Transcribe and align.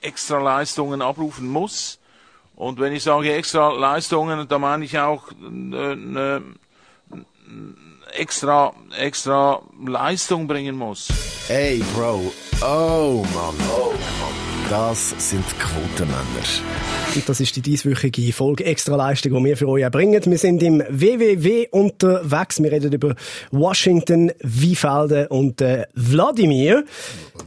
extra 0.00 0.38
Leistungen 0.38 1.02
abrufen 1.02 1.48
muss. 1.48 1.98
Und 2.56 2.78
wenn 2.78 2.92
ich 2.92 3.02
sage 3.02 3.32
extra 3.32 3.72
Leistungen, 3.72 4.46
dann 4.46 4.60
meine 4.60 4.84
ich 4.84 4.98
auch 4.98 5.30
äh, 5.30 5.34
eine 5.92 6.42
extra, 8.12 8.72
extra 8.98 9.62
Leistung 9.84 10.46
bringen 10.46 10.76
muss. 10.76 11.08
Hey, 11.48 11.82
Bro. 11.94 12.32
Oh, 12.62 13.24
Mann. 13.34 13.54
Oh, 13.70 13.92
Mann. 13.92 14.39
Das 14.70 15.14
sind 15.18 15.44
Quotenmänner. 15.58 16.22
Und 17.16 17.28
das 17.28 17.40
ist 17.40 17.56
die 17.56 17.60
dieswöchige 17.60 18.32
Folge 18.32 18.64
Extra 18.64 18.94
Leistung, 18.94 19.34
die 19.34 19.44
wir 19.44 19.56
für 19.56 19.68
euch 19.68 19.82
erbringen. 19.82 20.24
Wir 20.24 20.38
sind 20.38 20.62
im 20.62 20.78
WWW 20.88 21.66
unterwegs. 21.72 22.62
Wir 22.62 22.70
reden 22.70 22.92
über 22.92 23.16
Washington, 23.50 24.30
Wiefelden 24.38 25.26
und 25.26 25.60
äh, 25.60 25.86
Wladimir. 25.94 26.84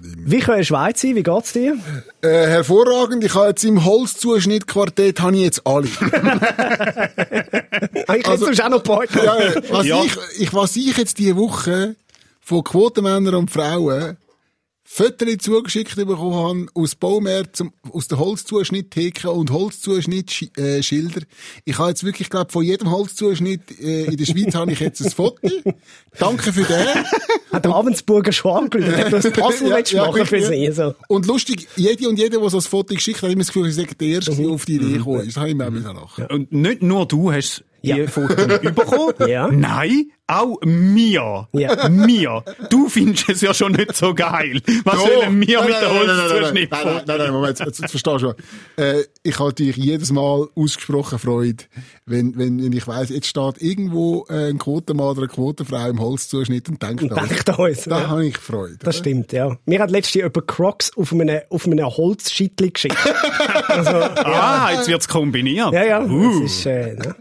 Wie 0.01 0.39
kann 0.39 0.57
in 0.57 0.65
Schweiz 0.65 0.99
sein? 0.99 1.15
Wie 1.15 1.23
geht's 1.23 1.53
dir? 1.53 1.77
Äh, 2.21 2.27
hervorragend. 2.27 3.23
Ich 3.23 3.35
habe 3.35 3.47
jetzt 3.47 3.63
im 3.63 3.85
Holzzuschnittquartett 3.85 5.21
habe 5.21 5.37
ich 5.37 5.43
jetzt 5.43 5.65
alle. 5.65 5.87
ich 8.17 8.27
also, 8.27 8.47
auch 8.47 8.69
noch 8.69 8.83
Partner. 8.83 9.23
Ja, 9.23 9.37
was, 9.69 9.85
ja. 9.85 10.03
Ich, 10.03 10.17
ich, 10.39 10.53
was 10.53 10.75
ich 10.75 10.97
jetzt 10.97 11.17
diese 11.19 11.37
Woche 11.37 11.95
von 12.41 12.65
Quotenmännern 12.65 13.35
und 13.35 13.49
Frauen 13.49 14.17
Fotos 14.95 15.37
zugeschickt 15.39 15.95
bekommen 15.95 16.35
habe 16.35 16.67
aus 16.75 16.93
Baumärkten, 16.93 17.71
aus 17.91 18.07
der 18.07 18.19
Holzzuschnitttheke 18.19 19.31
und 19.31 19.49
Holzzuschnittschilder. 19.49 21.21
Äh, 21.21 21.25
ich 21.65 21.79
habe 21.79 21.89
jetzt 21.89 22.03
wirklich, 22.03 22.29
glaube 22.29 22.51
von 22.51 22.63
jedem 22.63 22.91
Holzzuschnitt 22.91 23.79
äh, 23.81 24.03
in 24.05 24.17
der 24.17 24.25
Schweiz 24.25 24.53
habe 24.53 24.71
ich 24.71 24.79
jetzt 24.79 25.03
ein 25.03 25.09
Foto. 25.09 25.49
Danke 26.19 26.53
für 26.53 26.61
den. 26.61 26.87
Hat 27.51 27.65
der 27.65 27.71
Ravensburger 27.71 28.31
schon 28.31 28.65
angerufen, 28.65 29.09
dass 29.09 29.23
du 29.23 29.31
das 29.31 29.43
Puzzle 29.43 29.69
ja, 29.69 29.79
ja, 29.79 30.05
machen 30.05 30.25
für 30.27 30.41
sie. 30.43 30.71
So. 30.71 30.93
Und 31.07 31.25
lustig, 31.25 31.67
jede 31.75 32.07
und 32.07 32.19
jeder, 32.19 32.39
der 32.39 32.49
so 32.51 32.57
ein 32.57 32.61
Foto 32.61 32.93
geschickt 32.93 33.17
hat, 33.17 33.23
hat 33.23 33.31
immer 33.31 33.39
das 33.39 33.47
Gefühl, 33.47 33.69
ich 33.69 33.75
sage, 33.75 33.95
der 33.95 34.07
Erste, 34.07 34.35
der 34.35 34.47
auf 34.47 34.65
die 34.65 34.75
Idee 34.75 34.97
gekommen 34.99 35.21
ist. 35.21 35.29
Das 35.29 35.37
habe 35.37 35.49
ich 35.49 35.55
mir 35.55 35.65
auch 35.65 35.71
mhm. 35.71 35.83
lachen. 35.83 36.25
Und 36.27 36.51
nicht 36.51 36.83
nur 36.83 37.07
du 37.07 37.31
hast 37.31 37.63
ja. 37.83 37.95
die 37.95 38.07
Fotos 38.07 38.35
bekommen. 38.61 39.13
Ja. 39.27 39.47
Nein, 39.47 40.11
auch 40.39 40.57
mir. 40.63 41.47
Ja. 41.53 41.89
Mir. 41.89 42.43
Du 42.69 42.89
findest 42.89 43.29
es 43.29 43.41
ja 43.41 43.53
schon 43.53 43.73
nicht 43.73 43.95
so 43.95 44.13
geil. 44.13 44.61
Was 44.83 44.95
oh. 44.95 45.07
sollen 45.07 45.41
wir 45.41 45.59
nein, 45.59 45.67
mit 45.67 45.81
der 45.81 45.93
Holzzuschnitt 45.93 46.71
nein, 46.71 46.81
nein, 46.85 47.01
nein, 47.05 47.17
nein, 47.17 47.31
Moment, 47.31 47.59
jetzt, 47.59 47.79
jetzt 47.79 47.91
verstehst 47.91 48.05
du 48.05 48.19
schon. 48.19 48.35
Äh, 48.77 49.03
ich 49.23 49.39
habe 49.39 49.49
natürlich 49.49 49.77
jedes 49.77 50.11
Mal 50.11 50.47
ausgesprochen 50.55 51.19
Freude, 51.19 51.63
wenn, 52.05 52.37
wenn, 52.37 52.63
wenn 52.63 52.73
ich 52.73 52.87
weiss, 52.87 53.09
jetzt 53.09 53.27
steht 53.27 53.61
irgendwo 53.61 54.25
äh, 54.29 54.49
ein 54.49 54.57
Quotenmann 54.57 55.07
oder 55.07 55.19
eine 55.19 55.27
Quotenfrau 55.27 55.87
im 55.89 55.99
Holzzuschnitt 55.99 56.69
und 56.69 56.81
denkt 56.81 57.11
an 57.11 57.55
uns. 57.55 57.83
Da 57.85 58.01
ja. 58.01 58.07
habe 58.07 58.25
ich 58.25 58.37
Freude. 58.37 58.77
Das 58.79 58.95
oder? 58.95 59.03
stimmt, 59.03 59.31
ja. 59.31 59.57
Mir 59.65 59.79
hat 59.79 59.91
letztens 59.91 60.15
jemand 60.15 60.47
Crocs 60.47 60.91
auf 60.97 61.11
einem, 61.11 61.41
auf 61.49 61.65
einem 61.65 61.85
Holzschittli 61.85 62.71
geschickt. 62.71 62.97
also, 63.67 63.91
ja. 63.91 64.13
Ah, 64.15 64.71
jetzt 64.73 64.87
wird's 64.87 65.07
kombiniert. 65.07 65.73
Ja, 65.73 65.83
ja. 65.83 66.03
Uh. 66.03 66.41
Das 66.41 66.51
ist, 66.51 66.65
äh, 66.65 66.95
ne? 66.95 67.15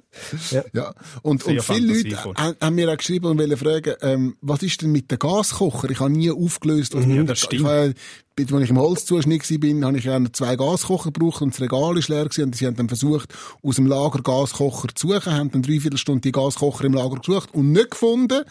Ja. 0.50 0.64
ja. 0.72 0.94
Und, 1.22 1.44
und 1.44 1.62
viele 1.62 1.94
Leute 1.94 2.24
haben, 2.24 2.56
haben 2.60 2.74
mir 2.74 2.90
auch 2.90 2.96
geschrieben 2.96 3.26
und 3.26 3.38
wollen 3.38 3.56
fragen, 3.56 3.94
ähm, 4.02 4.36
was 4.40 4.62
ist 4.62 4.82
denn 4.82 4.92
mit 4.92 5.10
dem 5.10 5.18
Gaskocher? 5.18 5.90
Ich 5.90 6.00
habe 6.00 6.10
nie 6.10 6.30
aufgelöst, 6.30 6.94
was 6.94 7.06
mir, 7.06 7.24
das 7.24 7.40
stimmt. 7.40 7.62
Ich 7.62 7.66
habe, 7.66 7.94
als 8.38 8.62
ich 8.62 8.70
im 8.70 8.78
Holzzuschnitt 8.78 9.50
war, 9.50 9.88
habe 9.88 9.98
ich 9.98 10.04
ja 10.04 10.20
zwei 10.32 10.56
Gaskocher 10.56 11.12
gebraucht 11.12 11.42
und 11.42 11.54
das 11.54 11.60
Regal 11.60 11.96
ist 11.98 12.08
leer 12.08 12.24
gewesen. 12.24 12.44
Und 12.44 12.56
sie 12.56 12.66
haben 12.66 12.76
dann 12.76 12.88
versucht, 12.88 13.32
aus 13.62 13.76
dem 13.76 13.86
Lager 13.86 14.22
Gaskocher 14.22 14.88
zu 14.94 15.08
suchen, 15.08 15.32
haben 15.32 15.50
dann 15.50 15.62
dreiviertel 15.62 15.98
Stunde 15.98 16.20
die 16.20 16.32
Gaskocher 16.32 16.84
im 16.84 16.94
Lager 16.94 17.16
gesucht 17.16 17.54
und 17.54 17.72
nicht 17.72 17.92
gefunden. 17.92 18.44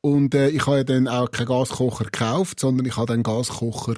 Und 0.00 0.34
äh, 0.34 0.50
ich 0.50 0.66
habe 0.66 0.84
dann 0.84 1.08
auch 1.08 1.30
keinen 1.30 1.46
Gaskocher 1.46 2.04
gekauft, 2.04 2.60
sondern 2.60 2.86
ich 2.86 2.96
habe 2.96 3.12
den 3.12 3.22
Gaskocher 3.22 3.94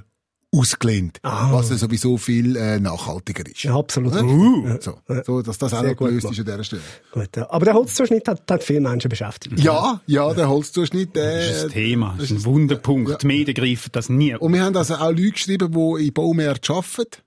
ausgelehnt, 0.51 1.19
ah. 1.23 1.53
was 1.53 1.69
ja 1.69 1.77
sowieso 1.77 2.17
viel 2.17 2.57
äh, 2.57 2.81
nachhaltiger 2.81 3.45
ist. 3.47 3.65
Ja, 3.65 3.77
absolut. 3.77 4.15
Uh. 4.15 4.79
So, 4.81 4.99
so, 5.25 5.43
dass 5.43 5.59
das 5.59 5.75
auch 5.75 5.83
noch 5.83 5.97
gelöst 5.97 6.31
ist 6.31 6.39
an 6.39 6.45
dieser 6.47 6.65
Stelle. 6.65 6.83
Gut, 7.13 7.37
ja. 7.37 7.51
Aber 7.51 7.67
der 7.67 7.75
Holzzuschnitt 7.75 8.27
hat, 8.29 8.51
hat 8.51 8.65
viele 8.65 8.81
Menschen 8.81 9.11
beschäftigt. 9.11 9.61
Ja, 9.61 10.01
ja, 10.07 10.33
der 10.33 10.48
Holzzuschnitt. 10.48 11.17
Äh, 11.17 11.48
das 11.48 11.57
ist 11.57 11.64
ein 11.64 11.70
Thema, 11.70 12.14
das 12.19 12.31
ist 12.31 12.39
ein 12.39 12.45
Wunderpunkt. 12.45 13.11
Ja. 13.11 13.17
Die 13.19 13.27
Medien 13.27 13.55
greifen 13.55 13.91
das 13.92 14.08
nie. 14.08 14.35
Und 14.37 14.55
wir 14.55 14.64
haben 14.64 14.77
also 14.77 14.95
auch 14.95 15.11
Leute 15.11 15.33
geschrieben, 15.33 15.73
die 15.73 16.07
in 16.07 16.13
Baumärkten 16.14 16.75
arbeiten 16.75 17.23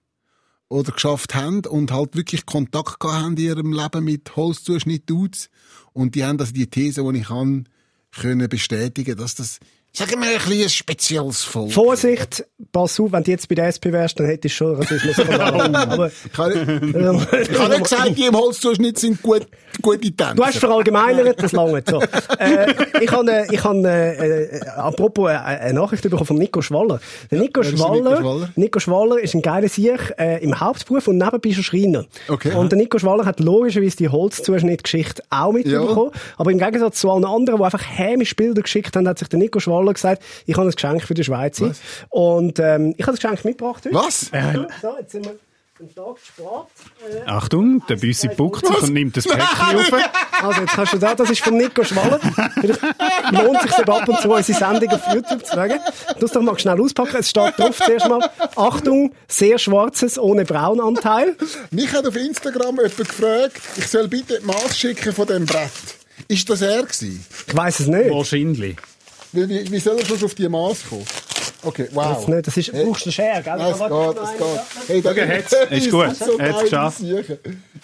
oder 0.70 0.92
geschafft 0.92 1.36
haben 1.36 1.66
und 1.66 1.92
halt 1.92 2.16
wirklich 2.16 2.46
Kontakt 2.46 3.00
gehabt 3.00 3.22
haben 3.22 3.38
in 3.38 3.44
ihrem 3.44 3.74
Leben 3.74 4.04
mit 4.04 4.36
Holzzuschnitt-Dudes. 4.36 5.50
Und 5.94 6.16
die 6.16 6.24
haben 6.24 6.40
also 6.40 6.54
die 6.54 6.68
These, 6.68 7.04
die 7.04 7.20
ich 7.20 7.28
kann, 7.28 7.68
können 8.12 8.50
bestätigen, 8.50 9.16
dass 9.18 9.36
das 9.36 9.60
Sagen 9.94 10.22
wir 10.22 10.29
ein 10.29 10.38
bisschen 10.38 10.63
ein 10.63 10.69
spezielles 10.69 11.44
Volk. 11.44 11.74
Vorsicht, 11.74 12.46
pass 12.72 12.97
auf, 12.97 13.12
wenn 13.12 13.24
du 13.24 13.31
jetzt 13.31 13.50
bei 13.50 13.56
der 13.56 13.68
SP 13.75 13.91
wärst, 13.91 14.18
dann 14.18 14.25
hättest 14.25 14.56
du 14.56 14.57
schon 14.57 14.75
Rassismus 14.78 15.19
Aber, 15.19 16.07
ich 16.31 16.38
habe 16.38 17.69
nicht 17.69 17.84
gesagt, 17.84 18.18
die 18.18 18.25
im 18.25 18.38
Holzzuschnitt 18.38 18.97
sind 18.97 19.22
gut, 19.22 19.47
gute 19.81 20.00
Tänzer. 20.00 20.35
Du 20.35 20.46
hast 20.46 20.59
verallgemeinert, 20.59 21.44
das 21.44 21.51
lange 21.51 21.84
so. 21.85 22.01
äh, 22.40 22.74
ich 23.01 23.12
habe, 23.12 23.47
ich 23.51 23.62
habe 23.62 23.85
äh, 23.85 24.59
äh, 24.59 24.68
apropos 24.78 25.30
äh, 25.30 25.34
eine 25.34 25.74
Nachricht 25.74 26.03
bekommen 26.03 26.25
von 26.25 26.38
Nico 26.38 26.62
Schwaller. 26.62 27.01
Der 27.30 27.41
Nico, 27.41 27.62
ja, 27.62 27.72
Schwaller, 27.72 28.12
Nico 28.12 28.22
Schwaller, 28.22 28.50
Nico 28.56 28.80
Schwaller 28.80 29.19
ist 29.19 29.34
ein 29.34 29.41
geiler 29.41 29.68
Sieg 29.68 30.13
äh, 30.18 30.41
im 30.41 30.57
Hauptberuf 30.57 31.09
und 31.09 31.18
nebenbei 31.18 31.50
ist 31.50 31.57
er 31.57 31.63
Schreiner. 31.63 32.06
Okay. 32.30 32.53
Und 32.53 32.72
der 32.72 32.78
Nico 32.78 32.97
Schwaller 32.97 33.25
hat 33.25 33.41
logischerweise 33.41 33.97
die 33.97 34.07
Holzzuschnittgeschichte 34.07 35.22
auch 35.30 35.51
mitbekommen. 35.51 36.12
Ja. 36.13 36.22
Aber 36.38 36.50
im 36.50 36.59
Gegensatz 36.59 37.01
zu 37.01 37.12
allen 37.12 37.25
anderen, 37.25 37.59
die 37.59 37.66
einfach 37.66 37.84
hämisch 37.84 38.38
Bilder 38.38 38.62
geschickt 38.62 38.96
haben, 38.96 39.06
hat 39.06 39.19
sich 39.19 39.28
der 39.28 39.40
Nico 39.40 39.59
Schwaller 39.59 39.81
Roller 39.81 39.94
gesagt, 39.94 40.24
ich 40.46 40.56
habe 40.56 40.68
ein 40.68 40.72
Geschenk 40.72 41.03
für 41.03 41.14
die 41.14 41.24
Schweiz. 41.24 41.59
Was? 41.62 41.80
Und 42.09 42.59
ähm, 42.59 42.94
ich 42.97 43.06
habe 43.06 43.18
das 43.18 43.22
Geschenk 43.22 43.44
mitgebracht 43.44 43.84
heute. 43.86 43.96
Was? 43.96 44.30
Äh, 44.31 44.66
so, 44.81 44.97
jetzt 45.00 45.12
sind 45.12 45.25
wir 45.25 45.36
einen 45.80 45.96
Tag 45.96 46.18
Sport. 46.24 46.68
Äh, 47.09 47.28
Achtung, 47.28 47.84
der 47.90 47.96
Büssi 47.96 48.28
buckt 48.28 48.66
sich 48.66 48.81
und 48.84 48.94
nimmt 48.94 49.18
das 49.18 49.25
Päckchen 49.25 49.78
auf. 49.78 49.92
Also 50.44 50.62
jetzt 50.62 50.78
hast 50.78 50.94
du 50.94 50.97
da, 51.00 51.16
das 51.16 51.30
ist 51.30 51.42
von 51.42 51.58
Nico 51.58 51.84
Schwaller. 51.84 52.19
Lohnt 53.31 53.62
sich 53.62 53.72
ab 53.72 54.08
und 54.08 54.19
zu 54.19 54.30
unsere 54.30 54.58
Sendung 54.58 54.90
auf 54.90 55.02
YouTube 55.14 55.46
zu 55.46 55.53
schauen. 55.53 55.80
Du 56.19 56.28
doch 56.28 56.42
mal 56.42 56.59
schnell 56.59 56.80
auspacken. 56.80 57.18
Es 57.19 57.30
steht 57.31 57.58
drauf 57.58 57.80
zuerst 57.84 58.08
mal, 58.08 58.30
Achtung, 58.56 59.13
sehr 59.28 59.58
schwarzes 59.58 60.19
ohne 60.19 60.46
Braunanteil. 60.46 61.36
Mich 61.72 61.92
hat 61.94 62.06
auf 62.06 62.16
Instagram 62.16 62.75
jemand 62.78 62.98
gefragt, 62.98 63.62
ich 63.78 63.88
soll 63.88 64.08
bitte 64.08 64.40
die 64.40 64.46
Maß 64.46 64.78
schicken 64.78 65.13
von 65.13 65.25
dem 65.28 65.46
Brett. 65.46 65.72
Ist 66.28 66.50
das 66.50 66.62
er 66.62 66.84
gewesen? 66.84 67.25
Ich 67.48 67.56
weiss 67.56 67.80
es 67.80 67.88
nicht. 67.88 68.09
Wahrscheinlich. 68.09 68.78
Wie, 69.34 69.50
wie, 69.50 69.72
wie 69.72 69.80
soll 69.80 70.00
er 70.00 70.06
schon 70.06 70.24
auf 70.24 70.36
die 70.36 70.50
Maß 70.50 70.90
kommen? 70.90 71.06
Okay, 71.64 71.90
wow. 71.94 72.16
Das, 72.16 72.28
nicht, 72.28 72.47
das 72.47 72.58
ist, 72.58 72.74
hey. 72.74 72.86
brauchst 72.86 73.06
du 73.06 73.09
eine 73.09 73.14
Schere, 73.14 73.44
gell? 73.44 73.62
Es 73.62 73.78
geht, 73.78 74.24
es 74.24 74.38
geht. 74.38 74.88
Hey, 74.88 75.02
da, 75.02 75.12
okay, 75.12 75.28
hat's. 75.28 75.53
Ist, 75.53 75.72
ist 75.72 75.92
gut, 75.92 76.16
so 76.16 76.40
hat's 76.40 76.64
geschafft. 76.64 77.02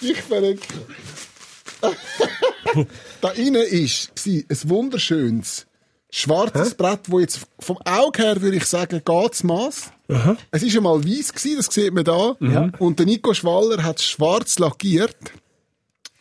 Ich 0.02 0.22
verrecke. 0.22 0.62
da 3.22 3.30
innen 3.30 3.62
ist 3.62 4.12
ein 4.25 4.69
wunderschönes 4.69 5.68
schwarzes 6.09 6.72
Hä? 6.72 6.75
Brett, 6.78 7.02
wo 7.08 7.19
jetzt 7.19 7.41
vom 7.59 7.78
Auge 7.85 8.24
her 8.24 8.41
würde 8.41 8.58
ich 8.58 8.66
sagen, 8.66 9.02
geht's 9.03 9.44
Maß. 9.44 9.91
Es 10.08 10.64
war 10.64 10.78
einmal 10.78 11.03
weiß 11.03 11.34
gewesen, 11.34 11.58
das 11.58 11.68
sieht 11.68 11.94
man 11.94 12.03
da. 12.03 12.35
Mhm. 12.40 12.74
Und 12.79 13.00
der 13.00 13.06
Nico 13.06 13.34
Schwaller 13.34 13.84
hat 13.84 14.00
es 14.00 14.06
schwarz 14.06 14.58
lackiert. 14.58 15.16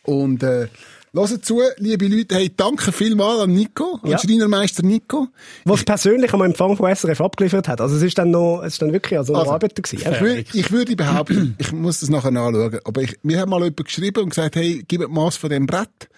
Und 0.03 0.43
äh, 0.43 0.67
Hört 1.13 1.45
zu, 1.45 1.61
liebe 1.77 2.07
Leute, 2.07 2.35
hey, 2.35 2.51
danke 2.55 2.91
vielmals 2.91 3.39
an 3.39 3.51
Nico, 3.51 3.99
an 4.03 4.11
ja. 4.11 4.17
Schreinermeister 4.19 4.83
Nico. 4.83 5.29
Was 5.65 5.83
persönlich 5.83 6.33
am 6.33 6.41
Empfang 6.41 6.75
von 6.75 6.93
SRF 6.93 7.21
abgeliefert 7.21 7.67
hat. 7.67 7.81
Also 7.81 7.95
es 7.95 8.03
ist 8.03 8.17
dann 8.17 8.31
noch, 8.31 8.61
es 8.63 8.73
ist 8.73 8.81
dann 8.81 8.93
wirklich 8.93 9.17
also, 9.17 9.33
also 9.33 9.51
Arbeiter 9.51 9.81
gewesen. 9.81 10.11
Ich, 10.11 10.21
würde, 10.21 10.45
ich 10.53 10.71
würde 10.71 10.95
behaupten, 10.95 11.55
ich 11.59 11.71
muss 11.71 12.01
das 12.01 12.09
nachher 12.09 12.31
nachschauen, 12.31 12.79
aber 12.83 13.01
ich, 13.01 13.17
mir 13.23 13.39
hat 13.39 13.49
mal 13.49 13.59
jemand 13.59 13.85
geschrieben 13.85 14.23
und 14.23 14.29
gesagt, 14.29 14.55
hey, 14.57 14.83
gib 14.87 15.01
mir 15.01 15.07
Maß 15.07 15.37
von 15.37 15.49
dem 15.49 15.65
Brett. 15.65 16.09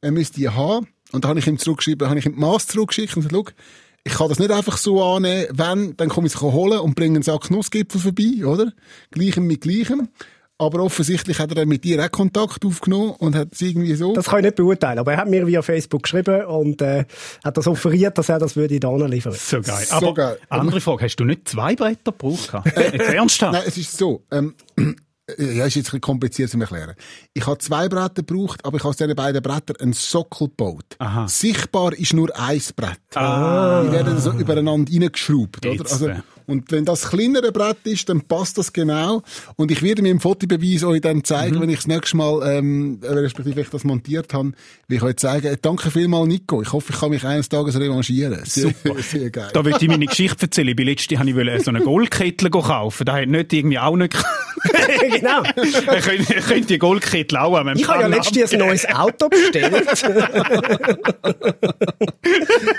Er 0.00 0.12
müsste 0.12 0.36
die 0.36 0.48
haben. 0.48 0.88
Und 1.12 1.24
da 1.24 1.28
habe 1.28 1.38
ich 1.38 1.46
ihm 1.46 1.58
zurückgeschrieben, 1.58 2.08
habe 2.08 2.18
ich 2.18 2.26
ihm 2.26 2.38
Maß 2.38 2.68
zurückgeschickt 2.68 3.16
und 3.16 3.28
gesagt, 3.28 3.54
ich 4.04 4.14
kann 4.14 4.28
das 4.28 4.38
nicht 4.38 4.50
einfach 4.50 4.78
so 4.78 5.02
annehmen, 5.02 5.46
wenn, 5.52 5.96
dann 5.96 6.08
komme 6.08 6.26
ich 6.26 6.34
es 6.34 6.40
holen 6.40 6.78
und 6.80 6.94
bringe 6.94 7.16
einen 7.16 7.22
Sack 7.22 7.50
Nussgipfel 7.50 8.00
vorbei, 8.00 8.46
oder? 8.46 8.72
Gleichem 9.10 9.46
mit 9.46 9.60
Gleichem. 9.60 10.08
Aber 10.60 10.82
offensichtlich 10.82 11.38
hat 11.38 11.48
er 11.52 11.54
dann 11.54 11.68
mit 11.68 11.84
dir 11.84 12.04
auch 12.04 12.10
Kontakt 12.10 12.66
aufgenommen 12.66 13.12
und 13.18 13.34
hat 13.34 13.48
es 13.52 13.62
irgendwie 13.62 13.94
so. 13.94 14.12
Das 14.12 14.26
kann 14.26 14.40
ich 14.40 14.44
nicht 14.44 14.56
beurteilen, 14.56 14.98
aber 14.98 15.12
er 15.12 15.18
hat 15.18 15.28
mir 15.30 15.46
via 15.46 15.62
Facebook 15.62 16.02
geschrieben 16.02 16.44
und 16.44 16.82
äh, 16.82 17.06
hat 17.42 17.56
das 17.56 17.66
offeriert, 17.66 18.18
dass 18.18 18.28
er 18.28 18.38
das 18.38 18.56
würde 18.56 18.78
da 18.78 18.94
liefern. 18.94 19.32
So 19.32 19.62
geil. 19.62 19.86
So 19.86 19.94
aber 19.94 20.12
geil. 20.12 20.38
andere 20.50 20.82
Frage, 20.82 21.04
hast 21.04 21.16
du 21.16 21.24
nicht 21.24 21.48
zwei 21.48 21.74
Bretter 21.74 22.12
gebraucht? 22.12 22.52
Äh, 22.80 23.14
ernsthaft? 23.14 23.52
Nein, 23.52 23.62
es 23.66 23.78
ist 23.78 23.96
so. 23.96 24.22
Ähm, 24.30 24.54
ja, 25.38 25.64
ist 25.64 25.74
jetzt 25.74 25.76
ein 25.76 25.82
bisschen 25.82 26.00
kompliziert 26.00 26.50
zu 26.50 26.58
erklären. 26.58 26.94
Ich 27.32 27.46
habe 27.46 27.58
zwei 27.58 27.88
Bretter 27.88 28.22
gebraucht, 28.22 28.64
aber 28.64 28.76
ich 28.76 28.82
habe 28.82 28.90
aus 28.90 28.96
diesen 28.96 29.14
beiden 29.14 29.42
Brettern 29.42 29.76
einen 29.80 29.92
Sockel 29.92 30.48
gebaut. 30.48 30.96
Aha. 30.98 31.26
Sichtbar 31.26 31.94
ist 31.94 32.12
nur 32.12 32.30
ein 32.38 32.60
Brett. 32.76 32.98
Ah. 33.14 33.82
Die 33.84 33.92
werden 33.92 34.18
so 34.18 34.32
übereinander 34.32 34.92
reingeschraubt, 34.92 35.64
oder? 35.64 35.90
Also, 35.90 36.10
Und 36.50 36.70
wenn 36.72 36.84
das 36.84 37.08
kleinere 37.10 37.52
Brett 37.52 37.78
ist, 37.84 38.08
dann 38.08 38.20
passt 38.22 38.58
das 38.58 38.72
genau. 38.72 39.22
Und 39.56 39.70
ich 39.70 39.82
werde 39.82 40.02
mir 40.02 40.10
im 40.10 40.20
Fotobeweis 40.20 40.84
euch 40.84 41.00
dann 41.00 41.24
zeigen, 41.24 41.56
Mhm. 41.56 41.60
wenn 41.62 41.70
ich 41.70 41.76
das 41.76 41.86
nächste 41.86 42.16
Mal, 42.16 42.56
ähm, 42.58 42.98
respektive 43.02 43.56
wenn 43.56 43.62
ich 43.64 43.70
das 43.70 43.84
montiert 43.84 44.32
habe, 44.34 44.52
wie 44.88 44.96
ich 44.96 45.02
euch 45.02 45.16
zeigen, 45.16 45.46
äh, 45.46 45.56
danke 45.60 45.90
vielmals 45.90 46.28
Nico. 46.28 46.62
Ich 46.62 46.72
hoffe, 46.72 46.92
ich 46.92 46.98
kann 47.00 47.10
mich 47.10 47.24
eines 47.24 47.48
Tages 47.48 47.78
revanchieren. 47.78 48.40
Super. 48.44 48.94
Sehr 49.02 49.30
geil. 49.30 49.50
Da 49.52 49.64
will 49.64 49.74
ich 49.80 49.88
meine 49.88 50.06
Geschichte 50.06 50.42
erzählen. 50.46 50.68
Ich 50.68 50.76
bin 50.76 50.86
letztens 50.86 51.18
habe 51.18 51.28
ich 51.30 51.64
so 51.64 51.70
eine 51.70 51.80
Goldkettel 51.80 52.50
kaufen. 52.50 53.04
Da 53.04 53.14
hat 53.14 53.28
nicht 53.28 53.52
irgendwie 53.52 53.78
auch 53.78 53.96
nicht. 53.96 54.16
genau. 55.20 55.42
ich 55.62 55.86
könnte, 56.04 56.34
ich 56.34 56.46
könnte 56.46 56.78
die 56.78 56.82
an 57.56 57.66
meinem 57.66 57.76
Ich 57.76 57.86
habe 57.88 58.02
ja 58.02 58.06
letztens 58.08 58.52
ein 58.52 58.58
neues 58.58 58.86
Auto 58.88 59.28
bestellt. 59.28 59.70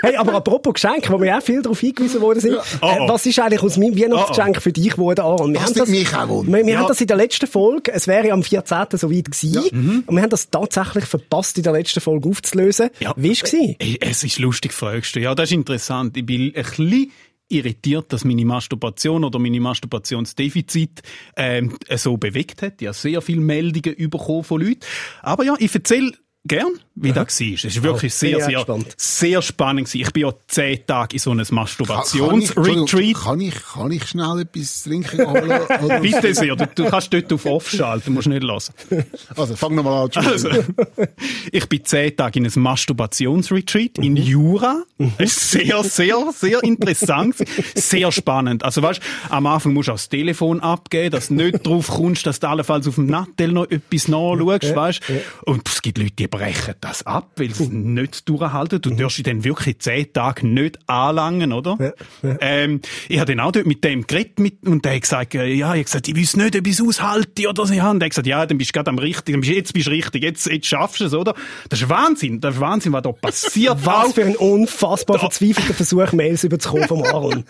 hey, 0.02 0.16
aber 0.16 0.34
apropos 0.34 0.74
Geschenk, 0.74 1.10
wo 1.10 1.20
wir 1.20 1.36
auch 1.38 1.42
viel 1.42 1.62
darauf 1.62 1.80
hingewiesen 1.80 2.20
worden 2.20 2.40
sind. 2.40 2.56
Oh, 2.80 2.86
Äh, 2.86 2.96
oh. 3.00 3.08
was 3.08 3.26
ist 3.26 3.38
eigentlich 3.38 3.62
aus 3.62 3.76
meinem 3.76 3.96
Weihnachtsgeschenk 3.98 4.60
für 4.62 4.72
dich 4.72 4.92
geworden, 4.92 5.20
Aaron? 5.20 5.52
Wir 5.52 5.60
Das 5.60 5.70
haben 5.70 5.76
nimmt 5.78 5.88
mich 5.90 6.14
auch 6.14 6.28
wir, 6.46 6.66
wir 6.66 6.72
Ja. 6.74 6.80
haben 6.80 6.88
das 6.88 7.00
in 7.00 7.06
der 7.06 7.16
letzten 7.16 7.46
Folge, 7.46 7.92
es 7.92 8.06
wäre 8.06 8.28
ja 8.28 8.34
am 8.34 8.42
14. 8.42 8.86
soweit 8.92 9.30
gewesen, 9.30 10.04
und 10.06 10.14
wir 10.16 10.22
haben 10.22 10.30
das 10.30 10.50
tatsächlich 10.50 11.04
verpasst, 11.04 11.56
in 11.58 11.64
der 11.64 11.72
letzten 11.72 12.00
Folge 12.00 12.28
aufzulösen. 12.28 12.90
Ja. 13.00 13.12
Wie 13.16 13.28
war 13.28 13.32
es? 13.32 13.42
gewesen? 13.42 13.76
Ey, 13.78 13.98
Es 14.00 14.24
ist 14.24 14.38
lustig, 14.38 14.72
fragst 14.72 15.14
du. 15.16 15.20
Ja, 15.20 15.34
das 15.34 15.50
ist 15.50 15.54
interessant. 15.54 16.16
Ich 16.16 16.24
bin 16.26 16.52
ein 16.54 16.62
bisschen 16.62 17.10
irritiert, 17.52 18.12
dass 18.12 18.24
meine 18.24 18.44
Masturbation 18.44 19.24
oder 19.24 19.38
meine 19.38 19.60
Masturbationsdefizit 19.60 21.02
ähm, 21.36 21.76
so 21.94 22.16
bewegt 22.16 22.62
hat. 22.62 22.80
Ich 22.80 22.88
habe 22.88 22.96
sehr 22.96 23.20
viele 23.20 23.40
Meldungen 23.40 24.10
bekommen 24.10 24.44
von 24.44 24.60
Leuten. 24.60 24.80
Aber 25.22 25.44
ja, 25.44 25.54
ich 25.58 25.74
erzähle 25.74 26.12
gern, 26.44 26.72
wie 26.94 27.12
das 27.12 27.40
war. 27.40 27.46
Es 27.54 27.64
ist 27.64 27.82
wirklich 27.82 28.12
Oh, 28.12 28.16
sehr, 28.16 28.40
sehr 28.44 28.64
sehr, 28.64 28.84
sehr 28.96 29.42
spannend 29.42 29.86
gewesen. 29.88 30.00
Ich 30.06 30.12
bin 30.12 30.22
ja 30.24 30.32
zehn 30.48 30.84
Tage 30.86 31.14
in 31.14 31.18
so 31.20 31.30
einem 31.30 31.38
Kann 31.38 31.44
ich, 31.46 31.52
Masturbationsretreat. 31.52 33.14
kann 33.14 33.40
ich, 33.40 33.54
kann 33.54 33.90
ich 33.92 34.06
schnell 34.06 34.40
etwas 34.40 34.82
trinken 34.82 35.26
holen? 35.26 35.50
Oder? 35.82 36.00
Bitte 36.00 36.34
sehr, 36.34 36.56
du, 36.56 36.66
du 36.74 36.84
kannst 36.90 37.12
dort 37.12 37.32
auf 37.32 37.46
Off 37.46 37.70
schalten, 37.70 38.12
musst 38.12 38.28
nicht 38.28 38.42
hören. 38.42 39.04
Also, 39.36 39.56
fang 39.56 39.74
nochmal 39.74 40.08
an. 40.14 40.26
Also, 40.26 40.48
ich 41.52 41.68
bin 41.68 41.84
zehn 41.84 42.16
Tage 42.16 42.38
in 42.40 42.46
einem 42.46 42.62
Masturbationsretreat 42.62 43.98
in 43.98 44.16
Jura. 44.16 44.82
Ist 45.18 45.50
sehr, 45.50 45.82
sehr, 45.84 46.32
sehr 46.34 46.62
interessant. 46.62 47.36
Sehr 47.74 48.10
spannend. 48.12 48.64
Also 48.64 48.82
weißt, 48.82 49.00
am 49.30 49.46
Anfang 49.46 49.72
musst 49.72 49.88
du 49.88 49.92
auch 49.92 49.96
das 49.96 50.08
Telefon 50.08 50.60
abgeben, 50.60 51.10
dass 51.10 51.28
du 51.28 51.34
nicht 51.34 51.66
drauf 51.66 51.88
kommst, 51.88 52.26
dass 52.26 52.40
du 52.40 52.48
allenfalls 52.48 52.86
auf 52.88 52.96
dem 52.96 53.06
Nattel 53.06 53.52
noch 53.52 53.70
etwas 53.70 54.08
nachschaust, 54.08 54.74
weißt. 54.76 55.00
Und 55.44 55.68
es 55.68 55.82
gibt 55.82 55.98
Leute, 55.98 56.10
die 56.12 56.31
brechen 56.32 56.74
das 56.80 57.06
ab, 57.06 57.30
weil 57.36 57.54
sie 57.54 57.68
nicht 57.68 58.28
durchhalten. 58.28 58.80
Du 58.80 58.90
darfst 58.90 59.18
dich 59.18 59.24
dann 59.24 59.44
wirklich 59.44 59.78
zehn 59.78 60.12
Tage 60.12 60.46
nicht 60.46 60.78
anlangen, 60.88 61.52
oder? 61.52 61.92
Ähm, 62.40 62.80
ich 63.08 63.20
habe 63.20 63.34
dann 63.34 63.44
auch 63.44 63.52
dort 63.52 63.66
mit 63.66 63.84
dem 63.84 64.06
geredet 64.06 64.40
mit, 64.40 64.66
und 64.66 64.84
der 64.84 64.94
hat 64.94 65.02
gesagt, 65.02 65.34
äh, 65.34 65.46
ja, 65.46 65.74
ich 65.74 65.80
habe 65.80 65.84
gesagt, 65.84 66.08
ich 66.08 66.16
weiß 66.16 66.36
nicht, 66.38 66.56
ob 66.56 66.66
ich 66.66 66.72
es 66.72 66.82
aushalte 66.82 67.48
oder 67.48 67.66
so. 67.66 67.74
Ja, 67.74 67.90
Und 67.90 68.00
der 68.00 68.06
hat 68.06 68.12
gesagt, 68.12 68.26
ja, 68.26 68.44
dann 68.46 68.58
bist 68.58 68.70
du 68.70 68.72
gerade 68.72 68.90
am 68.90 68.98
richtigen, 68.98 69.42
dann 69.42 69.50
jetzt 69.50 69.74
bist 69.74 69.86
du 69.86 69.90
richtig, 69.90 70.22
jetzt, 70.22 70.46
jetzt 70.46 70.66
schaffst 70.66 71.00
du 71.00 71.04
es, 71.04 71.14
oder? 71.14 71.34
Das 71.68 71.82
ist 71.82 71.88
Wahnsinn, 71.90 72.40
das 72.40 72.54
ist 72.54 72.60
Wahnsinn, 72.60 72.92
was 72.92 73.02
da 73.02 73.12
passiert. 73.12 73.78
Was 73.84 74.14
für 74.14 74.24
ein 74.24 74.36
unfassbar 74.36 75.18
verzweifelter 75.18 75.74
Versuch, 75.74 76.12
Mails 76.12 76.44
überzukommen 76.44 76.88
vom 76.88 77.02
Aaron. 77.02 77.44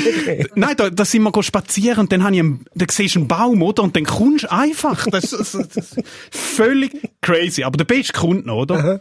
Nein, 0.54 0.74
da, 0.76 0.90
da 0.90 1.04
sind 1.04 1.22
wir 1.22 1.42
spazieren 1.42 2.00
und 2.00 2.12
dann 2.12 2.24
habe 2.24 2.34
ich 2.34 2.40
einen, 2.40 2.64
da 2.74 2.86
siehst 2.90 3.14
du 3.14 3.20
einen 3.20 3.28
Baum, 3.28 3.62
oder? 3.62 3.82
Und 3.82 3.94
dann 3.94 4.04
kommst 4.04 4.44
du 4.44 4.52
einfach. 4.52 5.06
Das, 5.06 5.30
das, 5.30 5.52
das 5.52 5.92
ist 5.92 6.02
völlig 6.30 6.92
crazy. 7.20 7.62
Aber 7.62 7.76
der 7.76 7.84
beste 7.84 8.12
Kunde 8.24 8.46
noch, 8.46 8.56
oder? 8.56 9.00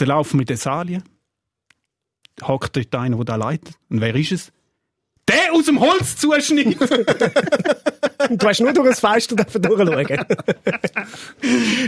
Der 0.00 0.06
laufen 0.06 0.38
mit 0.38 0.48
den 0.48 0.56
Salien. 0.56 1.02
Hockt 2.42 2.76
dort 2.76 2.94
einer, 2.94 3.16
der 3.16 3.24
da 3.26 3.36
leitet. 3.36 3.74
Und 3.90 4.00
wer 4.00 4.14
ist 4.14 4.32
es? 4.32 4.52
Der 5.28 5.52
aus 5.52 5.66
dem 5.66 5.80
Holzzuschnitt! 5.80 6.80
Und 8.30 8.42
du 8.42 8.48
hast 8.48 8.60
nur 8.60 8.72
durch 8.72 8.88
das 8.88 9.00
Fenster 9.00 9.36
durchschauen. 9.36 10.06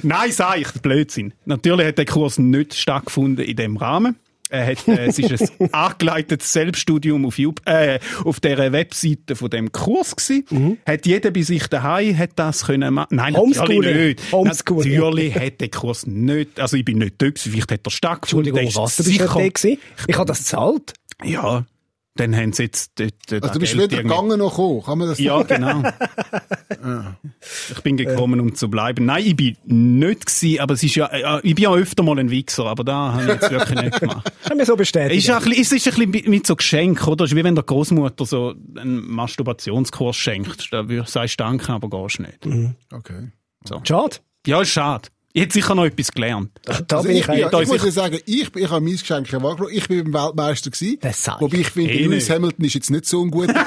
Nein, 0.02 0.32
sag 0.32 0.58
ich, 0.58 0.70
Blödsinn. 0.82 1.32
Natürlich 1.46 1.86
hat 1.86 1.96
der 1.96 2.04
Kurs 2.04 2.38
nicht 2.38 2.74
stattgefunden 2.74 3.44
in 3.46 3.56
dem 3.56 3.78
Rahmen. 3.78 4.16
Er 4.48 4.66
hat, 4.66 4.86
äh, 4.86 5.06
es 5.06 5.18
ist 5.18 5.60
ein 5.60 5.72
angeleitetes 5.74 6.52
Selbststudium 6.52 7.26
auf, 7.26 7.36
Jub- 7.36 7.66
äh, 7.66 7.98
auf 8.24 8.38
der 8.38 8.70
Webseite 8.72 9.34
von 9.34 9.50
dem 9.50 9.72
Kurs 9.72 10.14
gsi. 10.14 10.44
Hat 10.86 11.04
jeder 11.06 11.30
bei 11.32 11.42
sich 11.42 11.66
daheim 11.66 12.16
hat 12.16 12.30
das 12.36 12.64
können 12.66 12.94
machen? 12.94 13.16
Nein, 13.16 13.32
natürlich 13.32 13.96
nicht. 13.96 14.32
Homeschooling. 14.32 14.94
Natürlich 15.00 15.34
hat 15.34 15.60
der 15.60 15.68
Kurs 15.70 16.06
nicht, 16.06 16.60
also 16.60 16.76
ich 16.76 16.84
bin 16.84 16.98
nicht 16.98 17.14
dort 17.18 17.34
gewesen, 17.34 17.50
vielleicht 17.52 17.72
hat 17.72 17.80
er 17.84 17.90
stattgefunden. 17.90 18.48
Entschuldigung, 18.56 18.82
was? 18.84 18.96
Du 18.96 19.02
bist 19.04 19.20
nicht 19.20 19.28
da 19.34 19.48
gewesen? 19.48 19.78
Ich 20.06 20.16
habe 20.16 20.26
das 20.26 20.38
gezahlt. 20.38 20.92
Ja, 21.24 21.64
dann 22.16 22.34
haben 22.36 22.52
sie 22.52 22.64
jetzt 22.64 22.92
dort, 22.98 23.14
dort 23.28 23.42
Also, 23.44 23.54
du 23.54 23.60
bist 23.60 23.72
Geld 23.74 23.84
weder 23.90 24.00
irgendwie- 24.02 24.14
gegangen 24.14 24.38
noch 24.38 24.50
gekommen. 24.50 24.82
Kann 24.82 24.98
man 24.98 25.08
das 25.08 25.18
Ja, 25.18 25.42
genau. 25.42 25.82
Ich 27.70 27.80
bin 27.82 27.96
gekommen, 27.96 28.40
um 28.40 28.54
zu 28.54 28.68
bleiben. 28.68 29.06
Nein, 29.06 29.24
ich 29.24 29.36
bin 29.36 29.56
nicht 29.64 30.26
gewesen, 30.26 30.60
aber 30.60 30.74
es 30.74 30.82
ist 30.82 30.94
ja, 30.94 31.06
äh, 31.06 31.40
ich 31.42 31.54
bin 31.54 31.64
ja 31.64 31.72
öfter 31.72 32.02
mal 32.02 32.18
ein 32.18 32.30
Wichser, 32.30 32.66
aber 32.66 32.84
da 32.84 33.12
habe 33.12 33.22
ich 33.22 33.28
jetzt 33.28 33.50
wirklich 33.50 33.80
nicht 33.80 34.00
gemacht. 34.00 34.32
Haben 34.48 34.58
wir 34.58 34.66
so 34.66 34.76
bestätigt. 34.76 35.18
Es 35.18 35.24
ist, 35.24 35.30
ein 35.30 35.42
bisschen, 35.44 35.62
es 35.62 35.86
ist 35.86 35.98
ein 35.98 36.10
bisschen 36.10 36.30
mit 36.30 36.46
so 36.46 36.56
Geschenk, 36.56 37.06
oder? 37.06 37.24
Es 37.24 37.30
ist 37.32 37.36
wie 37.36 37.44
wenn 37.44 37.54
der 37.54 37.64
Großmutter 37.64 38.24
so 38.26 38.54
einen 38.76 39.06
Masturbationskurs 39.10 40.16
schenkt. 40.16 40.68
Da 40.72 40.84
sagst 41.06 41.40
du 41.40 41.44
Danke, 41.44 41.72
aber 41.72 41.88
gehst 41.88 42.20
nicht. 42.20 42.74
Okay. 42.92 43.30
Schade. 43.84 44.16
Ja, 44.46 44.60
ist 44.60 44.70
schade. 44.70 45.08
Ich 45.36 45.42
hätte 45.42 45.52
sicher 45.52 45.74
noch 45.74 45.84
etwas 45.84 46.10
gelernt. 46.12 46.48
Da 46.88 46.96
Also 46.96 47.08
bin 47.08 47.18
ich, 47.18 47.28
ich, 47.28 47.34
ich, 47.40 47.46
da 47.48 47.60
ich 47.60 47.68
muss 47.68 47.76
ich- 47.76 47.84
ja 47.84 47.90
sagen, 47.90 48.18
ich, 48.24 48.56
ich 48.56 48.70
habe 48.70 48.80
mein 48.82 48.96
Geschenk 48.96 49.30
wahrgenommen. 49.34 49.68
Ich 49.70 49.86
bin 49.86 50.10
beim 50.10 50.24
Weltmeister 50.28 50.70
gewesen. 50.70 50.96
Das 51.02 51.22
sag 51.22 51.34
ich. 51.36 51.40
Wobei 51.42 51.58
ich 51.58 51.68
finde, 51.68 51.90
Eh 51.92 52.04
Lewis. 52.06 52.30
Hamilton 52.30 52.64
ist 52.64 52.72
jetzt 52.74 52.90
nicht 52.90 53.04
so 53.04 53.22
ein 53.22 53.30
guter. 53.30 53.52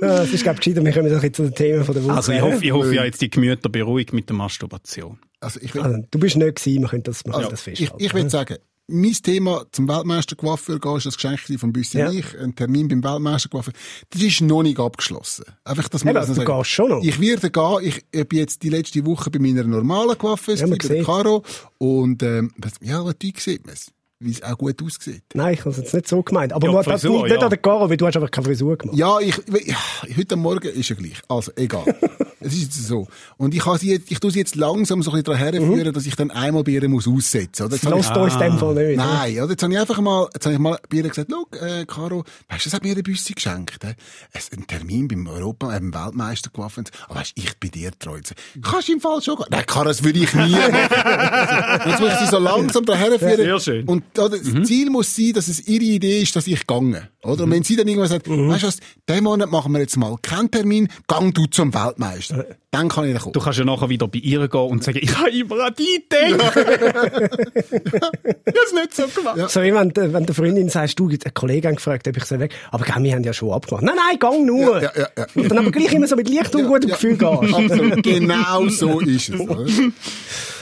Ja, 0.00 0.22
Es 0.22 0.32
ist, 0.32 0.42
glaube 0.42 0.58
ich, 0.58 0.64
gescheiter, 0.64 0.84
wir 0.84 0.92
kommen 0.92 1.10
doch 1.12 1.22
jetzt 1.22 1.36
zu 1.36 1.42
den 1.42 1.54
Themen 1.54 1.84
von 1.84 1.94
der 1.94 2.04
Woche. 2.04 2.14
Also 2.14 2.32
ich 2.32 2.40
hoffe, 2.40 2.64
ich 2.64 2.72
hoffe 2.72 2.94
ja 2.94 3.04
jetzt 3.04 3.20
die 3.20 3.30
Gemüter 3.30 3.68
beruhigt 3.68 4.12
mit 4.12 4.28
der 4.28 4.36
Masturbation. 4.36 5.18
Also 5.40 5.60
ich 5.62 5.74
will, 5.74 5.82
Also, 5.82 5.98
du 6.10 6.18
bist 6.18 6.36
nicht 6.36 6.56
gewesen, 6.56 6.82
wir 6.82 6.88
können 6.88 7.02
das, 7.02 7.22
können 7.24 7.34
also, 7.36 7.50
das 7.50 7.66
ich, 7.66 7.78
festhalten. 7.80 8.04
ich 8.04 8.14
will 8.14 8.30
sagen, 8.30 8.56
mein 8.88 9.12
Thema 9.14 9.64
zum 9.72 9.88
Weltmeister 9.88 10.36
Coiffeur 10.36 10.78
gehen, 10.78 10.96
ist 10.96 11.06
das 11.06 11.16
Geschenk 11.16 11.40
von 11.58 11.72
Büssi 11.72 11.98
Ja. 11.98 12.10
ich. 12.10 12.38
Ein 12.38 12.54
Termin 12.54 12.86
beim 12.88 13.02
Weltmeister 13.02 13.48
Coiffeur. 13.48 13.72
Das 14.10 14.22
ist 14.22 14.40
noch 14.42 14.62
nicht 14.62 14.78
abgeschlossen. 14.78 15.44
Einfach, 15.64 15.88
dass 15.88 16.04
man 16.04 16.16
Eben, 16.16 16.26
das 16.26 16.36
du 16.38 16.44
gehst 16.44 16.70
schon 16.70 16.90
noch. 16.90 17.02
Ich 17.02 17.20
werde 17.20 17.50
gehen. 17.50 17.78
Ich, 17.82 18.04
ich 18.12 18.28
bin 18.28 18.38
jetzt 18.38 18.62
die 18.62 18.68
letzte 18.68 19.04
Woche 19.04 19.30
bei 19.30 19.38
meiner 19.40 19.64
normalen 19.64 20.16
Coiffeuse, 20.16 20.64
Ja, 20.64 20.70
bei 20.70 20.76
der. 20.76 21.04
Caro. 21.04 21.42
Und, 21.78 22.22
ähm, 22.22 22.52
was- 22.58 22.74
ja, 22.80 23.02
natürlich 23.02 23.40
sieht 23.40 23.66
man 23.66 23.74
es. 23.74 23.90
Wie 24.18 24.30
es 24.30 24.42
auch 24.42 24.56
gut 24.56 24.82
aussieht. 24.82 25.24
Nein, 25.34 25.52
ich 25.52 25.60
habe 25.60 25.70
es 25.70 25.76
jetzt 25.76 25.92
nicht 25.92 26.08
so 26.08 26.22
gemeint. 26.22 26.54
Aber 26.54 26.66
Ja, 26.66 26.72
man, 26.72 26.82
das 26.84 27.02
Frisur, 27.02 27.16
nicht 27.24 27.32
nicht 27.32 27.36
ja. 27.38 27.42
an 27.44 27.50
der 27.50 27.58
Caro, 27.58 27.90
weil 27.90 27.98
du 27.98 28.06
hast 28.06 28.16
einfach 28.16 28.30
keine 28.30 28.46
Frisur 28.46 28.78
gemacht. 28.78 28.96
Ja, 28.96 29.18
ich, 29.20 29.36
ja, 29.66 29.76
heute 30.16 30.36
Morgen 30.36 30.68
ist 30.68 30.88
ja 30.88 30.96
gleich. 30.96 31.20
Also, 31.28 31.52
egal. 31.54 31.84
es 32.40 32.54
ist 32.54 32.62
jetzt 32.62 32.86
so. 32.86 33.06
Und 33.36 33.52
ich 33.54 33.60
kann 33.60 33.76
sie 33.76 33.90
jetzt, 33.92 34.10
ich 34.10 34.18
tue 34.18 34.30
sie 34.30 34.38
jetzt 34.38 34.54
langsam 34.56 35.02
so 35.02 35.10
ein 35.10 35.22
bisschen 35.22 35.24
daran 35.38 35.40
herführen, 35.60 35.92
dass 35.92 36.06
ich 36.06 36.16
dann 36.16 36.30
einmal 36.30 36.64
bei 36.64 36.72
ihr 36.72 36.88
muss 36.88 37.06
aussetzen? 37.06 37.68
Jetzt 37.70 37.84
habe 37.84 37.98
ich- 38.00 38.06
Lasst 38.06 38.16
uns 38.16 38.32
in 38.32 38.40
dem 38.40 38.58
Fall 38.58 38.74
nicht. 38.74 38.96
Nein, 38.96 39.38
oder? 39.38 39.50
Jetzt 39.50 39.62
habe 39.62 39.72
ich 39.74 39.78
einfach 39.78 40.00
mal, 40.00 40.28
jetzt 40.32 40.46
habe 40.46 40.54
ich 40.54 40.60
mal 40.60 40.78
bei 40.88 40.96
ihr 40.96 41.02
gesagt, 41.02 41.30
schau, 41.30 41.46
äh, 41.66 41.84
Caro, 41.84 42.24
weißt 42.48 42.64
du, 42.64 42.70
das 42.70 42.72
hat 42.72 42.84
mir 42.84 42.92
eine 42.92 43.02
Büsse 43.02 43.34
geschenkt, 43.34 43.84
äh? 43.84 43.96
Es- 44.32 44.50
Ein 44.50 44.66
Termin 44.66 45.08
beim 45.08 45.26
Europa, 45.26 45.76
äh, 45.76 45.80
beim 45.80 45.92
Weltmeister 45.92 46.48
gewaffen. 46.54 46.84
Aber 47.10 47.20
weißt, 47.20 47.32
ich 47.34 47.54
bin 47.58 47.70
dir 47.70 47.90
treu. 47.98 48.18
Sie, 48.24 48.32
Kannst 48.62 48.88
du 48.88 48.92
im 48.94 49.00
Fall 49.02 49.20
schon 49.20 49.36
gehen? 49.36 49.46
Nein, 49.50 49.66
Caro, 49.66 49.84
das 49.84 50.02
würde 50.02 50.20
ich 50.20 50.32
nie 50.32 50.52
machen. 50.52 50.74
jetzt 51.86 52.00
muss 52.00 52.12
ich 52.14 52.18
sie 52.20 52.26
so 52.30 52.38
langsam 52.38 52.86
daher 52.86 53.10
herführen. 53.10 53.36
Sehr 53.36 53.60
schön. 53.60 53.84
Und 53.86 54.04
oder, 54.18 54.36
das 54.38 54.66
Ziel 54.66 54.90
muss 54.90 55.14
sein, 55.14 55.32
dass 55.34 55.48
es 55.48 55.66
ihre 55.66 55.84
Idee 55.84 56.20
ist, 56.22 56.34
dass 56.36 56.46
ich 56.46 56.66
gange. 56.66 57.08
Oder? 57.22 57.44
Und 57.44 57.50
wenn 57.50 57.62
sie 57.62 57.76
dann 57.76 57.88
irgendwann 57.88 58.08
sagt, 58.08 58.28
weißt 58.28 58.62
du 58.62 58.66
was, 58.68 58.78
diesen 59.08 59.24
Monat 59.24 59.50
machen 59.50 59.72
wir 59.72 59.80
jetzt 59.80 59.96
mal 59.96 60.16
keinen 60.22 60.50
Termin, 60.50 60.88
gang 61.08 61.34
du 61.34 61.46
zum 61.46 61.74
Weltmeister. 61.74 62.46
Dann 62.70 62.88
kann 62.88 63.08
ich 63.08 63.18
kommen. 63.18 63.32
Du 63.32 63.40
kannst 63.40 63.58
ja 63.58 63.64
nachher 63.64 63.88
wieder 63.88 64.06
bei 64.06 64.18
ihr 64.18 64.46
gehen 64.48 64.60
und 64.60 64.84
sagen, 64.84 64.98
ich 65.00 65.16
habe 65.16 65.30
immer 65.30 65.64
an 65.64 65.74
die 65.78 66.04
gedacht. 66.08 66.56
habe 66.56 67.30
es 68.66 68.72
nicht 68.72 68.94
so 68.94 69.06
gemacht. 69.08 69.50
So 69.50 69.62
wie 69.62 69.72
wenn, 69.72 69.88
du- 69.90 70.12
wenn 70.12 70.26
der 70.26 70.34
Freundin 70.34 70.68
sagst, 70.68 70.98
du, 70.98 71.08
ein 71.08 71.18
Kollege 71.34 71.68
hat 71.68 71.76
gefragt, 71.76 72.06
ob 72.08 72.16
ich 72.16 72.24
soll 72.24 72.38
weg. 72.40 72.52
Aber 72.70 72.84
gell, 72.84 73.02
wir 73.02 73.14
haben 73.14 73.24
ja 73.24 73.32
schon 73.32 73.50
abgemacht. 73.52 73.82
Nein, 73.84 73.96
nein, 73.96 74.18
gang 74.18 74.44
nur. 74.44 74.82
Ja, 74.82 74.92
ja, 74.96 75.08
ja. 75.16 75.26
Und 75.34 75.48
dann 75.50 75.58
aber 75.58 75.70
gleich 75.70 75.92
immer 75.92 76.06
so 76.06 76.16
mit 76.16 76.28
Licht 76.28 76.54
und 76.54 76.66
gutem 76.66 76.90
Gefühl 76.90 77.16
gehst. 77.16 77.22
Absolut. 77.54 78.02
Genau 78.02 78.68
so 78.68 79.00
ist 79.00 79.28
es. 79.30 79.40
Oder? 79.40 79.66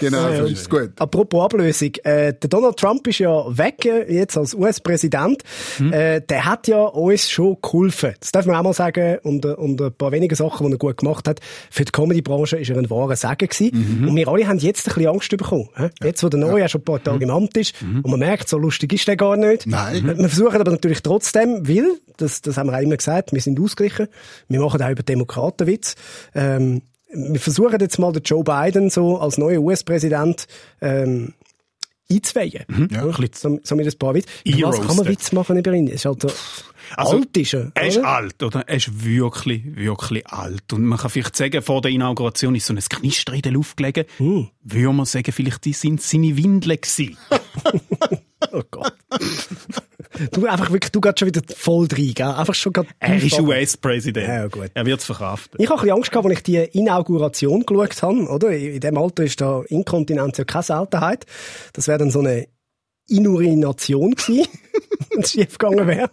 Genau 0.00 0.36
so 0.36 0.44
ist 0.44 0.60
es. 0.60 0.68
Gut. 0.68 0.90
Apropos 0.98 1.44
Ablösung, 1.44 1.90
äh, 2.02 2.34
der 2.34 2.48
Donald 2.50 2.76
Trump 2.76 3.06
ist 3.06 3.20
ja 3.20 3.43
weg 3.48 3.84
äh, 3.84 4.12
jetzt 4.12 4.36
als 4.36 4.54
US-Präsident. 4.54 5.42
Mhm. 5.78 5.92
Äh, 5.92 6.20
der 6.20 6.44
hat 6.44 6.68
ja 6.68 6.82
uns 6.82 7.30
schon 7.30 7.56
geholfen. 7.62 8.14
Das 8.20 8.32
darf 8.32 8.46
man 8.46 8.56
auch 8.56 8.62
mal 8.62 8.72
sagen. 8.72 9.18
Und, 9.22 9.46
und 9.46 9.80
ein 9.80 9.92
paar 9.92 10.12
wenige 10.12 10.36
Sachen, 10.36 10.66
die 10.66 10.72
er 10.72 10.78
gut 10.78 10.98
gemacht 10.98 11.28
hat. 11.28 11.40
Für 11.70 11.84
die 11.84 11.92
Comedy-Branche 11.92 12.56
ist 12.56 12.70
er 12.70 12.78
ein 12.78 12.90
wahrer 12.90 13.16
Segen 13.16 13.48
gewesen. 13.48 14.00
Mhm. 14.02 14.08
Und 14.08 14.16
wir 14.16 14.28
alle 14.28 14.46
haben 14.48 14.58
jetzt 14.58 14.88
ein 14.88 14.94
bisschen 14.94 15.10
Angst 15.10 15.30
bekommen. 15.30 15.68
Jetzt, 16.02 16.22
wo 16.22 16.28
der 16.28 16.40
Neue 16.40 16.60
ja 16.60 16.68
schon 16.68 16.80
ein 16.80 16.84
paar 16.84 17.02
Tage 17.02 17.24
im 17.24 17.30
Amt 17.30 17.56
ist. 17.56 17.74
Und 17.82 18.08
man 18.08 18.18
merkt, 18.20 18.48
so 18.48 18.58
lustig 18.58 18.92
ist 18.92 19.06
der 19.08 19.16
gar 19.16 19.36
nicht. 19.36 19.66
Mhm. 19.66 19.72
Nein. 19.72 20.06
Wir 20.06 20.24
wir 20.24 20.28
versuchen 20.28 20.60
aber 20.60 20.70
natürlich 20.70 21.02
trotzdem, 21.02 21.68
weil, 21.68 21.86
das, 22.16 22.40
das 22.40 22.56
haben 22.56 22.70
wir 22.70 22.78
auch 22.78 22.82
immer 22.82 22.96
gesagt, 22.96 23.32
wir 23.32 23.40
sind 23.40 23.60
ausgeglichen. 23.60 24.08
Wir 24.48 24.60
machen 24.60 24.82
auch 24.82 24.90
über 24.90 25.02
Demokratenwitz. 25.02 25.94
Ähm, 26.34 26.82
wir 27.12 27.40
versuchen 27.40 27.78
jetzt 27.78 27.98
mal 27.98 28.12
den 28.12 28.22
Joe 28.22 28.42
Biden 28.42 28.90
so 28.90 29.18
als 29.18 29.38
neuer 29.38 29.60
US-Präsident 29.60 30.46
ähm, 30.80 31.34
einzuweihen. 32.10 32.88
Ja. 32.90 33.02
Ein 33.04 33.10
bisschen, 33.12 33.30
so, 33.34 33.60
so 33.62 33.76
mit 33.76 33.86
ein 33.86 33.98
paar 33.98 34.14
Witz. 34.14 34.26
Über 34.44 34.68
Was 34.68 34.86
kann 34.86 34.96
man. 34.96 35.06
Witz 35.06 35.32
machen 35.32 35.56
über 35.56 35.72
ihn? 35.72 35.86
Ist 35.86 36.04
halt 36.04 36.22
so, 36.22 36.30
Also, 36.96 37.16
alt 37.16 37.36
ist 37.36 37.54
er. 37.54 37.72
Er 37.74 37.86
ist 37.86 37.98
alt, 37.98 38.42
oder? 38.42 38.60
Er 38.68 38.76
ist 38.76 39.04
wirklich, 39.04 39.62
wirklich 39.76 40.26
alt. 40.26 40.72
Und 40.72 40.84
man 40.84 40.98
kann 40.98 41.10
vielleicht 41.10 41.36
sagen, 41.36 41.62
vor 41.62 41.80
der 41.80 41.90
Inauguration 41.90 42.54
ist 42.54 42.66
so 42.66 42.74
ein 42.74 42.80
Knister 42.80 43.32
in 43.32 43.42
der 43.42 43.52
Luft 43.52 43.76
gelegen. 43.76 44.04
Hm. 44.18 44.48
Würde 44.62 44.92
man 44.92 45.06
sagen, 45.06 45.32
vielleicht 45.32 45.64
die 45.64 45.72
sind 45.72 46.02
seine 46.02 46.36
Windeln 46.36 46.78
gewesen. 46.80 47.16
Oh 48.52 48.62
Gott. 48.70 48.92
du 50.32 50.46
einfach 50.46 50.70
wirklich, 50.70 50.92
du 50.92 51.00
gehst 51.00 51.18
schon 51.18 51.28
wieder 51.28 51.42
voll 51.56 51.86
rein, 51.90 52.12
gell? 52.14 52.26
Einfach 52.26 52.54
schon 52.54 52.72
grad 52.72 52.86
Er 52.98 53.22
ist. 53.22 53.38
US-Präsident. 53.38 54.28
Ja, 54.28 54.46
gut. 54.46 54.70
Er 54.74 54.86
wird 54.86 55.00
es 55.00 55.06
verkraften. 55.06 55.60
Ich 55.60 55.68
habe 55.68 55.80
ein 55.80 55.82
bisschen 55.82 55.96
Angst 55.96 56.10
gehabt, 56.10 56.26
als 56.26 56.36
ich 56.36 56.42
die 56.42 56.56
Inauguration 56.56 57.64
geschaut 57.66 58.02
habe, 58.02 58.28
oder? 58.28 58.50
In 58.50 58.80
dem 58.80 58.98
Alter 58.98 59.24
ist 59.24 59.40
da 59.40 59.62
Inkontinenz 59.68 60.38
ja 60.38 60.44
keine 60.44 60.62
Seltenheit. 60.62 61.26
Das 61.72 61.88
wäre 61.88 61.98
dann 61.98 62.10
so 62.10 62.20
eine 62.20 62.46
Inurination 63.08 64.12
gewesen, 64.14 64.46
wenn 65.10 65.20
es 65.20 65.32
schief 65.32 65.58
gegangen 65.58 65.86
wäre. 65.86 66.10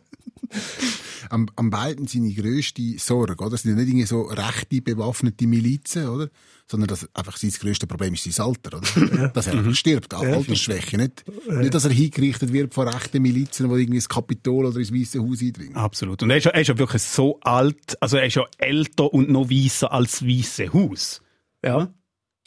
Am, 1.31 1.47
am 1.55 1.69
beiden 1.69 2.07
seine 2.07 2.33
grösste 2.33 2.97
Sorge, 2.97 3.41
oder? 3.43 3.51
Das 3.51 3.63
sind 3.63 3.71
ja 3.71 3.77
nicht 3.77 3.89
irgendwie 3.89 4.05
so 4.05 4.23
rechte 4.23 4.81
bewaffnete 4.81 5.47
Milizen, 5.47 6.07
oder? 6.07 6.29
Sondern 6.67 6.87
das, 6.87 7.07
einfach 7.15 7.37
sein 7.37 7.51
grösstes 7.51 7.87
Problem 7.87 8.13
ist 8.13 8.23
sein 8.23 8.45
Alter, 8.45 8.77
oder? 8.77 9.27
Dass 9.33 9.47
er 9.47 9.53
einfach 9.53 9.73
stirbt, 9.73 10.13
an 10.13 10.27
Altersschwäche. 10.27 10.97
Nicht, 10.97 11.23
nicht, 11.49 11.73
dass 11.73 11.85
er 11.85 11.91
hingerichtet 11.91 12.53
wird 12.53 12.73
von 12.73 12.87
rechten 12.87 13.21
Milizen, 13.21 13.69
die 13.69 13.81
irgendwie 13.81 13.97
ins 13.97 14.09
Kapitol 14.09 14.65
oder 14.65 14.77
ins 14.77 14.93
Weiße 14.93 15.19
Haus 15.19 15.41
eindringen. 15.41 15.75
Absolut. 15.75 16.21
Und 16.23 16.29
er 16.29 16.37
ist, 16.37 16.45
ja, 16.45 16.51
er 16.51 16.61
ist 16.61 16.67
ja 16.67 16.77
wirklich 16.77 17.01
so 17.01 17.39
alt, 17.41 17.97
also 18.01 18.17
er 18.17 18.25
ist 18.25 18.35
ja 18.35 18.45
älter 18.57 19.13
und 19.13 19.29
noch 19.29 19.49
weißer 19.49 19.91
als 19.91 20.19
das 20.19 20.27
Weiße 20.27 20.73
Haus. 20.73 21.21
Ja. 21.63 21.93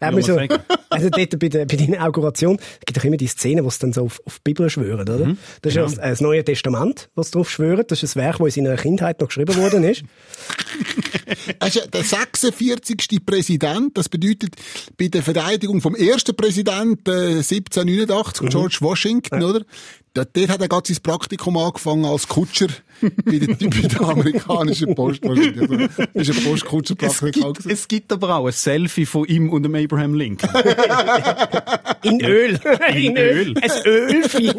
Ja, 0.01 0.11
man 0.11 0.23
so, 0.23 0.37
also 0.91 1.09
dort 1.09 1.39
bei 1.39 1.49
der, 1.49 1.67
bei 1.67 1.77
der 1.77 1.87
Inauguration 1.87 2.59
es 2.59 2.87
gibt 2.87 2.97
doch 2.97 3.05
immer 3.05 3.17
die 3.17 3.29
Szene, 3.29 3.65
wo 3.65 3.71
sie 3.71 3.79
dann 3.79 3.93
so 3.93 4.03
auf, 4.05 4.21
auf 4.25 4.39
die 4.39 4.53
Bibel 4.53 4.69
schwören, 4.69 5.09
oder? 5.09 5.37
Das 5.63 5.71
ist 5.71 5.77
ja, 5.77 5.83
das, 5.83 5.95
das 5.95 6.21
Neue 6.21 6.45
Testament, 6.45 7.09
was 7.15 7.31
drauf 7.31 7.49
schwören. 7.49 7.85
Das 7.87 8.03
ist 8.03 8.17
ein 8.17 8.23
Werk, 8.23 8.39
das 8.39 8.57
in 8.57 8.65
seiner 8.65 8.77
Kindheit 8.77 9.21
noch 9.21 9.29
geschrieben 9.29 9.57
worden 9.57 9.85
ist. 9.85 10.03
Ist 11.65 11.77
ja 11.77 11.87
der 11.87 12.05
46. 12.05 13.25
Präsident. 13.25 13.97
Das 13.97 14.09
bedeutet, 14.09 14.57
bei 14.97 15.09
der 15.09 15.23
Verteidigung 15.23 15.81
vom 15.81 15.95
ersten 15.95 16.37
Präsidenten 16.37 17.11
äh, 17.11 17.39
1789, 17.39 18.49
George 18.49 18.79
Washington, 18.81 19.43
oder? 19.43 19.65
Dort, 20.15 20.37
dort 20.37 20.49
hat 20.49 20.61
er 20.61 20.69
gerade 20.69 20.87
sein 20.87 21.03
Praktikum 21.03 21.57
angefangen 21.57 22.05
als 22.05 22.29
Kutscher 22.29 22.69
bei 23.01 23.39
der, 23.39 23.49
bei 23.57 23.89
der 23.89 24.01
amerikanischen 24.01 24.95
Post. 24.95 25.25
Also, 25.27 25.43
Das 25.43 26.29
ist 26.29 26.31
ein 26.31 26.37
Es 26.39 26.45
Postkutscherpraktikum. 26.45 27.53
gibt, 27.55 27.67
es 27.67 27.89
gibt 27.89 28.13
aber 28.13 28.37
auch 28.37 28.47
ein 28.47 28.53
Selfie 28.53 29.07
von 29.07 29.25
ihm 29.27 29.51
und 29.51 29.65
dem 29.65 29.75
Abraham 29.75 30.15
Lincoln. 30.15 30.51
In 32.03 32.21
Öl. 32.25 32.61
In 32.95 33.17
Öl. 33.17 33.55
Ein 33.61 33.71
Ölvieh. 33.87 34.53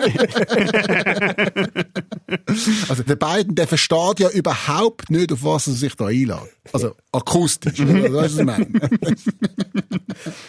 Also 2.90 3.04
der 3.04 3.16
beiden, 3.16 3.56
der 3.56 3.68
versteht 3.68 4.20
ja 4.20 4.30
überhaupt 4.30 5.10
nicht, 5.10 5.32
auf 5.32 5.44
was 5.44 5.68
er 5.68 5.74
sich 5.74 5.96
da 5.96 6.08
einlädt. 6.08 6.38
Also 6.74 6.96
akustisch. 7.12 7.80
oder? 7.80 8.12
Weißt 8.14 8.40
du, 8.40 8.46
was 8.46 8.60
ich 8.60 8.68
meine? 8.68 8.68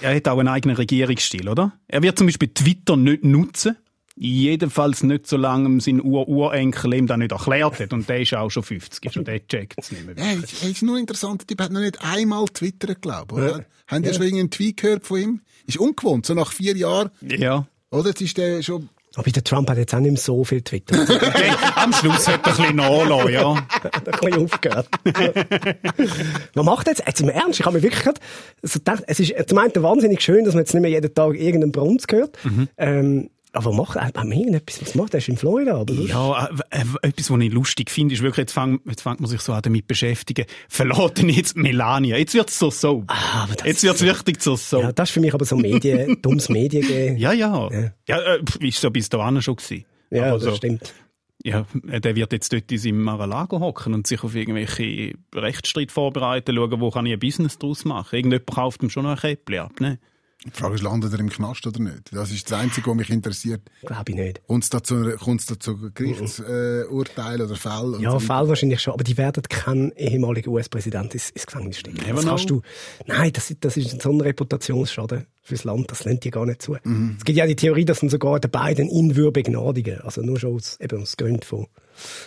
er 0.03 0.17
hat 0.17 0.29
auch 0.29 0.39
einen 0.39 0.49
eigenen 0.49 0.77
Regierungsstil, 0.77 1.49
oder? 1.49 1.73
Er 1.89 2.03
wird 2.03 2.19
zum 2.19 2.27
Beispiel 2.27 2.49
Twitter 2.49 2.97
nicht 2.97 3.25
nutzen. 3.25 3.77
Jedenfalls 4.19 5.03
nicht, 5.03 5.27
solange 5.27 5.69
ihm 5.69 5.81
sein 5.81 6.01
Ur-Urenkel 6.03 6.95
ihm 6.95 7.07
das 7.07 7.19
nicht 7.19 7.33
erklärt 7.33 7.79
hat. 7.79 7.93
Und 7.93 8.09
der 8.09 8.23
ist 8.23 8.33
auch 8.33 8.51
schon 8.51 8.63
50, 8.63 9.13
schon 9.13 9.25
der 9.25 9.47
checkt 9.47 9.75
es 9.77 9.93
nicht 9.93 10.07
mehr. 10.07 10.15
Ja, 10.17 10.41
es 10.43 10.63
ist 10.63 10.83
nur 10.83 10.99
interessant, 10.99 11.43
der 11.43 11.47
Typ 11.49 11.61
hat 11.61 11.71
noch 11.71 11.81
nicht 11.81 12.01
einmal 12.03 12.47
twittert, 12.47 13.03
glaube 13.03 13.35
ich. 13.35 13.55
Oder? 13.55 13.65
Haben 13.87 14.03
die 14.03 14.15
schon 14.15 14.23
irgendeinen 14.23 14.51
Tweet 14.51 14.79
gehört 14.79 15.07
von 15.07 15.21
ihm? 15.21 15.41
Ist 15.67 15.77
ungewohnt, 15.77 16.25
so 16.25 16.33
nach 16.33 16.51
vier 16.51 16.75
Jahren. 16.77 17.11
Ja. 17.21 17.67
Oder? 17.91 18.09
Jetzt 18.09 18.23
ist 18.23 18.39
der 18.39 18.63
schon 18.63 18.89
Aber 19.17 19.31
der 19.31 19.45
Trump 19.45 19.69
hat 19.69 19.77
jetzt 19.77 19.95
auch 19.95 20.01
nicht 20.01 20.13
mehr 20.13 20.21
so 20.21 20.45
viel 20.45 20.63
Twitter. 20.63 20.97
Er 20.97 21.23
Okay, 21.29 21.53
am 21.75 21.93
Schluss 21.93 22.27
hat 22.27 22.47
er 22.47 22.53
ein 22.53 22.57
bisschen 22.57 22.77
nachgelassen, 22.77 23.33
ja. 23.33 23.69
hat 23.71 24.09
ein 24.09 24.19
bisschen 24.19 24.45
aufgehört. 24.45 24.89
Man 26.55 26.65
macht 26.65 26.87
jetzt, 26.87 27.03
jetzt 27.07 27.21
im 27.21 27.29
Ernst, 27.29 27.61
ich 27.61 27.67
habe 27.67 27.77
mir 27.77 27.83
wirklich 27.83 28.03
gedacht, 28.03 28.21
also 28.63 28.79
gedacht, 28.79 29.05
es 29.09 29.21
ist 29.21 29.35
zum 29.47 29.59
einen 29.59 29.73
wahnsinnig 29.77 30.23
schön, 30.23 30.47
dass 30.47 30.55
man 30.55 30.63
jetzt 30.63 30.73
nicht 30.73 30.83
mehr 30.83 30.91
jeden 30.91 31.13
Tag 31.13 31.35
irgendeinen 31.35 31.73
Brunz 31.73 32.07
hört. 32.11 32.39
Ähm, 32.79 33.29
aber 33.57 33.73
macht, 33.73 33.97
hat 33.97 34.15
man 34.17 34.31
irgendetwas, 34.33 34.81
was 34.83 34.95
macht 34.95 35.15
er? 35.15 35.19
Ist 35.19 35.29
in 35.29 35.37
Florida, 35.37 35.85
sonst- 35.89 36.09
Ja, 36.09 36.47
äh, 36.47 36.79
äh, 36.81 36.85
etwas, 37.09 37.31
was 37.31 37.41
ich 37.41 37.53
lustig 37.53 37.91
finde, 37.91 38.15
ist 38.15 38.23
wirklich, 38.23 38.45
jetzt, 38.45 38.53
fang, 38.53 38.81
jetzt 38.87 39.03
fängt 39.03 39.21
man 39.21 39.29
sich 39.31 39.41
so 39.41 39.53
an 39.53 39.63
damit 39.63 39.87
beschäftigen. 39.87 40.47
Verlaten 40.69 41.29
jetzt 41.29 41.57
Melania. 41.57 42.17
Jetzt 42.17 42.35
wird's 42.35 42.59
so 42.59 42.71
so. 42.71 43.05
Ah, 43.07 43.45
aber 43.45 43.55
das 43.55 43.67
Jetzt 43.67 43.83
wird's 43.83 44.03
richtig 44.03 44.43
so 44.43 44.57
so. 44.57 44.81
Ja, 44.81 44.93
das 44.93 45.09
ist 45.09 45.13
für 45.15 45.21
mich 45.21 45.35
aber 45.35 45.45
so 45.45 45.57
Medien, 45.57 46.19
dummes 46.23 46.49
Medien. 46.49 47.17
Ja, 47.17 47.33
ja. 47.33 47.69
Ja. 47.73 47.91
Ja, 48.09 48.19
äh, 48.35 48.41
ist 48.61 48.81
so 48.81 48.91
bis 48.91 49.09
dahin 49.09 49.41
schon 49.43 49.57
gewesen. 49.57 49.85
Ja, 50.11 50.25
Aber 50.29 50.33
das 50.35 50.43
so, 50.45 50.55
stimmt. 50.55 50.95
Ja, 51.43 51.65
äh, 51.89 52.01
der 52.01 52.17
wird 52.17 52.33
jetzt 52.33 52.53
dort 52.53 52.71
in 52.73 52.79
seinem 52.79 53.03
Mar-a-Lago 53.03 53.61
hocken 53.61 53.95
und 53.95 54.07
sich 54.07 54.23
auf 54.25 54.35
irgendwelche 54.35 55.13
Rechtsstreit 55.35 55.93
vorbereiten, 55.93 56.55
schauen, 56.57 56.81
wo 56.81 56.91
kann 56.91 57.07
ich 57.07 57.13
ein 57.13 57.19
Business 57.21 57.59
draus 57.59 57.85
machen. 57.85 58.17
Irgendjemand 58.17 58.47
kauft 58.47 58.83
ihm 58.83 58.91
schon 58.91 59.05
noch 59.05 59.11
ein 59.13 59.17
Käppli 59.19 59.59
ab, 59.59 59.81
ne? 59.81 59.99
Die 60.45 60.51
Frage 60.51 60.75
ist, 60.77 60.83
landet 60.83 61.13
er 61.13 61.19
im 61.19 61.29
Knast 61.29 61.67
oder 61.67 61.81
nicht? 61.81 62.13
Das 62.15 62.31
ist 62.31 62.49
das 62.51 62.61
Einzige, 62.61 62.89
was 62.91 62.97
mich 62.97 63.11
interessiert. 63.11 63.63
Glaube 63.81 64.05
ich 64.11 64.15
nicht. 64.17 64.47
Kommt 64.47 64.63
es 64.63 64.71
da 64.71 64.81
zu, 64.83 65.17
kommt's 65.19 65.47
da 65.47 65.59
zu 65.59 65.91
Gerichtsurteilen 65.93 67.41
äh, 67.41 67.45
oder 67.45 67.57
Fällen? 67.57 67.95
und 67.95 68.01
Ja, 68.03 68.13
so 68.13 68.21
Fall 68.21 68.47
wahrscheinlich 68.49 68.81
schon, 68.81 68.95
aber 68.95 69.03
die 69.03 69.17
werden 69.17 69.43
keinen 69.49 69.91
ehemaligen 69.93 70.51
US-Präsident 70.51 71.15
ins, 71.15 71.31
ins 71.31 71.47
Gefängnis 71.47 71.79
stecken. 71.79 71.99
Das 72.15 72.25
kannst 72.25 72.51
du, 72.51 72.63
nein, 73.07 73.33
das, 73.33 73.51
ist- 73.51 73.65
das 73.65 73.77
ist 73.77 74.01
so 74.01 74.11
ein 74.11 74.21
Reputationsschaden 74.21 75.27
fürs 75.43 75.65
Land, 75.65 75.91
das 75.91 76.05
lernt 76.05 76.23
die 76.23 76.31
gar 76.31 76.47
nicht 76.47 76.63
zu. 76.63 76.77
Mhm. 76.85 77.17
Es 77.19 77.25
gibt 77.25 77.39
ja 77.39 77.47
die 77.47 77.57
Theorie, 77.57 77.85
dass 77.85 78.01
dann 78.01 78.11
sogar 78.11 78.39
der 78.39 78.49
Biden 78.49 78.89
ihn 78.89 79.17
würde 79.17 79.33
begnadigen. 79.33 80.01
Also 80.03 80.21
nur 80.23 80.39
schon 80.39 80.55
aus, 80.55 80.79
eben 80.81 81.03
aus 81.03 81.17
Gründen 81.17 81.43
von, 81.43 81.67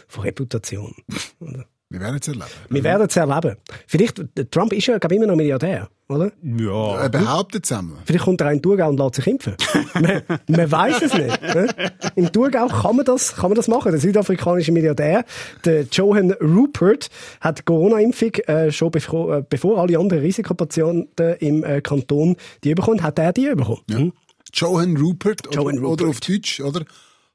von 0.07 0.23
Reputation. 0.23 0.93
Wir 1.91 2.01
werden 2.01 2.19
es 2.21 2.27
erleben. 2.27 2.45
Wir 2.69 2.83
werden 2.83 3.07
es 3.07 3.15
erleben. 3.15 3.55
Vielleicht, 3.87 4.21
Trump 4.51 4.73
ist 4.73 4.85
ja, 4.85 4.99
glaube 4.99 5.15
ich, 5.15 5.17
immer 5.17 5.25
noch 5.25 5.35
Milliardär, 5.35 5.89
oder? 6.07 6.31
Ja. 6.43 7.01
Er 7.01 7.09
behauptet 7.09 7.65
zusammen. 7.65 7.97
Vielleicht 8.05 8.25
kommt 8.25 8.41
er 8.41 8.51
in 8.51 8.61
Thurgau 8.61 8.89
und 8.89 8.99
lässt 8.99 9.15
sich 9.15 9.25
impfen. 9.25 9.55
man, 9.95 10.21
man 10.47 10.71
weiß 10.71 11.01
es 11.01 11.13
nicht. 11.15 11.41
ne? 11.41 11.67
Im 12.15 12.31
Thurgau 12.31 12.67
kann 12.67 12.95
man 12.95 13.05
das, 13.05 13.35
kann 13.35 13.49
man 13.49 13.55
das 13.55 13.67
machen. 13.67 13.91
Der 13.91 13.99
südafrikanische 13.99 14.71
Milliardär, 14.71 15.25
der 15.65 15.85
Johan 15.91 16.31
Rupert, 16.33 17.09
hat 17.41 17.57
die 17.57 17.63
Corona-Impfung 17.63 18.35
äh, 18.45 18.71
schon 18.71 18.91
bevor, 18.91 19.37
äh, 19.37 19.43
bevor 19.49 19.79
alle 19.79 19.97
anderen 19.97 20.21
Risikopatienten 20.21 21.37
im 21.39 21.63
äh, 21.63 21.81
Kanton 21.81 22.35
die 22.63 22.75
bekommen, 22.75 23.01
hat 23.01 23.17
er 23.17 23.33
die 23.33 23.49
bekommen. 23.55 23.81
Hm? 23.89 24.13
Johan 24.53 24.95
Rupert, 24.95 25.41
Johan 25.55 25.79
oder, 25.79 25.87
Rupert. 25.87 26.01
oder 26.01 26.09
auf 26.11 26.19
Deutsch, 26.19 26.59
oder? 26.59 26.85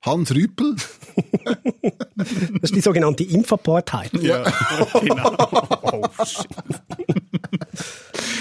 Hans 0.02 0.32
Rüppel. 0.32 0.76
Das 2.16 2.70
ist 2.70 2.76
die 2.76 2.80
sogenannte 2.80 3.24
Impfapartheit. 3.24 4.10
Ja, 4.22 4.42
genau. 5.00 5.34
Oh, 5.82 6.24
shit. 6.24 6.48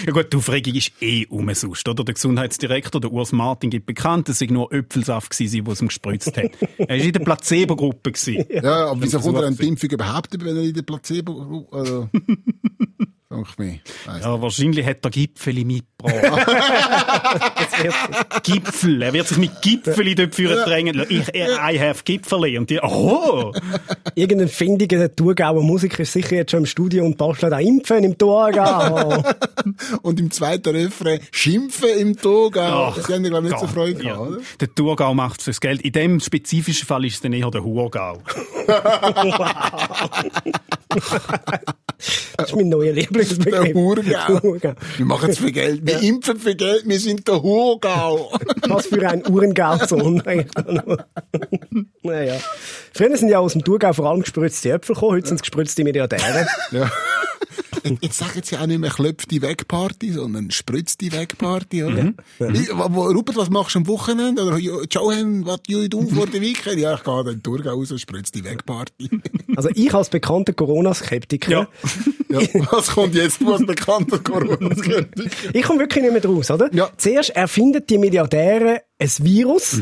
Ja 0.05 0.11
gut, 0.11 0.31
die 0.33 0.37
Aufregung 0.37 0.75
ist 0.75 0.91
eh 1.01 1.25
um 1.27 1.53
sonst, 1.53 1.87
oder? 1.87 2.03
Der 2.03 2.13
Gesundheitsdirektor, 2.13 2.99
der 2.99 3.11
Urs 3.11 3.31
Martin, 3.31 3.69
gibt 3.69 3.85
bekannt, 3.85 4.29
es 4.29 4.39
sei 4.39 4.47
nur 4.47 4.71
Äpfelsaft 4.71 5.31
gewesen, 5.31 5.63
der 5.63 5.73
es 5.73 5.81
ihm 5.81 5.87
gespritzt 5.87 6.35
hat. 6.37 6.51
Er 6.77 6.87
war 6.87 6.95
in 6.95 7.13
der 7.13 7.19
Placebo-Gruppe. 7.21 8.13
Ja, 8.49 8.87
aber 8.87 9.01
wieso 9.01 9.19
kommt 9.19 9.37
er 9.37 9.47
an 9.47 9.55
die 9.55 9.67
Impfung 9.67 9.89
überhaupt 9.89 10.33
über, 10.33 10.45
wenn 10.45 10.57
er 10.57 10.63
in 10.63 10.73
der 10.73 10.81
Placebo... 10.83 11.67
Also, 11.71 12.09
mir. 13.57 13.79
Weiss 14.05 14.23
Ja, 14.23 14.41
wahrscheinlich 14.41 14.85
hat 14.85 14.97
er 15.03 15.09
Gipfeli 15.11 15.65
mitgebracht. 15.65 15.93
Gipfel. 18.43 19.01
Er 19.01 19.13
wird 19.13 19.27
sich 19.27 19.37
mit 19.37 19.61
Gipfeli 19.61 20.15
dort 20.15 20.35
führen 20.35 20.63
drängen. 20.65 21.05
Ich, 21.09 21.27
I 21.33 21.79
have 21.79 22.03
Gipfeli. 22.03 22.57
Und 22.57 22.69
die, 22.69 22.79
oh! 22.81 23.53
Irgendein 24.15 24.49
findiger 24.49 25.13
Thurgauer 25.13 25.63
Musiker 25.63 26.01
ist 26.01 26.13
sicher 26.13 26.35
jetzt 26.35 26.51
schon 26.51 26.61
im 26.61 26.65
Studio 26.65 27.05
und 27.05 27.17
bastelt 27.17 27.53
auch 27.53 27.59
Impfen 27.59 28.03
im 28.03 28.17
Thurgau. 28.17 29.23
Und 30.01 30.19
im 30.19 30.29
zweiten 30.31 30.75
Refrain 30.75 31.19
schimpfen 31.31 31.89
im 31.97 32.17
Thurgau. 32.17 32.89
Ach, 32.89 32.95
Das 32.95 33.07
haben 33.07 33.23
wir, 33.23 33.29
glaube 33.29 33.47
ich, 33.47 33.53
nicht 33.53 33.61
so 33.61 33.67
Freude 33.67 34.03
ja. 34.03 34.13
gehabt, 34.13 34.31
oder? 34.31 34.41
Der 34.59 34.75
Thurgau 34.75 35.13
macht 35.13 35.41
fürs 35.41 35.61
Geld. 35.61 35.81
In 35.81 35.93
dem 35.93 36.19
spezifischen 36.19 36.85
Fall 36.85 37.05
ist 37.05 37.15
es 37.15 37.21
dann 37.21 37.31
eher 37.33 37.49
der 37.49 37.63
Hurgau. 37.63 38.21
Das 42.37 42.49
ist 42.49 42.55
mein 42.55 42.69
neuer 42.69 42.95
Lieblingsbegriff. 43.29 44.05
Der 44.05 44.41
Hurgau. 44.41 44.73
Wir 44.97 45.05
machen 45.05 45.29
es 45.29 45.37
für 45.37 45.51
Geld. 45.51 45.85
Wir 45.85 45.99
impfen 46.01 46.39
für 46.39 46.55
Geld. 46.55 46.83
Wir 46.87 46.99
sind 46.99 47.27
der 47.27 47.41
Hurgau. 47.41 48.31
Was 48.67 48.87
für 48.87 49.07
ein 49.09 49.25
Uhrengausohn. 49.27 50.21
naja. 52.03 52.35
Früher 52.93 53.17
sind 53.17 53.29
ja 53.29 53.39
aus 53.39 53.53
dem 53.53 53.63
Thurgau 53.63 53.93
vor 53.93 54.09
allem 54.09 54.21
gespritzte 54.21 54.71
Äpfel 54.71 54.93
gekommen, 54.95 55.13
heute 55.13 55.27
sind 55.27 55.35
es 55.37 55.41
gespritzte 55.41 55.83
Milliardäre. 55.83 56.47
ja. 56.71 56.91
Jetzt 57.99 58.17
sagen 58.17 58.39
sie 58.41 58.55
auch 58.57 58.65
nicht 58.65 58.79
mehr 58.79 58.91
klopft 58.91 59.29
die 59.29 59.41
Wegparty, 59.41 60.13
sondern 60.13 60.51
spritzt 60.51 61.01
die 61.01 61.11
Wegparty, 61.11 61.83
oder? 61.83 62.13
Wo, 62.39 63.01
Rupert, 63.07 63.35
was 63.35 63.49
machst 63.49 63.75
du 63.75 63.79
am 63.79 63.87
Wochenende? 63.87 64.43
Oder 64.45 64.57
Jo- 64.57 64.83
Johan, 64.89 65.45
was 65.45 65.59
you 65.67 65.89
do 65.89 66.01
for 66.03 66.25
the 66.31 66.39
weekend? 66.39 66.79
Ja, 66.79 66.93
ich 66.95 67.03
gehe 67.03 67.23
dann 67.25 67.43
Thurgau 67.43 67.71
raus 67.71 67.91
und 67.91 67.99
spritz 67.99 68.31
die 68.31 68.45
Wegparty. 68.45 69.09
Also 69.57 69.67
ich 69.73 69.93
als 69.93 70.07
bekannter 70.09 70.53
Corona-Skeptiker, 70.53 71.51
Ja. 71.51 71.67
ja, 72.29 72.39
was 72.71 72.95
kommt 73.03 73.15
jetzt, 73.15 73.41
du 73.41 73.53
als 73.53 73.65
bekannter 73.65 74.19
Corona-Skeptiker? 74.19 75.29
ich 75.53 75.63
komme 75.63 75.79
wirklich 75.79 76.03
nicht 76.03 76.11
mehr 76.11 76.21
draus, 76.21 76.51
oder? 76.51 76.73
Ja. 76.73 76.89
Zuerst 76.97 77.31
erfinden 77.31 77.83
die 77.87 77.97
Milliardäre 77.97 78.81
ein 78.99 79.11
Virus, 79.19 79.79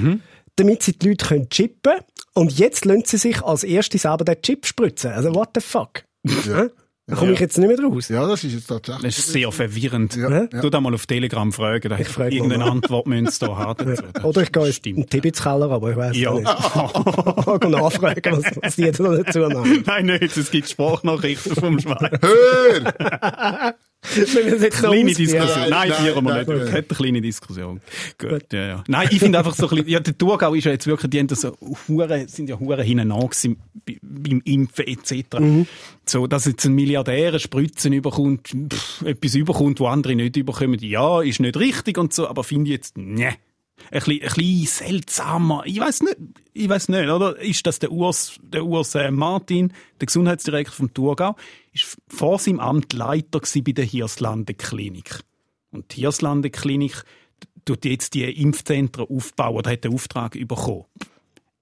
damit 0.55 0.83
sie 0.83 0.97
die 0.97 1.09
Leute 1.09 1.25
können 1.25 1.49
chippen 1.49 1.93
und 2.33 2.57
jetzt 2.57 2.85
lassen 2.85 3.03
sie 3.05 3.17
sich 3.17 3.41
als 3.43 3.63
erste 3.63 3.97
selber 3.97 4.23
den 4.23 4.41
Chip 4.41 4.65
spritzen. 4.65 5.11
Also 5.11 5.33
what 5.35 5.49
the 5.55 5.61
fuck? 5.61 6.03
Ja. 6.47 6.67
Da 7.11 7.17
komme 7.17 7.33
ich 7.33 7.39
jetzt 7.41 7.57
nicht 7.57 7.67
mehr 7.67 7.77
raus. 7.87 8.07
Ja, 8.07 8.25
das 8.25 8.43
ist 8.45 8.53
jetzt 8.53 8.67
tatsächlich. 8.67 9.03
Das 9.15 9.17
ist 9.19 9.33
sehr 9.33 9.51
verwirrend. 9.51 10.15
Ja. 10.15 10.47
Du 10.47 10.69
da 10.69 10.79
mal 10.79 10.93
auf 10.93 11.05
Telegram 11.05 11.51
fragen, 11.51 11.89
da 11.89 11.99
Ich 11.99 12.07
frage 12.07 12.33
irgendeine 12.33 12.63
mal. 12.63 12.71
Antwort 12.71 13.05
sie 13.07 13.39
da 13.45 13.57
haben. 13.57 13.85
Das 14.13 14.23
Oder 14.23 14.41
ich 14.43 14.51
gehe 14.53 14.73
in 14.85 14.95
den 14.95 15.09
Tibitzkeller, 15.09 15.69
aber 15.69 15.91
ich 15.91 15.97
weiss 15.97 16.17
Ja. 16.17 16.33
nicht. 16.33 16.47
Ich 17.53 17.59
gehe 17.59 17.69
nachfragen, 17.69 18.21
was, 18.37 18.43
was 18.61 18.75
die 18.77 18.91
da 18.91 19.03
dazu 19.17 19.39
machen. 19.39 19.83
Nein, 19.85 20.05
nicht. 20.05 20.37
Es 20.37 20.49
gibt 20.51 20.69
Sprachnachrichten 20.69 21.55
vom 21.55 21.79
Schwein. 21.79 22.17
Hör! 22.21 23.75
Kleine 24.12 24.55
ausführen. 24.55 25.05
Diskussion. 25.05 25.70
Nein, 25.70 25.70
Nein, 25.70 25.91
führen 25.93 26.24
wir 26.24 26.31
nein, 26.31 26.38
nicht. 26.39 26.48
nein. 26.50 26.62
Okay. 26.62 26.74
Eine 26.77 26.84
kleine 26.84 27.22
Diskussion. 27.22 27.81
Gut, 28.17 28.51
ja, 28.51 28.65
ja. 28.67 28.84
Nein, 28.88 29.08
ich 29.12 29.20
finde 29.20 29.38
einfach 29.38 29.53
so 29.55 29.67
ein 29.70 29.75
bisschen, 29.75 29.89
ja, 29.89 30.00
der 30.00 30.17
Thurgau 30.17 30.53
ist 30.55 30.63
ja 30.65 30.72
jetzt 30.72 30.88
wirklich, 30.88 31.12
die 31.12 31.20
haben 31.20 31.27
da 31.27 31.36
so 31.36 31.55
Hure, 31.88 32.27
sind 32.27 32.50
ja 32.50 32.60
Hure 32.60 32.81
hinten 32.84 33.12
an 33.12 33.20
gewesen 33.22 33.58
bei- 33.86 34.00
beim 34.01 34.41
Impfen 34.43 34.88
etc. 34.88 35.39
Mhm. 35.39 35.67
So, 36.05 36.25
dass 36.27 36.46
jetzt 36.46 36.65
ein 36.65 36.74
Milliardär 36.74 37.29
eine 37.29 37.39
Spritzen 37.39 37.93
überkommt, 37.93 38.50
pff, 38.74 39.03
etwas 39.03 39.36
überkommt, 39.36 39.79
wo 39.79 39.88
andere 39.88 40.15
nicht 40.15 40.36
überkommen, 40.36 40.79
ja, 40.79 41.22
ist 41.22 41.39
nicht 41.39 41.58
richtig 41.58 41.98
und 41.98 42.12
so, 42.13 42.27
aber 42.27 42.43
finde 42.43 42.70
ich 42.72 42.77
jetzt, 42.77 42.98
ne. 42.98 43.36
Ein 43.89 44.00
bisschen, 44.00 44.21
ein 44.21 44.33
bisschen 44.35 44.65
seltsamer. 44.65 45.63
Ich 45.65 45.79
weiß 45.79 46.01
nicht, 46.03 46.17
ich 46.53 46.69
weiß 46.69 46.89
nicht, 46.89 47.09
oder? 47.09 47.39
Ist 47.39 47.65
das 47.65 47.79
der 47.79 47.91
Urs, 47.91 48.35
der 48.41 48.65
Urs 48.65 48.95
äh, 48.95 49.11
Martin, 49.11 49.73
der 50.00 50.05
Gesundheitsdirektor 50.05 50.73
vom 50.73 50.93
Thurgau, 50.93 51.35
ist 51.73 51.97
vor 52.07 52.39
seinem 52.39 52.59
Amt 52.59 52.93
Leiter 52.93 53.41
bei 53.63 53.71
der 53.71 53.85
Hirslande 53.85 54.53
Klinik. 54.53 55.21
Und 55.71 55.95
die 55.95 56.01
Hirslande 56.01 56.50
Klinik 56.50 57.03
tut 57.65 57.85
jetzt 57.85 58.13
die 58.13 58.23
Impfzentren 58.23 59.07
aufbauen 59.09 59.55
oder 59.55 59.71
hat 59.71 59.83
den 59.83 59.93
Auftrag 59.93 60.33
bekommen. 60.33 60.85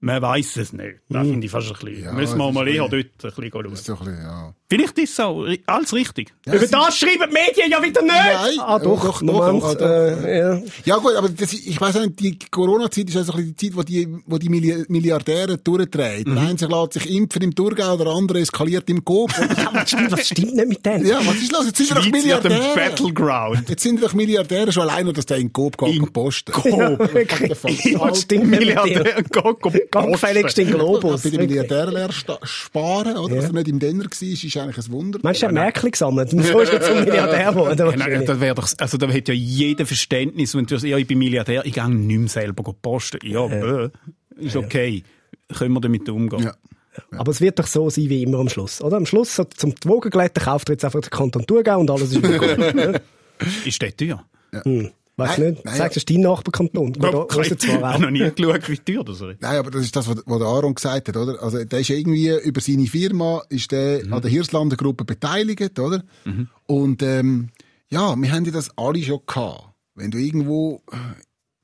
Man 0.01 0.21
weiß 0.21 0.55
es 0.57 0.71
nicht. 0.71 0.95
Da 1.09 1.23
finde 1.23 1.45
ich 1.45 1.51
fast 1.51 1.67
ein 1.67 1.73
bisschen. 1.85 2.05
Ja, 2.05 2.13
müssen 2.13 2.37
wir 2.37 2.45
das 2.45 2.53
mal 2.53 2.67
eher 2.69 2.83
ein 2.85 2.89
dort 2.89 3.03
ein 3.03 3.11
bisschen 3.21 3.51
schauen. 3.51 3.67
Das 3.69 3.79
ist 3.81 3.89
doch 3.89 3.99
ein 3.99 4.05
bisschen, 4.07 4.23
ja. 4.23 4.53
Vielleicht 4.71 4.97
ist 4.99 5.11
es 5.13 5.19
auch 5.19 5.45
alles 5.65 5.93
richtig. 5.93 6.31
Über 6.45 6.59
das 6.59 6.97
schreiben 6.97 7.23
die 7.27 7.33
Medien 7.33 7.71
ja 7.71 7.81
wieder 7.83 8.01
nicht! 8.03 8.13
Nein. 8.13 8.59
Ah, 8.59 8.77
doch, 8.79 9.03
Doch, 9.03 9.13
doch, 9.13 9.21
Moment. 9.23 9.63
doch, 9.63 9.73
doch. 9.75 9.85
Äh, 9.87 10.37
ja. 10.39 10.61
Ja 10.85 10.97
gut, 10.97 11.15
aber 11.15 11.27
das, 11.29 11.51
ich 11.53 11.81
weiß 11.81 11.95
nicht, 12.01 12.19
die 12.19 12.37
Corona-Zeit 12.51 13.09
ist 13.09 13.17
also 13.17 13.33
ein 13.33 13.37
bisschen 13.37 13.55
die 13.55 13.67
Zeit, 13.69 13.75
wo 13.77 13.81
die, 13.83 14.07
wo 14.27 14.37
die 14.37 14.47
Milli- 14.47 14.85
Milliardäre 14.87 15.57
durchdrehen. 15.57 16.23
Der 16.25 16.37
eine 16.43 16.53
lässt 16.53 16.93
sich 16.93 17.09
impfen 17.09 17.41
im 17.41 17.55
Thurgau, 17.55 17.97
der 17.97 18.07
andere 18.07 18.39
eskaliert 18.39 18.89
im. 18.89 19.03
Ja, 19.09 19.25
was 19.73 19.89
stimmt, 19.89 20.11
was 20.11 20.27
stimmt 20.27 20.55
nicht 20.55 20.67
mit 20.67 20.85
denen? 20.85 21.05
ja, 21.07 21.19
was 21.25 21.35
ist 21.37 21.51
los? 21.51 21.65
Jetzt 21.65 21.77
sind 21.77 21.89
wir 21.89 21.95
doch 21.95 22.09
Milliardäre. 22.09 22.75
Battleground. 22.75 23.67
Jetzt 23.69 23.81
sind 23.83 24.01
doch 24.03 24.13
Milliardäre 24.13 24.71
schon 24.71 24.83
allein, 24.83 25.11
dass 25.13 25.25
der 25.25 25.37
in 25.37 25.47
den 25.47 25.53
Coop 25.53 25.77
geht 25.77 25.95
In 25.95 26.03
und 26.03 26.13
posten. 26.13 26.51
Ja, 26.65 26.97
wirklich. 27.13 27.97
Was 27.99 28.21
stimmt? 28.21 28.47
Milliardär, 28.47 29.23
go, 29.31 29.55
Ganz 29.91 30.11
gefälligst 30.11 30.57
den 30.57 30.67
Globus. 30.71 31.23
Bei 31.29 31.29
lernen 31.29 32.11
sta- 32.11 32.39
sparen, 32.43 33.17
oder? 33.17 33.35
Ja. 33.35 33.41
Dass 33.41 33.49
er 33.49 33.53
nicht 33.53 33.67
im 33.67 33.79
Denner 33.79 34.03
war, 34.05 34.11
ist 34.11 34.57
eigentlich 34.57 34.77
ein 34.87 34.91
Wunder. 34.91 35.19
Meinst 35.23 35.41
du, 35.41 35.45
er 35.45 35.49
hat 35.49 35.53
Märkli 35.55 35.91
gesammelt? 35.91 36.33
Und 36.33 36.43
so 36.43 36.59
ist 36.59 36.73
er 36.73 36.81
zum 36.81 36.99
Milliardär 37.03 37.51
geworden. 37.51 37.77
Ja, 37.77 37.95
nein, 37.95 38.25
das 38.25 38.39
wäre 38.39 38.55
doch, 38.55 38.67
also 38.77 38.97
da 38.97 39.07
hätte 39.07 39.33
ja 39.33 39.39
jeder 39.39 39.85
Verständnis, 39.85 40.55
wenn 40.55 40.65
du 40.65 40.75
sagst, 40.75 40.85
ja, 40.85 40.97
ich 40.97 41.07
bin 41.07 41.17
Milliardär, 41.19 41.65
ich 41.65 41.73
gehe 41.73 41.89
nicht 41.89 42.19
mehr 42.19 42.27
selber 42.29 42.63
go 42.63 42.73
posten. 42.73 43.19
Ja, 43.23 43.47
bö, 43.47 43.89
ist 44.37 44.55
okay. 44.55 45.03
Können 45.57 45.73
wir 45.73 45.81
damit 45.81 46.07
umgehen? 46.09 46.43
Ja. 46.43 46.53
Aber 47.17 47.31
es 47.31 47.39
wird 47.41 47.57
doch 47.59 47.67
so 47.67 47.89
sein 47.89 48.09
wie 48.09 48.23
immer 48.23 48.39
am 48.39 48.49
Schluss, 48.49 48.81
oder? 48.81 48.97
Am 48.97 49.05
Schluss, 49.05 49.35
so 49.35 49.43
zum 49.45 49.73
Wogen 49.85 50.09
kauft 50.11 50.69
er 50.69 50.73
jetzt 50.73 50.85
einfach 50.85 51.01
den 51.01 51.09
Kanton 51.09 51.45
Thurgau 51.45 51.79
und 51.79 51.89
alles 51.89 52.11
ist 52.11 52.21
gut. 52.21 52.41
Ist 53.65 53.81
das 53.81 53.95
teuer? 53.95 54.25
Hm. 54.51 54.89
Weißt 55.19 55.37
du 55.37 55.41
Nein, 55.41 55.51
nicht? 55.53 55.65
nein, 55.65 55.75
Sagst 55.77 55.95
du, 55.95 55.99
ist 55.99 56.09
dein 56.09 56.21
Nachbarkanton? 56.21 56.93
Zwar 56.95 57.09
Ich 57.41 57.69
auch. 57.69 57.81
habe 57.81 58.01
noch 58.03 58.09
nie 58.09 58.19
geschaut, 58.31 58.69
wie 58.69 58.77
teuer 58.77 59.03
das 59.03 59.21
ist. 59.21 59.41
Nein, 59.41 59.57
aber 59.57 59.71
das 59.71 59.81
ist 59.83 59.95
das, 59.95 60.07
was 60.07 60.15
der 60.25 60.47
Aaron 60.47 60.73
gesagt 60.75 61.07
hat, 61.07 61.17
oder? 61.17 61.41
Also, 61.43 61.63
der 61.63 61.79
ist 61.79 61.87
ja 61.89 61.95
irgendwie 61.95 62.29
über 62.43 62.61
seine 62.61 62.85
Firma, 62.87 63.43
ist 63.49 63.71
der 63.71 64.05
Mhm. 64.05 64.13
an 64.13 64.21
der 64.21 64.31
Hirslander 64.31 64.75
Gruppe 64.77 65.05
beteiligt, 65.05 65.77
oder? 65.79 66.03
Und, 66.65 67.01
ähm, 67.03 67.49
ja, 67.89 68.15
wir 68.15 68.31
haben 68.31 68.45
ja 68.45 68.51
das 68.51 68.69
alle 68.77 69.01
schon 69.03 69.19
gehabt. 69.25 69.65
Wenn 69.95 70.11
du 70.11 70.17
irgendwo, 70.17 70.81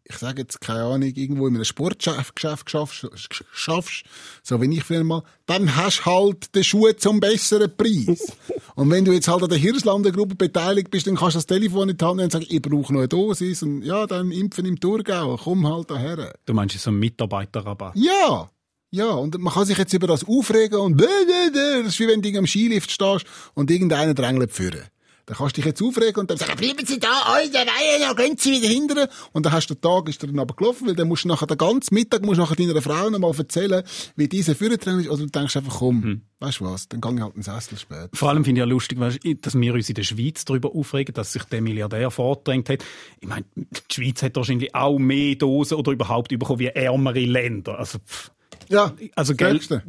ich 0.08 0.18
sage 0.18 0.42
jetzt 0.42 0.62
keine 0.62 0.84
Ahnung, 0.84 1.12
irgendwo 1.16 1.48
in 1.48 1.56
einem 1.56 1.66
Sportgeschäft 1.66 2.40
schaffst, 2.70 3.08
schaffst, 3.52 4.04
so 4.44 4.62
wie 4.62 4.78
ich 4.78 4.84
früher 4.84 5.04
mal, 5.04 5.24
dann 5.48 5.76
hast 5.76 6.02
du 6.02 6.06
halt 6.06 6.56
den 6.56 6.64
Schuh 6.64 6.92
zum 6.94 7.20
besseren 7.20 7.76
Preis. 7.76 8.32
und 8.76 8.92
wenn 8.92 9.04
du 9.04 9.12
jetzt 9.12 9.28
halt 9.28 9.44
an 9.44 9.50
der 9.50 9.58
Hirslander 9.58 10.12
Gruppe 10.12 10.36
beteiligt 10.36 10.92
bist, 10.92 11.08
dann 11.08 11.16
kannst 11.16 11.36
du 11.36 11.38
das 11.40 11.48
Telefon 11.48 11.90
in 11.90 11.98
die 11.98 12.06
Hand 12.06 12.18
nehmen 12.18 12.26
und 12.26 12.32
sagen, 12.32 12.46
ich 12.48 12.62
brauche 12.62 12.94
noch 12.94 13.00
eine 13.00 13.08
Dosis 13.08 13.64
und 13.64 13.82
ja, 13.82 14.06
dann 14.06 14.32
impfen 14.32 14.66
im 14.66 14.80
Thurgau, 14.80 15.38
komm 15.38 15.68
halt 15.68 15.90
daher. 15.90 16.34
Du 16.46 16.54
meinst 16.54 16.80
so 16.80 16.92
einen 16.92 17.00
Mitarbeiterrabatt? 17.00 17.96
Ja. 17.96 18.50
Ja, 18.92 19.10
und 19.10 19.38
man 19.40 19.54
kann 19.54 19.66
sich 19.66 19.78
jetzt 19.78 19.94
über 19.94 20.08
das 20.08 20.24
aufregen 20.24 20.80
und 20.80 21.02
das 21.02 21.88
ist 21.88 22.00
wie 22.00 22.08
wenn 22.08 22.22
du 22.22 22.38
am 22.38 22.48
Skilift 22.48 22.92
stehst 22.92 23.26
und 23.54 23.70
irgendeiner 23.70 24.14
drängelt 24.14 24.54
führen. 24.54 24.86
Dann 25.26 25.38
kannst 25.38 25.58
du 25.58 25.62
dich 25.62 25.66
jetzt 25.66 25.82
aufregen 25.82 26.22
und 26.22 26.30
dann 26.30 26.38
sagen, 26.38 26.56
bleiben 26.56 26.86
Sie 26.86 27.00
da, 27.00 27.22
alle 27.26 27.50
der 27.50 27.62
Reihe, 27.62 28.00
ja, 28.00 28.14
gehen 28.14 28.38
Sie 28.38 28.52
wieder 28.52 28.68
hinterher. 28.68 29.10
Und 29.34 29.46
dann 29.46 29.54
hast 29.54 29.68
du 29.68 29.74
den 29.74 29.82
Tag, 29.82 30.08
ist 30.08 30.22
dann 30.22 30.38
aber 30.38 30.56
gelaufen, 30.56 30.88
weil 30.88 30.96
dann 30.96 31.08
musst 31.08 31.24
du 31.24 31.30
nachher 31.30 31.48
den 31.48 31.58
ganzen 31.58 31.96
Mittag, 31.96 32.22
musst 32.24 32.38
du 32.38 32.44
nachher 32.44 32.56
deiner 32.56 32.82
Frau 32.82 33.10
noch 33.10 33.18
mal 33.18 33.36
erzählen, 33.36 33.84
wie 34.16 34.28
diese 34.28 34.54
führen 34.54 34.74
ist. 34.74 35.10
Oder 35.10 35.24
du 35.24 35.26
denkst 35.26 35.58
einfach, 35.58 35.80
komm, 35.80 36.22
weißt 36.40 36.60
du 36.60 36.66
was, 36.66 36.88
dann 36.90 37.02
gang 37.02 37.18
ich 37.18 37.24
halt 37.24 37.36
in 37.36 37.42
den 37.42 37.44
Sessel 37.44 37.78
später. 37.78 38.10
Vor 38.14 38.30
allem 38.30 38.46
finde 38.46 38.62
ich 38.62 38.66
ja 38.68 38.70
lustig, 38.70 39.00
weißt, 39.00 39.20
dass 39.42 39.60
wir 39.60 39.74
uns 39.74 39.90
in 39.90 39.96
der 39.96 40.04
Schweiz 40.04 40.46
darüber 40.46 40.76
aufregen, 40.76 41.14
dass 41.16 41.34
sich 41.34 41.44
der 41.46 41.62
Milliardär 41.62 42.12
vordrängt 42.12 42.70
hat. 42.70 42.84
Ich 43.20 43.28
meine, 43.28 43.46
die 43.56 43.94
Schweiz 43.94 44.22
hat 44.22 44.36
wahrscheinlich 44.36 44.76
auch 44.76 45.00
mehr 45.00 45.36
Dosen 45.36 45.76
oder 45.76 45.92
überhaupt 45.92 46.30
bekommen 46.30 46.60
wie 46.60 46.68
ärmere 46.68 47.20
Länder. 47.20 47.80
Also, 47.80 47.98
pff, 47.98 48.32
Ja, 48.70 48.94
also 49.16 49.36
Geld. 49.36 49.68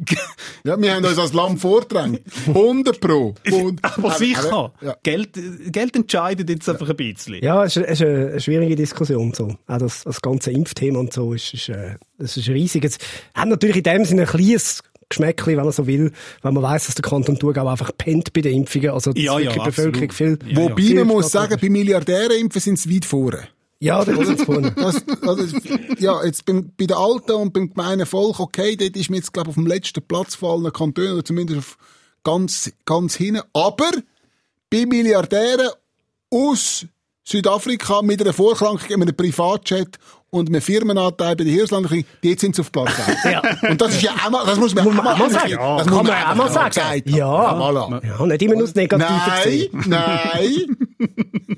Ja, 0.63 0.79
wir 0.79 0.93
haben 0.93 1.05
uns 1.05 1.17
als 1.17 1.33
Lamm 1.33 1.57
vordrängt. 1.57 2.21
100 2.47 2.99
pro. 2.99 3.35
Und, 3.51 3.79
Aber 3.83 4.11
sicher. 4.13 4.73
Ja. 4.81 4.95
Geld, 5.01 5.29
Geld 5.71 5.95
entscheidet 5.95 6.49
jetzt 6.49 6.67
einfach 6.67 6.89
ein 6.89 6.95
bisschen. 6.95 7.41
Ja, 7.41 7.63
es 7.63 7.77
ist, 7.77 7.85
es 7.85 8.01
ist 8.01 8.05
eine, 8.05 8.39
schwierige 8.41 8.75
Diskussion. 8.75 9.33
So. 9.33 9.55
Auch 9.67 9.77
das, 9.77 10.03
das 10.03 10.21
ganze 10.21 10.51
Impfthema 10.51 10.99
und 10.99 11.13
so 11.13 11.33
ist, 11.33 11.53
ist, 11.53 11.69
äh, 11.69 11.95
das 12.17 12.35
ist 12.35 12.49
riesig. 12.49 12.83
Es 12.83 12.97
hat 13.33 13.47
natürlich 13.47 13.77
in 13.77 13.83
dem 13.83 14.03
Sinne 14.03 14.23
ein 14.23 14.27
kleines 14.27 14.83
Geschmäckli, 15.09 15.55
wenn 15.55 15.63
man 15.63 15.71
so 15.71 15.87
will, 15.87 16.11
wenn 16.41 16.53
man 16.53 16.63
weiss, 16.63 16.87
dass 16.87 16.95
der 16.95 17.03
Kanton 17.03 17.39
Thurgau 17.39 17.67
einfach 17.67 17.91
pennt 17.97 18.33
bei 18.33 18.41
den 18.41 18.53
Impfungen. 18.53 18.89
Also, 18.89 19.11
Ja, 19.15 19.39
ja, 19.39 19.45
wirklich 19.45 19.53
die 19.53 19.69
Bevölkerung 19.69 20.11
viel. 20.11 20.39
Ja, 20.47 20.57
Wobei 20.57 20.93
man 20.95 21.07
muss 21.07 21.31
sagen, 21.31 21.57
bei 21.61 21.69
Milliardärenimpfen 21.69 22.59
sind 22.59 22.79
sie 22.79 22.93
weit 22.93 23.05
vorne. 23.05 23.47
Ja, 23.79 24.03
da 24.03 24.11
ist 24.11 24.41
vorne. 24.43 24.71
Das, 24.71 25.03
also, 25.21 25.57
ja, 25.99 26.23
jetzt 26.25 26.45
beim, 26.45 26.71
bei 26.77 26.85
den 26.85 26.97
Alten 26.97 27.33
und 27.33 27.53
beim 27.53 27.69
gemeinen 27.73 28.05
Volk, 28.05 28.39
okay, 28.39 28.75
dort 28.75 28.95
ist 28.95 29.09
mir 29.09 29.17
jetzt, 29.17 29.33
glaube 29.33 29.49
ich, 29.49 29.51
auf 29.51 29.55
dem 29.55 29.67
letzten 29.67 30.01
Platz 30.01 30.33
gefallen, 30.33 30.71
Kanton, 30.73 31.11
oder 31.11 31.23
zumindest 31.23 31.59
auf 31.59 31.77
ganz, 32.23 32.71
ganz 32.85 33.15
hinten. 33.15 33.41
Aber 33.53 33.91
bei 34.71 34.85
Milliardären 34.85 35.69
aus 36.31 36.85
Südafrika 37.23 38.01
mit 38.01 38.21
einer 38.21 38.33
Vorkrankung 38.33 38.89
in 38.89 39.01
einem 39.01 39.15
Privatjet 39.15 39.97
und 40.29 40.49
einem 40.49 40.61
Firmenanteil 40.61 41.35
bei 41.35 41.43
den 41.43 41.53
Hirslanden, 41.53 42.03
dort 42.23 42.39
sind 42.39 42.55
sie 42.55 42.61
auf 42.61 42.71
Platz 42.71 42.91
1. 43.05 43.23
Ja. 43.31 43.41
Und 43.69 43.79
das 43.79 43.95
ist 43.95 44.01
ja 44.01 44.11
auch 44.11 44.29
mal, 44.29 44.45
das 44.45 44.57
muss 44.57 44.73
man 44.73 44.85
Muss 44.85 44.97
auch 44.97 45.03
man 45.03 45.19
mal 45.19 45.29
sagen. 45.29 45.49
Ja, 45.49 45.77
das 45.77 45.87
Kann 45.87 45.97
muss 45.97 46.07
man 46.07 46.23
auch 46.23 46.35
mal 46.35 46.51
sagen. 46.51 47.03
Ja. 47.05 48.01
Ja, 48.01 48.25
nicht 48.25 48.41
immer 48.41 48.55
nur 48.55 48.63
das 48.63 48.75
Negative 48.75 49.09
Nein, 49.09 49.43
sehen. 49.43 49.83
nein. 49.87 50.77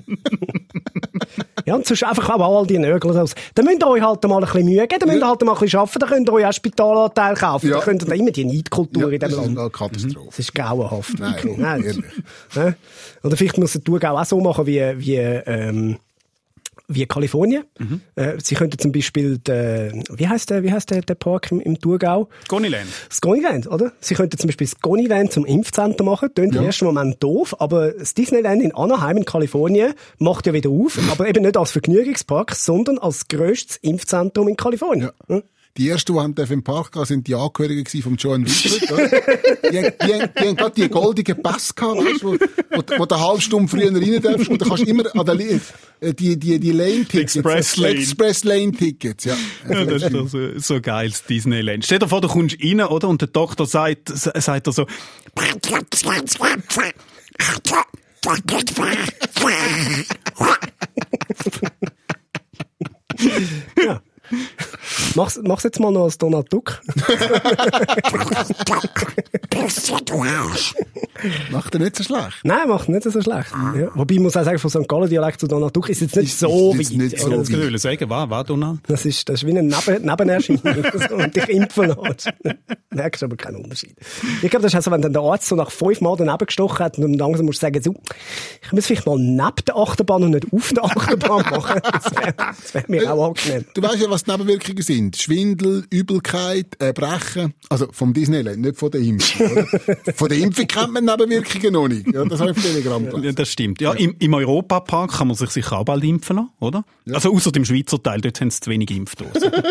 Ja, 1.70 1.76
und 1.76 1.86
sonst 1.86 2.04
einfach 2.04 2.28
auch 2.30 2.60
all 2.60 2.66
die 2.66 2.80
Nörgel 2.80 3.12
raus. 3.12 3.36
Dann 3.54 3.66
müsst 3.66 3.84
ihr 3.84 3.88
euch 3.88 4.02
halt 4.02 4.24
mal 4.24 4.38
ein 4.38 4.42
bisschen 4.42 4.66
Mühe 4.66 4.88
geben, 4.88 5.00
dann 5.02 5.10
müsst 5.10 5.22
ihr 5.22 5.28
halt 5.28 5.42
mal 5.44 5.54
ein 5.54 5.60
bisschen 5.60 5.80
arbeiten, 5.80 6.00
dann 6.00 6.10
könnt 6.10 6.30
ihr 6.30 6.34
euch 6.34 6.46
auch 6.48 6.54
Spitalanteil 6.54 7.36
kaufen. 7.36 7.68
Ja. 7.70 7.76
Dann 7.76 7.84
könnt 7.84 8.04
ihr 8.08 8.16
immer 8.16 8.32
die 8.32 8.46
Neidkultur 8.46 9.04
Ja, 9.04 9.10
in 9.10 9.20
das 9.20 9.30
diesem 9.30 9.44
ist 9.44 9.48
Land. 9.50 9.60
eine 9.60 9.70
Katastrophe. 9.70 10.26
Das 10.28 10.40
ist 10.40 10.56
grauenhaft. 10.56 11.20
Nein. 11.20 11.36
Nein, 11.58 11.84
das-. 11.84 12.56
Ne? 12.56 12.76
Oder 13.24 13.38
vielleicht 13.38 13.58
muss 13.60 13.74
der 13.74 13.84
Thurgau 13.84 14.18
auch 14.18 14.26
so 14.26 14.40
machen 14.42 14.66
wie, 14.66 14.82
wie, 14.98 15.16
ähm, 15.18 15.98
wie 16.90 17.06
Kalifornien. 17.06 17.64
Mhm. 17.78 18.02
Äh, 18.16 18.34
sie 18.44 18.56
könnten 18.56 18.78
zum 18.80 18.92
Beispiel, 18.92 19.38
den, 19.38 20.04
wie 20.12 20.28
heißt 20.28 20.50
der, 20.50 20.64
wie 20.64 20.72
heißt 20.74 20.90
der, 20.90 21.02
der 21.02 21.16
Park 21.16 21.52
im, 21.52 21.62
im 21.62 21.80
Thurgau? 21.80 22.28
Goniland. 22.48 22.88
Das 23.08 23.22
Goniland, 23.22 23.68
oder? 23.68 23.94
Sie 24.02 24.16
könnten 24.16 24.38
zum 24.38 24.48
Beispiel 24.48 24.68
das 24.68 24.82
Goniland 24.82 25.32
zum 25.32 25.46
Impfzentrum 25.46 26.08
machen. 26.08 26.30
Klingt 26.34 26.56
im 26.56 26.64
ersten 26.64 26.86
Moment 26.86 27.24
doof, 27.24 27.56
aber 27.60 27.92
das 27.92 28.16
Disneyland 28.16 28.62
in 28.62 28.74
Anaheim 28.74 29.18
in 29.18 29.26
Kalifornien 29.26 29.94
macht 30.18 30.48
ja 30.48 30.54
wieder 30.54 30.72
auf, 30.72 31.00
aber 31.12 31.28
eben 31.28 31.44
nicht 31.44 31.56
als 31.56 31.72
Vergnügungspark, 31.72 32.56
sondern 32.56 32.98
als 32.98 33.28
grösstes 33.28 33.78
Impfzentrum 33.78 34.48
in 34.48 34.58
Kalifornien. 34.58 35.12
Hm? 35.28 35.44
Die 35.78 35.88
ersten, 35.88 36.14
die 36.14 36.20
haben 36.20 36.34
im 36.36 36.64
Park 36.64 36.92
gehen, 36.92 37.06
sind 37.06 37.28
die 37.28 37.36
Angehörigen 37.36 37.86
vom 38.02 38.16
Joan 38.16 38.46
Wilfred. 38.46 38.82
die, 39.72 39.78
haben- 39.78 39.94
die, 40.02 40.42
die 40.42 40.48
haben 40.48 40.56
gerade 40.58 40.76
die 40.76 40.90
goldigen 40.90 41.42
Pass 41.42 41.74
gehabt, 41.74 41.98
weißt, 42.00 42.24
wo, 42.24 42.34
wo, 42.34 42.84
wo 42.98 43.06
du 43.06 43.16
eine 43.16 43.24
halbe 43.26 43.42
Stunde 43.42 43.70
früher 43.70 43.94
rein 43.94 44.22
darfst 44.22 44.50
und 44.50 44.62
dann 44.62 44.68
kannst 44.68 44.84
du 44.84 44.88
immer 44.90 45.04
an 45.16 45.26
der 45.26 45.36
äh, 46.02 46.14
die, 46.14 46.38
die, 46.38 46.60
die 46.60 46.72
Lane-Tickets. 46.72 47.36
Express 47.38 47.78
Lane. 47.78 47.96
Express 47.96 48.44
Lane-Tickets, 48.44 49.24
ja. 49.26 49.38
Ja, 49.70 49.86
das 49.86 50.04
ist 50.04 50.14
doch 50.14 50.28
so, 50.28 50.60
so 50.60 50.82
geil, 50.82 51.10
das 51.10 51.24
Disneyland. 51.26 51.86
Stell 51.86 52.00
dir 52.00 52.10
vor, 52.10 52.22
du 52.22 52.28
kommst 52.28 52.58
rein, 52.64 52.82
oder? 52.82 53.08
Und 53.08 53.22
der 53.22 53.30
Doktor 53.30 53.66
sagt, 53.66 54.10
sagt 54.14 54.68
er 54.68 54.74
so, 54.74 54.86
Mach's, 65.16 65.40
mach's 65.44 65.64
jetzt 65.64 65.80
mal 65.80 65.92
noch 65.92 66.04
als 66.04 66.18
Donald 66.18 66.52
Duck. 66.52 66.82
Macht 71.52 71.74
er 71.76 71.80
nicht 71.82 71.96
so 71.98 72.04
schlecht. 72.04 72.40
Nein, 72.44 72.70
macht 72.70 72.88
nicht 72.90 73.04
so 73.04 73.22
schlecht. 73.22 73.52
Ja. 73.76 73.90
Wobei, 73.94 74.14
ich 74.16 74.20
muss 74.22 74.38
auch 74.38 74.44
sagen, 74.46 74.58
von 74.60 74.70
St. 74.70 74.88
Gallen 74.88 75.10
Dialekt 75.10 75.40
zu 75.42 75.48
Donald 75.48 75.76
Duck 75.76 75.90
ist 75.90 76.00
jetzt 76.02 76.16
nicht 76.16 76.28
Ist- 76.30 76.40
so 76.40 76.74
ist 76.74 76.92
jetzt 76.92 76.92
weit. 76.92 76.98
nicht 77.00 77.20
so? 77.20 77.30
Das 77.30 77.50
ich 77.50 77.82
sagen, 77.82 78.10
was, 78.10 78.30
was, 78.30 78.46
Donald? 78.46 78.80
Das 78.88 79.06
ist, 79.06 79.28
das 79.28 79.44
ist 79.44 79.48
wie 79.48 79.58
ein 79.58 79.68
Neben 79.68 80.06
Nebenerscheinung. 80.06 80.62
und 81.12 81.36
dich 81.36 81.50
impfen 81.50 81.88
lässt. 81.90 82.30
Merkst 82.92 83.24
aber 83.24 83.36
keinen 83.36 83.58
Unterschied. 83.58 83.96
Ich 84.42 84.50
glaube, 84.50 84.64
das 84.64 84.74
ist 84.74 84.80
auch 84.80 84.84
so, 84.84 84.92
wenn 84.92 85.02
dann 85.02 85.14
der 85.14 85.22
Arzt 85.22 85.48
so 85.48 85.56
nach 85.56 85.72
fünf 85.72 86.00
Mal 86.02 86.16
daneben 86.18 86.46
gestochen 86.46 86.80
hat 86.86 86.98
und 86.98 87.04
dann 87.04 87.14
langsam 87.14 87.46
musst 87.46 87.62
du 87.62 87.66
sagen, 87.66 87.82
so, 87.84 87.94
ich 88.64 88.72
muss 88.72 88.86
vielleicht 88.86 89.06
mal 89.06 89.18
neben 89.18 89.66
der 89.68 89.76
Achterbahn 89.76 90.24
und 90.24 90.32
nicht 90.32 90.46
auf 90.54 90.72
der 90.74 90.86
Achterbahn 90.86 91.42
machen. 91.50 91.82
Das 91.92 92.14
wäre 92.16 92.34
wär 92.74 92.84
mir 92.88 93.14
auch 93.14 93.28
angenehm. 93.30 93.66
Du 93.74 93.82
weißt 93.82 94.02
ja, 94.02 94.10
was 94.10 94.24
die 94.24 94.32
Nebenwirkungen 94.32 94.82
sind. 94.84 94.99
Schwindel, 95.16 95.86
Übelkeit, 95.90 96.76
Erbrechen. 96.80 97.54
Also 97.70 97.88
vom 97.92 98.14
Disneyland, 98.14 98.60
nicht 98.60 98.78
von 98.78 98.92
der 98.92 99.02
Impfung. 99.02 99.52
Oder? 99.52 99.66
von 100.16 100.30
der 100.30 100.38
Impfung 100.38 100.68
kennt 100.68 100.94
man 100.94 101.06
Nebenwirkungen 101.06 101.74
noch 101.74 101.88
nicht. 101.88 102.14
Ja, 102.14 102.26
das 102.26 102.40
habe 102.40 102.52
ich 102.52 102.58
auf 102.58 102.64
Telegram 102.64 103.24
Ja, 103.24 103.32
das 103.32 103.52
stimmt. 103.52 103.82
Ja, 103.82 103.94
im, 103.94 104.16
im 104.20 104.34
Europapark 104.34 105.12
kann 105.12 105.28
man 105.28 105.38
sich 105.38 105.50
sicher 105.50 105.80
auch 105.80 105.86
bald 105.86 106.04
impfen 106.04 106.38
lassen, 106.38 106.50
oder? 106.60 106.86
Also 107.12 107.34
außer 107.34 107.52
dem 107.52 107.66
Schweizer 107.66 108.02
Teil, 108.02 108.22
dort 108.22 108.40
haben 108.42 108.52
sie 108.52 108.60
zu 108.60 108.70
wenig 108.70 108.92
Impfdosen. 108.92 109.52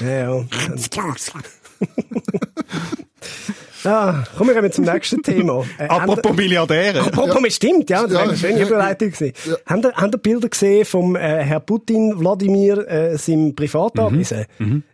Ja, 0.00 0.08
ja. 0.08 0.44
Ja, 3.84 4.24
kommen 4.36 4.54
wir 4.54 4.70
zum 4.70 4.84
nächsten 4.84 5.22
Thema. 5.22 5.64
Äh, 5.78 5.86
Apropos 5.88 6.36
Milliardäre. 6.36 7.00
Apropos, 7.00 7.40
ja. 7.42 7.50
stimmt, 7.50 7.90
ja, 7.90 8.02
das 8.02 8.12
Ja, 8.12 8.18
war 8.18 8.28
eine 8.28 8.36
schöne 8.36 8.60
ja, 8.60 8.66
Überleitung. 8.66 9.10
gewesen. 9.10 9.32
Habt, 9.66 9.84
ihr, 9.84 9.92
habt 9.94 10.14
ihr 10.14 10.18
Bilder 10.18 10.48
gesehen 10.48 10.84
vom 10.84 11.16
äh, 11.16 11.20
Herr 11.44 11.60
Putin, 11.60 12.18
Wladimir, 12.18 12.86
äh, 12.88 13.16
seinem 13.16 13.54
Privatanwesen? 13.54 14.44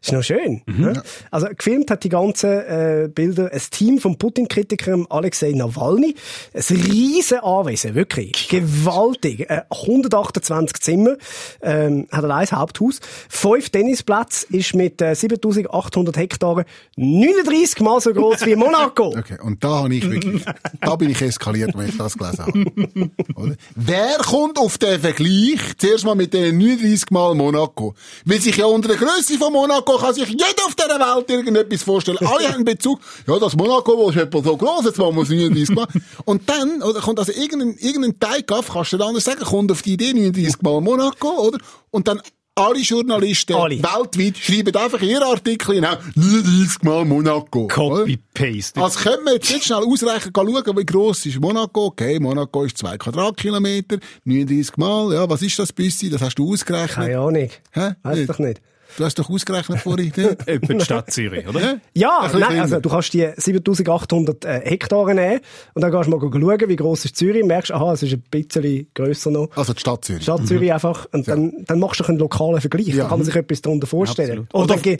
Ist 0.00 0.12
noch 0.12 0.22
schön. 0.22 0.62
ja? 0.66 1.02
Also 1.30 1.48
gefilmt 1.56 1.90
hat 1.90 2.04
die 2.04 2.08
ganzen 2.08 2.50
äh, 2.50 3.08
Bilder 3.12 3.50
ein 3.52 3.60
Team 3.70 3.98
vom 3.98 4.16
Putin-Kritiker 4.16 5.04
Alexei 5.10 5.52
Nawalny. 5.52 6.14
Ein 6.54 6.62
riesen 6.76 7.38
Anwesen, 7.40 7.94
wirklich. 7.94 8.48
Gewaltig. 8.48 9.50
Äh, 9.50 9.62
128 9.70 10.80
Zimmer, 10.80 11.16
ähm, 11.60 12.06
hat 12.12 12.24
er 12.24 12.34
ein 12.34 12.46
Haupthaus. 12.50 13.00
Fünf 13.28 13.70
Tennisplätze, 13.70 14.46
ist 14.50 14.74
mit 14.74 15.02
äh, 15.02 15.14
7800 15.14 16.16
Hektaren 16.16 16.64
39 16.96 17.80
Mal 17.80 18.00
so 18.00 18.12
groß 18.12 18.46
wie 18.46 18.56
Monaco. 18.56 18.77
Okay, 19.16 19.38
und 19.42 19.62
da 19.62 19.82
habe 19.82 19.94
ich 19.94 20.08
wirklich, 20.08 20.44
da 20.80 20.96
bin 20.96 21.10
ich 21.10 21.20
eskaliert, 21.20 21.76
wenn 21.76 21.88
ich 21.88 21.96
das 21.96 22.16
gelesen 22.16 22.46
habe. 22.46 23.10
Oder? 23.34 23.56
Wer 23.74 24.18
kommt 24.18 24.58
auf 24.58 24.78
den 24.78 25.00
Vergleich 25.00 25.60
zuerst 25.78 26.04
mal 26.04 26.14
mit 26.14 26.32
den 26.32 26.58
39 26.58 27.10
Mal 27.10 27.34
Monaco? 27.34 27.94
Weil 28.24 28.40
sich 28.40 28.56
ja 28.56 28.66
unter 28.66 28.88
der 28.88 28.96
Größe 28.96 29.38
von 29.38 29.52
Monaco 29.52 29.98
kann 29.98 30.14
sich 30.14 30.28
jeder 30.28 30.64
auf 30.66 30.74
dieser 30.74 30.98
Welt 30.98 31.30
irgendetwas 31.30 31.82
vorstellen. 31.82 32.18
Alle 32.18 32.52
haben 32.52 32.64
Bezug. 32.64 33.00
Ja, 33.26 33.38
das 33.38 33.56
Monaco, 33.56 34.06
das 34.06 34.16
ist 34.16 34.22
etwa 34.22 34.42
so 34.42 34.56
groß, 34.56 34.84
jetzt 34.86 34.98
machen 34.98 35.16
wir 35.16 35.22
es 35.22 35.28
39 35.28 35.74
Mal. 35.74 35.86
Und 36.24 36.48
dann, 36.48 36.82
oder, 36.82 37.00
kommt 37.00 37.18
also 37.18 37.32
irgendein, 37.32 37.76
irgendein 37.78 38.18
Teig 38.18 38.50
auf, 38.52 38.70
kannst 38.72 38.92
du 38.92 38.96
dann 38.96 39.08
anders 39.08 39.24
sagen, 39.24 39.40
kommt 39.40 39.72
auf 39.72 39.82
die 39.82 39.94
Idee 39.94 40.12
39 40.12 40.62
Mal 40.62 40.80
Monaco, 40.80 41.28
oder? 41.48 41.58
Und 41.90 42.08
dann 42.08 42.20
alle 42.58 42.80
Journalisten 42.80 43.54
Alle. 43.54 43.76
weltweit 43.82 44.36
schreiben 44.36 44.76
einfach 44.76 45.00
ihre 45.00 45.24
Artikel 45.24 45.76
hinein, 45.76 45.98
39 46.14 46.82
Mal 46.82 47.04
Monaco. 47.04 47.68
Copy-paste. 47.68 48.80
Also 48.80 49.00
können 49.00 49.24
wir 49.24 49.34
jetzt 49.34 49.50
nicht 49.52 49.64
schnell 49.64 49.78
ausrechnen, 49.84 50.32
gehen 50.32 50.54
schauen, 50.64 50.76
wie 50.76 50.84
gross 50.86 51.26
ist 51.26 51.40
Monaco. 51.40 51.86
Okay, 51.86 52.18
Monaco 52.18 52.64
ist 52.64 52.78
zwei 52.78 52.98
Quadratkilometer, 52.98 53.98
39 54.24 54.76
Mal. 54.76 55.14
Ja, 55.14 55.28
was 55.28 55.42
ist 55.42 55.58
das 55.58 55.72
Büssi? 55.72 56.10
Das 56.10 56.20
hast 56.20 56.36
du 56.36 56.52
ausgerechnet. 56.52 57.06
Keine 57.06 57.18
Ahnung. 57.18 57.48
Hä? 57.72 57.90
Weiß 58.02 58.26
doch 58.26 58.38
nicht. 58.38 58.60
Du 58.96 59.04
hast 59.04 59.18
doch 59.18 59.28
ausgerechnet 59.28 59.80
vorhin. 59.80 60.12
ne? 60.16 60.36
Etwa 60.46 60.74
die 60.74 60.80
Stadt 60.84 61.10
Zürich, 61.12 61.46
oder? 61.46 61.78
Ja, 61.94 62.20
bisschen 62.22 62.40
nein, 62.40 62.60
also 62.60 62.80
du 62.80 62.88
kannst 62.88 63.12
die 63.12 63.28
7800 63.36 64.44
äh, 64.44 64.60
Hektare 64.64 65.14
nehmen 65.14 65.40
und 65.74 65.82
dann 65.82 65.90
gehst 65.90 66.06
du 66.06 66.10
mal 66.10 66.20
schauen, 66.20 66.68
wie 66.68 66.76
gross 66.76 67.04
ist 67.04 67.16
Zürich, 67.16 67.44
merkst, 67.44 67.72
aha, 67.72 67.92
es 67.92 68.02
ist 68.02 68.12
ein 68.14 68.22
bisschen 68.30 68.88
grösser 68.94 69.30
noch. 69.30 69.48
Also 69.56 69.72
die 69.74 69.80
Stadt 69.80 70.04
Zürich. 70.04 70.22
Stadt 70.22 70.46
Zürich 70.46 70.72
einfach. 70.72 71.06
Und 71.12 71.28
dann, 71.28 71.52
dann 71.66 71.78
machst 71.78 72.00
du 72.00 72.04
doch 72.04 72.08
einen 72.08 72.18
lokalen 72.18 72.60
Vergleich. 72.60 72.94
Da 72.96 73.08
kann 73.08 73.18
man 73.18 73.24
sich 73.24 73.36
etwas 73.36 73.62
darunter 73.62 73.86
vorstellen. 73.86 74.46
Absolut. 74.50 74.54
Oder- 74.54 74.74
Oder, 74.74 74.98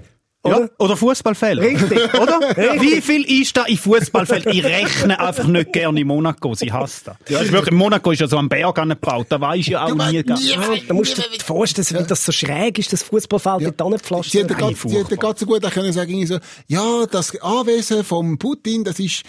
ge- 0.49 0.51
Ja, 0.51 0.57
oder? 0.59 0.71
oder 0.79 0.97
Fußballfelder. 0.97 1.63
Richtig. 1.63 2.15
Oder? 2.15 2.41
Richtig. 2.57 2.81
Wie 2.81 3.01
viel 3.01 3.43
ist 3.43 3.57
da 3.57 3.65
in 3.65 3.77
Fußballfeld? 3.79 4.47
Ich 4.47 4.65
rechne 4.65 5.19
einfach 5.21 5.45
nicht 5.47 5.73
gerne 5.73 6.01
in 6.01 6.07
Monaco. 6.07 6.55
Sie 6.55 6.73
hasst 6.73 7.07
das. 7.09 7.17
Ja, 7.29 7.41
ist 7.41 7.53
wirklich, 7.53 7.73
Monaco 7.75 8.11
ist 8.13 8.21
ja 8.21 8.27
so 8.29 8.37
am 8.39 8.49
Berg 8.49 8.79
angebaut. 8.79 9.27
Da 9.29 9.41
weisst 9.41 9.69
ja 9.69 9.85
auch 9.85 9.95
nie. 9.95 10.23
gar- 10.23 10.39
Ja, 10.41 10.57
da 10.87 10.95
musst 10.95 11.17
du 11.19 11.23
dir 11.23 11.45
vorstellen, 11.45 11.87
wie 12.05 12.07
das 12.07 12.25
so 12.25 12.33
schräg 12.33 12.79
ist, 12.79 12.93
das 12.93 13.03
Fußballfeld 13.03 13.61
ja. 13.63 13.71
dort 13.71 13.83
angepflastert. 13.83 14.33
Sie 14.33 14.39
hätte 14.39 14.53
Nein, 14.55 14.61
grad- 14.75 14.77
sie 14.77 14.89
hätte 14.97 15.07
furchtbar. 15.07 15.29
ganz 15.29 15.41
so 15.41 15.47
gut 15.47 15.65
auch 15.65 15.71
können 15.71 15.93
sagen, 15.93 16.27
so, 16.27 16.39
ja, 16.67 17.07
das 17.11 17.39
Anwesen 17.41 18.05
vom 18.05 18.39
Putin, 18.39 18.85
das 18.85 18.99
ist 18.99 19.23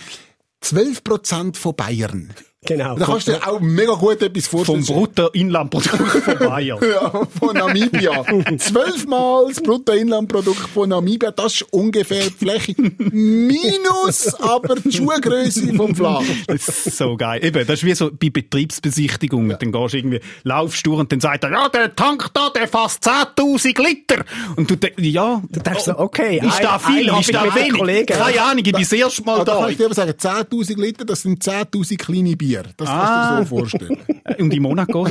12% 0.64 1.56
von 1.58 1.76
Bayern. 1.76 2.30
Genau. 2.66 2.96
Da 2.98 3.06
kannst 3.06 3.28
du 3.28 3.32
dir 3.32 3.48
auch 3.48 3.62
mega 3.62 3.94
gut 3.94 4.22
etwas 4.22 4.48
Vom 4.48 4.66
vorstellen. 4.66 4.86
Bruttoinlandprodukt 4.86 5.98
von 6.24 6.38
Bayern. 6.40 6.80
Ja, 6.90 7.10
von 7.40 7.56
Namibia. 7.56 8.26
Zwölfmal 8.58 9.46
das 9.48 9.62
Bruttoinlandprodukt 9.64 10.70
von 10.70 10.90
Namibia, 10.90 11.32
das 11.32 11.54
ist 11.54 11.62
ungefähr 11.72 12.26
die 12.26 12.32
Fläche. 12.32 12.76
Minus 12.98 14.34
aber 14.36 14.76
die 14.76 14.92
Schuhgröße 14.92 15.74
vom 15.74 15.96
Flach. 15.96 16.22
Das 16.48 16.68
ist 16.86 16.98
so 16.98 17.16
geil. 17.16 17.44
Eben, 17.46 17.66
das 17.66 17.80
ist 17.80 17.86
wie 17.86 17.94
so 17.96 18.12
bei 18.12 18.30
Betriebsbesichtigungen. 18.30 19.56
Dann 19.60 19.72
gehst 19.72 19.94
du 19.94 19.98
irgendwie, 19.98 20.20
laufst 20.44 20.86
du 20.86 20.96
und 20.96 21.12
dann 21.14 21.22
sagt 21.22 21.46
er, 21.46 21.52
ja, 21.52 21.70
der 21.70 21.96
Tank 21.96 22.28
da, 22.34 22.50
der 22.50 22.68
fasst 22.68 23.08
10.000 23.08 23.82
Liter. 23.82 24.26
Und 24.58 24.70
du 24.70 24.76
denkst, 24.76 24.98
ja. 25.02 25.42
Du 25.50 25.60
denkst 25.62 25.84
so, 25.86 25.98
okay, 25.98 26.42
Ist 26.46 26.60
da 26.62 26.78
viel? 26.78 27.10
ein 27.10 27.22
Ist 27.22 27.34
da 27.34 27.56
wenig? 27.56 27.74
Kollegen. 27.74 28.06
Keine 28.06 28.42
Ahnung, 28.42 28.58
ich 28.58 28.64
bin 28.64 28.74
das 28.74 28.92
erste 28.92 29.24
Mal 29.24 29.38
da 29.40 29.46
da. 29.46 29.60
kann 29.62 29.72
ich 29.72 29.78
dir 29.78 29.86
aber 29.86 29.96
sagen, 29.96 30.12
10.000 30.12 30.80
Liter, 30.82 31.06
das 31.06 31.22
sind 31.22 31.42
10.000 31.42 31.98
kleine 31.98 32.36
Bier. 32.36 32.49
Das 32.78 32.88
kannst 32.88 33.32
du 33.32 33.36
dir 33.36 33.38
so 33.38 33.56
vorstellen. 33.58 33.98
Und 34.40 34.54
in 34.54 34.62
Monaco? 34.62 35.06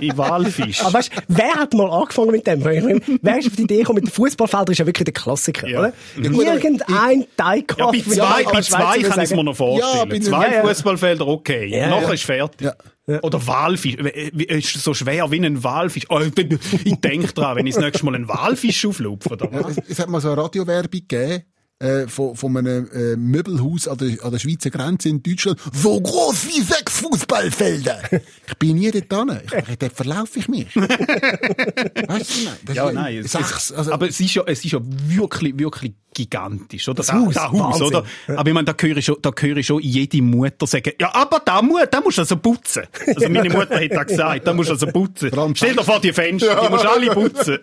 in 0.00 0.16
Walfisch. 0.18 0.82
Aber 0.82 0.94
weißt, 0.94 1.10
wer 1.28 1.54
hat 1.54 1.74
mal 1.74 1.90
angefangen 1.90 2.30
mit 2.30 2.46
dem? 2.46 2.60
Ich 2.66 3.18
Wer 3.22 3.38
ist 3.38 3.46
auf 3.48 3.56
die 3.56 3.62
Idee 3.62 3.78
gekommen 3.78 3.96
mit 4.02 4.04
dem 4.06 4.12
Fußballfelder? 4.12 4.72
Ist 4.72 4.78
ja 4.78 4.86
wirklich 4.86 5.04
der 5.04 5.14
Klassiker, 5.14 5.68
Ja. 5.68 5.78
oder? 5.80 5.92
Ja, 6.22 6.30
gut, 6.30 6.44
Irgendein 6.46 7.24
Teig 7.36 7.74
Ja, 7.78 7.90
bei 7.90 8.00
zwei, 8.00 8.44
bei 8.44 8.60
zwei 8.62 9.00
kann 9.02 9.18
ich 9.20 9.30
es 9.30 9.36
mir 9.36 9.44
noch 9.44 9.52
Ja, 9.52 9.56
vorstellen. 9.56 10.08
bei 10.08 10.14
den- 10.16 10.22
zwei 10.22 10.46
Ja, 10.48 10.54
ja. 10.54 10.66
Fußballfelder, 10.66 11.26
okay. 11.26 11.66
Ja, 11.66 11.88
Nachher 11.90 12.08
ja. 12.08 12.12
ist 12.14 12.24
fertig. 12.24 12.66
Ja. 13.08 13.22
Oder 13.22 13.46
Walfisch. 13.46 13.96
Wie- 13.98 14.30
wie- 14.34 14.44
Ist 14.44 14.82
so 14.82 14.92
schwer 14.92 15.30
wie 15.30 15.38
ein 15.44 15.62
Walfisch. 15.62 16.04
Oh, 16.08 16.18
ich 16.20 16.32
ich 16.84 16.96
denke 16.96 17.32
dran, 17.32 17.56
wenn 17.56 17.66
ich 17.66 17.74
das 17.74 17.84
nächste 17.84 18.04
Mal 18.04 18.16
einen 18.16 18.28
Walfisch 18.28 18.84
auflupfe. 18.84 19.30
Oder? 19.34 19.48
Es, 19.68 19.78
es 19.88 19.98
hat 20.00 20.08
mal 20.08 20.20
so 20.20 20.30
eine 20.32 20.42
Radiowerbung 20.42 20.90
gegeben, 20.90 21.44
äh, 21.78 22.06
von, 22.08 22.34
von 22.36 22.56
einem 22.56 22.88
äh, 22.90 23.16
Möbelhaus 23.16 23.86
an 23.86 23.98
der, 23.98 24.24
an 24.24 24.32
der 24.32 24.38
Schweizer 24.38 24.70
Grenze 24.70 25.08
in 25.10 25.22
Deutschland. 25.22 25.60
So 25.74 26.00
groß 26.00 26.46
wie 26.48 26.60
sechs 26.62 27.00
Fußballfelder. 27.00 28.00
Ich 28.48 28.54
bin 28.58 28.76
nie 28.76 28.90
dort 28.90 29.28
hin. 29.30 29.40
Ich 29.44 29.50
dachte, 29.50 29.76
dort 29.76 29.92
verlaufe 29.92 30.38
ich 30.38 30.48
mich. 30.48 30.74
weißt 30.76 30.80
du, 30.80 32.44
nein. 32.44 32.56
Das 32.64 32.76
Ja, 32.76 32.88
ist- 32.88 32.94
nein. 32.94 33.18
Es, 33.18 33.32
Sechs, 33.32 33.72
also, 33.72 33.92
aber 33.92 34.08
es 34.08 34.18
ist 34.20 34.34
ja, 34.34 34.42
es 34.46 34.64
ist 34.64 34.72
ja 34.72 34.78
wirklich, 34.82 35.58
wirklich 35.58 35.92
gigantisch, 36.14 36.88
oder? 36.88 36.96
Das 36.98 37.12
Haus, 37.12 37.34
das 37.34 37.42
Haus 37.50 37.58
Wahnsinn. 37.60 37.86
oder? 37.88 38.04
Aber 38.28 38.48
ich 38.48 38.54
meine, 38.54 38.64
da 38.64 38.74
höre 38.80 38.96
ich 38.96 39.04
schon, 39.04 39.16
da 39.20 39.30
höre 39.38 39.56
ich 39.58 39.66
schon 39.66 39.82
jede 39.82 40.22
Mutter 40.22 40.66
sagen, 40.66 40.92
ja, 40.98 41.14
aber 41.14 41.40
da, 41.44 41.60
mu 41.60 41.76
da 41.90 42.00
musst 42.00 42.16
du 42.18 42.22
also 42.22 42.36
putzen. 42.36 42.84
Also 43.06 43.28
meine 43.28 43.50
Mutter 43.50 43.78
hat 43.78 43.90
das 43.92 44.06
gesagt, 44.06 44.46
da 44.46 44.54
musst 44.54 44.70
du 44.70 44.74
also 44.74 44.86
putzen. 44.86 45.30
Stell 45.54 45.74
dir 45.74 45.84
vor 45.84 46.00
die 46.00 46.12
Fenster, 46.12 46.58
die 46.62 46.70
musst 46.70 46.84
du 46.84 46.88
alle 46.90 47.10
putzen. 47.10 47.58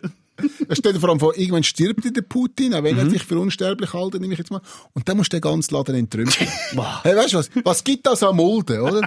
Es 0.68 0.80
steht 0.80 0.98
vor 0.98 1.10
allem 1.10 1.20
vor, 1.20 1.38
irgendwann 1.38 1.64
stirbt 1.64 2.04
der 2.16 2.22
Putin, 2.22 2.74
auch 2.74 2.84
wenn 2.84 2.96
Mhm. 2.96 3.02
er 3.02 3.10
sich 3.10 3.24
für 3.24 3.38
unsterblich 3.40 3.94
hält, 3.94 4.14
nehme 4.20 4.34
ich 4.34 4.40
jetzt 4.40 4.52
mal. 4.52 4.62
Und 4.94 5.08
dann 5.08 5.18
musst 5.18 5.32
du 5.32 5.38
den 5.38 5.42
ganzen 5.42 5.74
Laden 5.76 5.96
entrümpeln. 5.96 6.50
hey, 7.04 7.16
weißt 7.16 7.34
du 7.34 7.38
was? 7.38 7.50
Was 7.64 7.84
gibt 7.84 8.06
das 8.08 8.24
an 8.24 8.36
Mulden, 8.36 8.82
oder? 8.82 9.02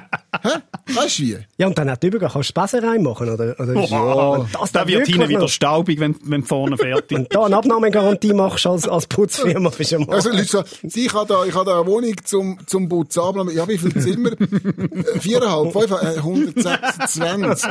Hä? 0.46 0.94
Weißt 0.94 1.18
du 1.18 1.22
wie? 1.24 1.38
Ja, 1.58 1.66
und 1.66 1.76
dann 1.76 1.90
hat 1.90 2.02
übergehen, 2.04 2.30
kannst 2.32 2.56
du 2.56 2.60
Besen 2.60 2.84
reinmachen, 2.84 3.28
oder? 3.28 3.56
oder 3.58 3.74
Oh, 3.76 4.46
das 4.52 4.72
da 4.72 4.86
wird 4.86 5.06
hinten 5.06 5.28
wieder 5.28 5.48
staubig, 5.48 5.98
wenn, 6.00 6.16
wenn 6.24 6.42
vorne 6.44 6.76
fertig 6.76 7.18
Und 7.18 7.34
da 7.34 7.44
eine 7.44 7.56
Abnahmegarantie 7.56 8.32
machst 8.32 8.66
als, 8.66 8.88
als 8.88 9.06
Putzfirma, 9.06 9.70
bist 9.70 9.92
du 9.92 9.98
mal. 10.00 10.14
Also, 10.14 10.30
Leute 10.30 10.44
sagen, 10.44 10.68
ich 10.82 11.12
habe 11.12 11.26
da, 11.26 11.44
ich 11.44 11.54
habe 11.54 11.64
da 11.70 11.76
eine 11.80 11.86
Wohnung 11.86 12.14
zum, 12.24 12.58
zum 12.66 12.88
Putzen. 12.88 13.20
Aber, 13.20 13.50
Ja, 13.52 13.66
wie 13.68 13.78
viel 13.78 13.94
Zimmer? 14.00 14.32
Äh, 14.32 15.20
Viereinhalb, 15.20 15.72
fünf, 15.72 15.90
äh, 15.90 16.16
126. 16.18 17.70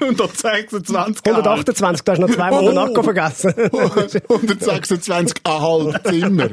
126 0.00 1.26
128, 1.26 2.04
da 2.04 2.12
hast 2.12 2.18
du 2.18 2.26
noch 2.26 2.34
zweimal 2.34 2.64
Oh. 2.64 2.68
den 2.68 2.78
Akku 2.78 3.02
vergessen. 3.02 3.50
126,5 3.52 6.04
Zimmer. 6.04 6.48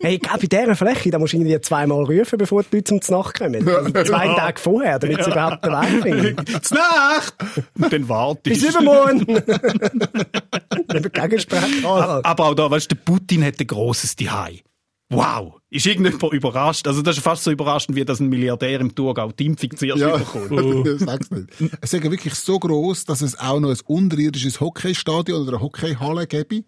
hey, 0.00 0.18
bei 0.18 0.36
dieser 0.38 0.74
Fläche, 0.74 1.10
da 1.10 1.18
musst 1.18 1.32
du 1.32 1.38
irgendwie 1.38 1.60
zweimal 1.60 2.04
rufen, 2.04 2.38
bevor 2.38 2.62
die 2.62 2.76
Leute 2.76 2.84
zum 2.84 3.02
Znacht 3.02 3.38
kommen. 3.38 3.64
Zwei 4.04 4.28
Tage 4.34 4.60
vorher, 4.60 4.98
damit 4.98 5.24
sie 5.24 5.30
überhaupt 5.30 5.64
den 5.64 5.72
Weg 5.72 6.02
finden. 6.02 6.62
Znacht! 6.62 7.34
Und 7.78 7.92
dann 7.92 8.08
warte 8.08 8.50
Bis 8.50 8.62
ich. 8.62 8.70
übermorgen! 8.70 9.20
Über 9.22 11.00
Gegengespräch. 11.10 11.84
Aber 11.84 12.44
auch 12.44 12.54
da, 12.54 12.70
weißt 12.70 12.90
du, 12.90 12.94
der 12.94 13.02
Putin 13.02 13.44
hat 13.44 13.60
ein 13.60 13.66
grosses 13.66 14.14
Zuhause. 14.16 14.60
Wow, 15.10 15.54
ist 15.70 15.86
irgendjemand 15.86 16.32
überrascht? 16.32 16.86
Also 16.86 17.02
das 17.02 17.16
ist 17.16 17.22
fast 17.22 17.44
so 17.44 17.50
überraschend, 17.50 17.96
wie 17.96 18.04
dass 18.04 18.20
ein 18.20 18.28
Milliardär 18.28 18.80
im 18.80 18.94
Thurgau 18.94 19.30
die 19.32 19.46
Impfung 19.46 19.76
zuerst 19.76 20.00
Ja, 20.00 20.16
bekommt. 20.16 20.86
das 20.86 21.00
sag's 21.06 21.30
nicht. 21.30 21.48
Es 21.80 21.92
ist 21.92 22.04
ja 22.04 22.10
wirklich 22.10 22.34
so 22.34 22.58
gross, 22.58 23.04
dass 23.04 23.20
es 23.20 23.38
auch 23.38 23.60
noch 23.60 23.70
ein 23.70 23.78
unterirdisches 23.86 24.60
Hockeystadion 24.60 25.42
oder 25.42 25.52
eine 25.54 25.60
Hockeyhalle 25.60 26.26
gäbe. 26.26 26.62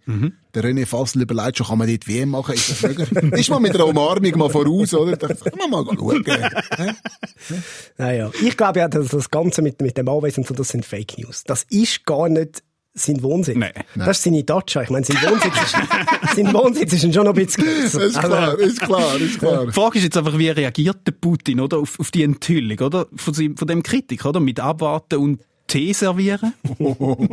Der 0.54 0.64
René 0.64 0.84
Fassel 0.86 1.22
überlegt 1.22 1.56
schon, 1.58 1.66
kann 1.68 1.78
man 1.78 1.88
dort 1.88 2.06
WM 2.06 2.28
machen? 2.30 2.54
Ist 2.54 2.70
das 2.70 2.82
möglich? 2.82 3.10
ist 3.32 3.48
mal 3.50 3.60
mit 3.60 3.74
einer 3.74 3.86
Umarmung 3.86 4.36
mal 4.36 4.50
voraus, 4.50 4.92
oder? 4.92 5.16
Da 5.16 5.28
kann 5.28 5.70
man 5.70 5.70
mal 5.70 5.84
schauen. 5.96 6.24
Naja, 7.98 8.30
ich 8.42 8.56
glaube 8.56 8.80
ja, 8.80 8.88
dass 8.88 9.08
das 9.08 9.30
Ganze 9.30 9.62
mit, 9.62 9.80
mit 9.80 9.96
dem 9.96 10.08
Anwesen 10.08 10.40
und 10.42 10.48
so, 10.48 10.54
das 10.54 10.68
sind 10.68 10.84
Fake 10.84 11.18
News. 11.18 11.44
Das 11.44 11.64
ist 11.70 12.04
gar 12.04 12.28
nicht 12.28 12.62
sein 12.94 13.22
Wohnsitz. 13.22 13.56
Nein. 13.56 13.72
Das 13.94 14.18
ist 14.18 14.24
seine 14.24 14.44
Dacia. 14.44 14.82
Ich 14.82 14.90
meine, 14.90 15.04
sein 15.04 15.16
Wohnsitz 15.16 15.54
ist, 15.62 15.76
sein 16.36 16.52
Wohnsitz 16.52 16.92
ist 16.92 17.14
schon 17.14 17.24
noch 17.24 17.34
ein 17.34 17.44
bisschen 17.44 17.64
grösser. 17.64 18.04
Ist 18.04 18.18
klar, 18.20 18.58
ist 18.58 18.80
klar, 18.80 19.16
ist 19.16 19.38
klar. 19.38 19.66
Die 19.66 19.72
Frage 19.72 19.98
ist 19.98 20.04
jetzt 20.04 20.16
einfach, 20.16 20.38
wie 20.38 20.48
reagiert 20.48 21.06
der 21.06 21.12
Putin, 21.12 21.60
oder? 21.60 21.78
Auf, 21.78 21.98
auf 21.98 22.10
die 22.10 22.22
Enthüllung, 22.22 22.78
oder? 22.80 23.06
Von, 23.16 23.34
seinem, 23.34 23.56
von 23.56 23.66
dem 23.66 23.82
Kritik, 23.82 24.24
oder? 24.24 24.40
Mit 24.40 24.60
Abwarten 24.60 25.16
und 25.16 25.40
Tee 25.72 25.92
servieren? 25.94 26.52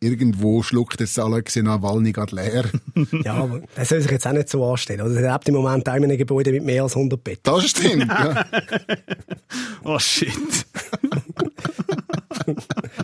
Irgendwo 0.00 0.62
schluckt 0.62 1.00
das 1.00 1.18
Alexei 1.18 1.62
Nawalny 1.62 2.12
gerade 2.12 2.36
leer. 2.36 2.64
Ja, 3.24 3.34
aber 3.34 3.62
das 3.74 3.88
soll 3.88 4.00
sich 4.00 4.10
jetzt 4.10 4.26
auch 4.26 4.32
nicht 4.32 4.48
so 4.48 4.64
anstellen. 4.64 5.00
Oder? 5.02 5.20
Er 5.20 5.32
lebt 5.32 5.48
im 5.48 5.54
Moment 5.54 5.88
auch 5.88 5.94
in 5.94 6.04
einem 6.04 6.18
Gebäude 6.18 6.52
mit 6.52 6.64
mehr 6.64 6.82
als 6.82 6.94
100 6.96 7.22
Betten. 7.22 7.40
Das 7.44 7.64
stimmt. 7.68 8.06
Ja. 8.08 8.44
Oh 9.88 10.00
shit. 10.00 10.32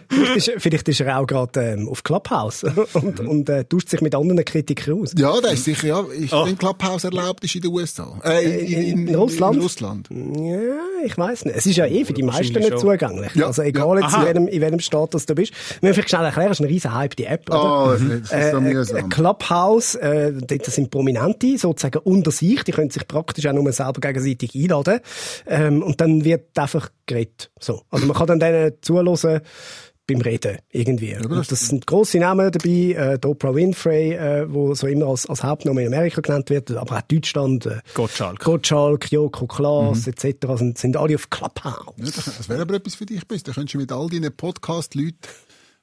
Vielleicht 0.09 0.37
ist, 0.37 0.53
vielleicht 0.59 0.88
ist 0.88 1.01
er 1.01 1.18
auch 1.18 1.27
gerade 1.27 1.61
ähm, 1.62 1.88
auf 1.88 2.03
Clubhouse 2.03 2.64
und, 2.94 3.20
und 3.20 3.48
äh, 3.48 3.64
tauscht 3.64 3.88
sich 3.88 4.01
mit 4.01 4.14
anderen 4.16 4.44
Kritikern 4.44 5.01
aus. 5.01 5.12
ja, 5.16 5.40
das 5.40 5.55
ist 5.55 5.64
sicher, 5.64 5.87
ja. 5.87 6.01
Ist 6.12 6.33
Oh. 6.33 6.44
wenn 6.46 6.59
Clubhouse 6.59 7.05
erlaubt 7.05 7.44
ist 7.44 7.55
in 7.55 7.62
den 7.62 7.70
USA. 7.72 8.20
Äh, 8.25 8.64
in, 8.90 9.07
In 9.09 9.14
Russland? 9.14 9.57
In 9.57 9.62
Russland. 9.62 10.09
Ja, 10.11 11.05
ich 11.05 11.16
weiß 11.16 11.44
nicht. 11.44 11.57
Es 11.57 11.66
ist 11.66 11.77
ja 11.77 11.87
eh 11.87 12.05
für 12.05 12.12
die 12.12 12.22
meisten 12.25 12.55
nicht 12.59 12.68
schon. 12.70 12.79
zugänglich. 12.79 13.33
Ja, 13.35 13.46
Also 13.46 13.62
egal 13.62 14.02
jetzt, 14.03 14.15
in 14.17 14.25
welchem, 14.25 14.49
in 14.49 14.61
welchem 14.61 14.81
Status 14.81 15.27
du 15.27 15.35
bist. 15.35 15.53
Wir 15.81 15.88
müssen 15.88 15.95
vielleicht 15.95 16.11
schnell 16.11 16.25
erklären, 16.25 16.51
es 16.53 16.61
ist 16.61 16.65
ein 16.65 16.69
riesen 16.69 16.95
Hype, 16.95 17.17
die 17.17 17.25
App, 17.25 17.49
oder? 17.51 17.85
Oh, 17.87 17.93
das 17.93 18.01
ist, 18.03 18.33
das 18.33 18.51
so 18.51 18.57
Äh, 18.57 18.61
mühsam. 18.61 19.09
Clubhouse, 19.09 19.95
äh, 19.97 20.33
dort 20.33 20.65
sind 20.67 20.91
Prominente 20.91 21.59
sozusagen 21.59 21.99
unter 21.99 22.31
sich, 22.31 22.62
die 22.65 22.73
können 22.73 22.91
sich 22.91 23.07
praktisch 23.07 23.47
auch 23.47 23.53
nur 23.53 23.71
selber 23.73 24.01
gegenseitig 24.01 24.55
einladen. 24.55 25.01
Ähm, 25.47 25.83
und 25.83 26.01
dann 26.01 26.25
wird 26.25 26.59
einfach 26.59 26.91
geredet. 27.07 27.51
So. 27.59 27.83
Also 27.91 28.07
man 28.07 28.17
kann 28.17 28.27
dann 28.27 28.41
denen 28.41 28.73
zuhören 28.81 29.41
beim 30.07 30.21
Reden 30.21 30.59
irgendwie. 30.71 31.17
und 31.17 31.51
das 31.51 31.69
sind 31.69 31.87
grosse 31.87 32.19
Namen 32.19 32.51
dabei, 32.51 32.69
äh, 32.69 33.19
die 33.19 33.27
Oprah 33.29 33.55
Winfrey, 33.55 34.15
äh, 34.15 34.53
wo 34.53 34.75
so 34.75 34.87
immer 34.87 35.07
als, 35.07 35.27
als 35.27 35.43
Hauptname 35.43 35.83
in 35.83 35.95
Amerika 35.95 36.21
genannt 36.21 36.51
wird, 36.51 36.71
aber 36.73 36.99
auch 36.99 37.03
Deutschland, 37.03 37.67
äh, 37.67 37.81
Gottschalk. 37.95 38.41
Gottschalk, 38.41 39.12
Joko 39.12 39.47
Klaas 39.47 40.07
etc. 40.07 40.47
Sind, 40.57 40.79
sind 40.79 40.97
alle 40.97 41.15
auf 41.15 41.31
Clubhouse. 41.31 41.95
Ja, 41.97 42.05
das 42.07 42.25
das 42.25 42.49
wäre 42.49 42.62
aber 42.62 42.75
etwas 42.75 42.97
für 42.97 43.07
dich, 43.07 43.27
bist. 43.27 43.47
Da 43.47 43.53
könntest 43.53 43.75
du 43.75 43.79
mit 43.79 43.93
all 43.93 44.09
deinen 44.09 44.35
Podcast-Leuten 44.35 45.19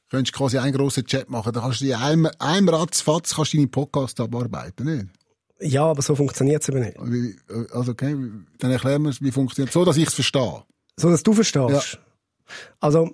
könntest 0.10 0.36
quasi 0.36 0.58
einen 0.58 0.73
grossen 0.73 1.05
Chat 1.05 1.29
machen. 1.29 1.53
Da 1.53 1.62
kannst 1.62 1.82
du 1.82 1.86
in 1.86 1.93
einem, 1.93 2.29
einem 2.39 2.69
Ratzfatz 2.69 3.36
kannst 3.36 3.53
du 3.53 3.58
deine 3.58 3.67
Podcast 3.67 4.19
abarbeiten, 4.19 4.86
nicht? 4.86 5.08
Ja, 5.62 5.86
aber 5.86 6.01
so 6.01 6.15
funktioniert 6.15 6.62
es 6.62 6.69
eben 6.69 6.79
nicht. 6.79 6.97
Also, 7.71 7.91
okay, 7.91 8.15
dann 8.60 8.71
erklären 8.71 9.03
wir 9.03 9.10
es, 9.10 9.21
wie 9.21 9.32
funktioniert 9.32 9.73
so, 9.73 9.84
dass 9.84 9.97
ich 9.97 10.08
es 10.08 10.13
verstehe. 10.13 10.63
So, 10.95 11.10
dass 11.10 11.23
du 11.23 11.34
verstehst. 11.34 11.99
Also, 12.79 13.12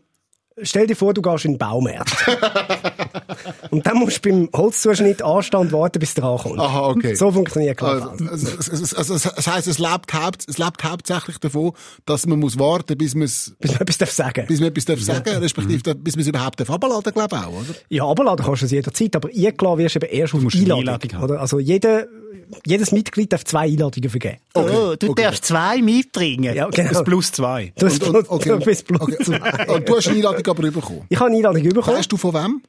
stell 0.62 0.88
dir 0.88 0.96
vor, 0.96 1.14
du 1.14 1.22
gehst 1.22 1.46
in 1.46 1.54
den 1.54 1.58
Baumarkt. 1.58 2.14
und 3.76 3.86
dann 3.86 3.98
musst 3.98 4.26
du 4.26 4.30
beim 4.30 4.50
Holzzuschnitt 4.56 5.22
anstehen 5.22 5.60
und 5.60 5.72
warten, 5.72 6.00
bis 6.00 6.14
der 6.14 6.24
ankommt. 6.24 6.60
Aha, 6.60 6.88
okay. 6.90 7.14
So 7.16 7.32
funktioniert 7.32 7.78
Clubhouse. 7.78 8.20
also, 8.22 8.48
also, 8.58 8.72
also, 8.98 9.14
also, 9.14 9.30
das 9.36 9.48
heisst, 9.48 9.68
es 9.68 9.80
lebt, 9.80 10.14
haupt, 10.14 10.46
es 10.48 10.58
lebt 10.58 10.84
hauptsächlich 10.84 11.38
davon, 11.40 11.74
dass 12.06 12.26
man 12.26 12.40
muss 12.40 12.58
warten, 12.58 12.98
bis 12.98 13.14
man 13.16 13.24
es, 13.24 13.56
Bis 13.60 13.72
man 13.72 13.82
etwas 13.82 13.98
darf 13.98 14.12
sagen 14.12 14.46
bis 14.48 14.60
man 14.60 14.70
etwas 14.70 14.86
darf 14.86 15.02
sagen, 15.02 15.30
respektive, 15.38 15.96
bis 15.96 16.16
man 16.16 16.22
es 16.22 16.28
überhaupt 16.28 16.60
darf 16.60 16.70
abladen, 16.70 17.14
glaube 17.14 17.36
ich 17.36 17.42
auch, 17.42 17.50
oder? 17.54 17.76
Ja, 17.90 18.06
abladen 18.08 18.46
kannst 18.46 18.62
du 18.62 18.66
es 18.66 18.72
jederzeit, 18.72 19.16
aber 19.16 19.30
eingeladen 19.30 19.78
wirst 19.80 19.96
du 19.96 20.00
eben 20.00 20.10
erst 20.14 20.34
auf 20.34 20.40
eine 20.42 20.50
Einladung. 20.54 20.80
Einladung 20.80 21.14
haben. 21.14 21.24
oder? 21.24 21.40
Also 21.42 21.60
jede, 21.60 22.08
jedes 22.66 22.92
Mitglied 22.92 23.34
darf 23.34 23.44
zwei 23.44 23.62
Einladungen 23.68 24.10
vergeben. 24.10 24.38
Oh, 24.54 24.96
du 24.98 25.14
darfst 25.16 25.46
zwei 25.46 25.82
mitbringen. 25.82 26.56
Ja, 26.56 26.68
genau. 26.70 26.90
Das 26.92 27.04
plus 27.04 27.32
zwei. 27.32 27.74
Du 27.78 27.86
hast 27.88 28.02
Und- 28.04 28.12
plus, 28.12 28.28
und- 28.28 28.30
okay. 28.30 28.50
du 28.60 28.60
bist 28.60 28.88
plus 28.88 29.02
Okay. 29.02 29.18
zwei. 29.24 29.68
Und 29.76 29.90
du 29.90 29.98
hast 29.98 30.08
eine 30.08 30.16
Einladung 30.18 30.48
aber 30.48 30.72
bekommen. 30.72 31.02
Ich 31.10 31.18
habe 31.20 31.28
eine 31.30 31.38
Einladung 31.38 31.64
bekommen. 31.64 31.98
Weißt 31.98 32.12
du 32.12 32.18
von 32.18 32.34
wem? 32.34 32.62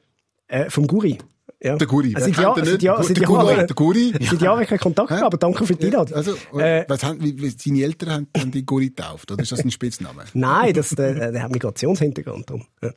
Äh, 0.47 0.69
vom 0.69 0.87
Guri. 0.87 1.17
Ja. 1.59 1.75
Der 1.75 1.87
Guri. 1.87 2.13
Also 2.15 2.27
seit, 2.27 2.37
Jahr, 2.37 2.55
seit? 2.63 2.81
Jahr, 2.83 2.97
Der 2.97 3.05
seit, 3.05 3.25
Guri. 3.25 3.45
Jahren, 3.47 3.67
Der 3.67 3.75
Guri. 3.75 4.13
seit 4.21 4.41
Jahren 4.43 4.65
keinen 4.67 4.77
Kontakt 4.79 5.09
gehabt, 5.09 5.23
aber 5.23 5.37
danke 5.37 5.65
für 5.65 5.73
die 5.75 5.87
Einladung. 5.87 6.15
Also, 6.15 6.35
Äh, 6.55 6.85
was 6.87 7.03
haben, 7.03 7.19
wie, 7.19 7.49
seine 7.49 7.81
Eltern 7.81 8.09
haben, 8.11 8.27
haben 8.37 8.51
die 8.51 8.63
Guri 8.63 8.89
getauft, 8.89 9.31
oder 9.31 9.41
ist 9.41 9.51
das 9.51 9.61
ein 9.61 9.71
Spitzname? 9.71 10.23
Nein, 10.35 10.73
das, 10.75 10.89
der, 10.89 11.31
der 11.31 11.41
hat 11.41 11.51
Migrationshintergrund. 11.51 12.47
Drum. 12.47 12.63
Ja. 12.83 12.91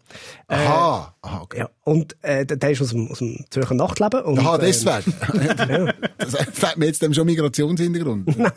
Aha, 0.48 1.14
aha, 1.22 1.40
okay. 1.40 1.60
Ja. 1.60 1.70
Und 1.84 2.16
äh, 2.22 2.44
der 2.44 2.58
der 2.58 2.70
ist 2.72 2.82
aus 2.82 2.90
dem, 2.90 3.10
aus 3.10 3.18
dem 3.20 3.46
Zürcher 3.48 3.74
Nachtleben. 3.74 4.20
Und, 4.24 4.38
Aha, 4.40 4.56
ähm, 4.56 4.60
deswegen. 4.60 5.14
Das 6.18 6.34
fällt 6.52 6.76
mir 6.76 6.84
jetzt 6.86 7.00
dem 7.00 7.14
schon 7.14 7.24
Migrationshintergrund. 7.26 8.26
Nein. 8.38 8.52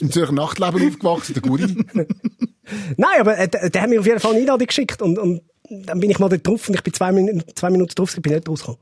Im 0.00 0.10
Zürcher 0.12 0.32
Nachtleben 0.32 0.86
aufgewachsen, 0.86 1.32
der 1.32 1.42
Guri. 1.42 1.74
Nein, 2.98 3.20
aber 3.20 3.38
äh, 3.38 3.48
der, 3.48 3.70
der 3.70 3.82
hat 3.82 3.88
mir 3.88 4.00
auf 4.00 4.06
jeden 4.06 4.20
Fall 4.20 4.32
eine 4.32 4.40
Einladung 4.40 4.66
geschickt 4.66 5.00
und, 5.00 5.18
und 5.18 5.40
dann 5.68 6.00
bin 6.00 6.10
ich 6.10 6.18
mal 6.18 6.28
dort 6.28 6.46
drauf 6.46 6.68
und 6.68 6.74
ich 6.74 6.82
bin 6.82 6.92
zwei, 6.92 7.12
Min 7.12 7.42
zwei 7.54 7.70
Minuten 7.70 7.94
drauf, 7.94 8.14
ich 8.14 8.22
bin 8.22 8.34
nicht 8.34 8.48
rausgekommen. 8.48 8.80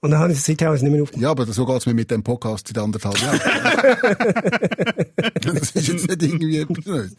Und 0.00 0.12
dann 0.12 0.20
habe 0.20 0.32
ich 0.32 0.40
seither 0.40 0.68
habe 0.68 0.76
ich 0.76 0.80
es 0.80 0.82
nicht 0.84 0.92
mehr 0.92 1.02
aufgemacht. 1.02 1.22
Ja, 1.22 1.30
aber 1.30 1.44
so 1.46 1.66
geht's 1.66 1.86
mir 1.86 1.94
mit 1.94 2.08
dem 2.10 2.22
Podcast 2.22 2.68
seit 2.68 2.78
anderthalb 2.78 3.18
Jahren. 3.18 3.40
das 5.42 5.72
ist 5.72 5.88
jetzt 5.88 6.08
nicht 6.08 6.22
irgendwie 6.22 6.58
etwas 6.58 6.86
Neues. 6.86 7.16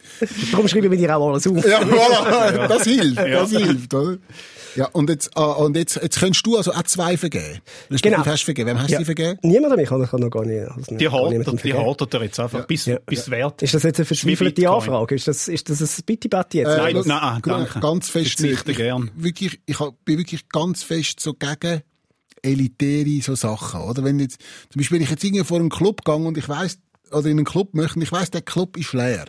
Darum 0.50 0.66
schreibe 0.66 0.86
ich 0.86 0.90
mir 0.90 0.96
dir 0.96 1.14
auch 1.14 1.28
alles 1.28 1.46
auf. 1.46 1.66
Ja, 1.66 1.80
voilà, 1.82 2.68
das 2.68 2.84
hilft, 2.84 3.18
das 3.18 3.50
hilft, 3.50 3.92
oder? 3.92 4.16
Ja, 4.76 4.86
und 4.92 5.10
jetzt, 5.10 5.36
ah, 5.36 5.52
und 5.52 5.76
jetzt, 5.76 5.96
jetzt 6.02 6.18
könntest 6.20 6.46
du 6.46 6.56
also 6.56 6.72
auch 6.72 6.82
zwei 6.84 7.16
vergeben. 7.16 7.60
Genau. 7.88 8.24
hast 8.24 8.42
du 8.42 8.44
vergeben. 8.46 8.68
Wem 8.70 8.78
hast 8.78 8.88
du 8.88 8.92
Ja. 8.92 8.98
sie 8.98 9.04
vergeben? 9.04 9.38
Niemand 9.42 9.78
ich 9.80 9.90
habe 9.90 10.04
ich 10.04 10.12
habe 10.12 10.22
noch 10.22 10.30
gar 10.30 10.44
nicht. 10.44 10.66
es 10.78 10.86
Die 10.98 11.08
hortet, 11.08 11.64
die 11.64 11.74
hortet 11.74 12.14
er 12.14 12.22
jetzt 12.22 12.40
einfach, 12.40 12.66
bis, 12.66 12.90
bis 13.06 13.30
wert. 13.30 13.62
Ist 13.62 13.74
das 13.74 13.82
jetzt 13.82 14.00
eine 14.00 14.36
Bitcoin. 14.36 14.66
Anfrage? 14.68 15.14
Ist 15.14 15.28
das, 15.28 15.48
ist 15.48 15.68
das 15.68 15.80
ein 15.80 16.04
Bitti-Batti 16.06 16.58
jetzt? 16.58 16.76
Nein, 16.76 16.94
das- 16.94 17.06
nein, 17.06 17.40
danke. 17.42 17.80
Ganz 17.80 18.08
fest 18.08 18.40
nicht. 18.40 18.64
gern. 18.66 19.10
Ich, 19.16 19.24
wirklich, 19.24 19.60
ich 19.66 19.78
bin 20.04 20.18
wirklich 20.18 20.48
ganz 20.48 20.82
fest 20.82 21.20
so 21.20 21.34
gegen 21.34 21.82
elitäre 22.42 23.22
so 23.22 23.34
Sachen, 23.34 23.80
oder? 23.82 24.04
Wenn 24.04 24.18
jetzt, 24.18 24.40
zum 24.70 24.80
Beispiel, 24.80 24.96
wenn 24.96 25.04
ich 25.04 25.10
jetzt 25.10 25.24
irgendwie 25.24 25.44
vor 25.44 25.58
einem 25.58 25.68
Club 25.68 26.04
gehe 26.04 26.14
und 26.14 26.38
ich 26.38 26.48
weiss, 26.48 26.78
oder 27.10 27.26
in 27.26 27.38
einen 27.38 27.44
Club 27.44 27.74
möchte, 27.74 27.96
und 27.96 28.02
ich 28.02 28.12
weiss, 28.12 28.30
der 28.30 28.42
Club 28.42 28.76
ist 28.76 28.92
leer. 28.92 29.26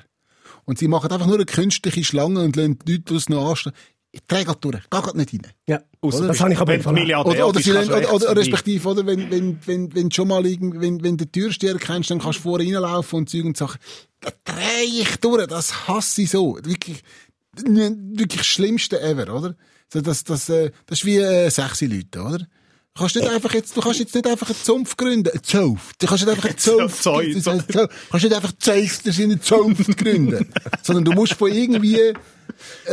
Und 0.66 0.78
sie 0.78 0.88
machen 0.88 1.12
einfach 1.12 1.26
nur 1.26 1.36
eine 1.36 1.46
künstliche 1.46 2.04
Schlange 2.04 2.42
und 2.42 2.56
lassen 2.56 2.78
die 2.86 2.94
Leute, 2.94 3.04
die 3.06 3.16
es 3.16 3.30
noch 3.30 3.50
anstehen. 3.50 3.74
Ich 4.13 4.21
trage 4.28 4.47
halt 4.47 4.63
durch. 4.63 4.82
Geh 4.89 4.97
halt 4.97 5.15
nicht 5.15 5.34
rein. 5.34 5.47
Ja, 5.67 5.82
Oder? 6.02 6.28
das 6.28 6.41
habe 6.41 6.52
ich 6.52 6.60
aber. 6.60 6.91
Milliardär 6.91 7.32
Oder, 7.32 7.47
oder, 7.47 7.60
sie 7.62 7.71
lassen, 7.71 7.93
oder, 7.93 8.13
oder 8.13 8.36
respektive, 8.36 8.89
oder, 8.89 9.06
wenn, 9.06 9.32
wenn, 9.32 9.60
wenn, 9.65 9.95
wenn, 9.95 10.12
schon 10.12 10.28
mal 10.28 10.45
irgend, 10.45 10.82
wenn, 10.82 11.02
wenn 11.02 11.17
du 11.17 11.26
den 11.26 11.32
Türsteher 11.32 11.76
kennst, 11.76 12.12
dann 12.12 12.19
kannst 12.19 12.39
du 12.39 12.43
vorne 12.43 12.65
reinlaufen 12.65 13.19
und 13.19 13.30
Zeug 13.30 13.45
und 13.45 13.56
Sachen. 13.56 13.80
Da 14.19 14.32
drehe 14.43 15.02
ich 15.02 15.15
durch. 15.17 15.47
Das 15.47 15.88
hasse 15.88 16.24
ich 16.24 16.30
so. 16.30 16.58
Wirklich, 16.62 17.04
wirklich 17.56 18.41
das 18.41 18.47
Schlimmste 18.47 19.02
ever, 19.02 19.34
oder? 19.34 19.56
So, 19.91 20.02
das, 20.02 20.26
das, 20.26 20.50
äh, 20.50 20.71
das 20.86 21.00
ist 21.00 21.06
wie, 21.06 21.17
äh, 21.17 21.50
sexy 21.50 21.86
Leute, 21.86 22.21
oder? 22.21 22.47
Du 22.93 23.00
kannst 23.00 23.15
nicht 23.15 23.30
einfach 23.30 23.54
jetzt, 23.54 23.76
du 23.78 23.82
kannst 23.82 24.00
jetzt 24.00 24.13
nicht 24.13 24.28
einfach 24.28 24.47
einen 24.47 24.58
Zumpf 24.62 24.97
gründen. 24.97 25.30
Einen 25.30 25.43
Zumpf. 25.43 25.93
Du 25.97 26.08
kannst 26.08 26.26
nicht 26.26 26.36
einfach 26.36 26.50
einen 26.50 26.58
Zumpf. 26.58 27.04
Das 27.04 27.47
heißt, 27.47 27.76
du 27.76 27.88
kannst 28.10 28.24
nicht 28.26 28.36
einfach 28.36 28.52
Zeus, 28.60 29.02
das 29.04 29.15
sind 29.15 29.32
einen 29.32 29.41
Zumpf 29.41 29.95
gründen. 29.95 30.52
Sondern 30.84 31.06
du 31.06 31.13
musst 31.13 31.34
von 31.34 31.52
irgendwie, 31.52 32.13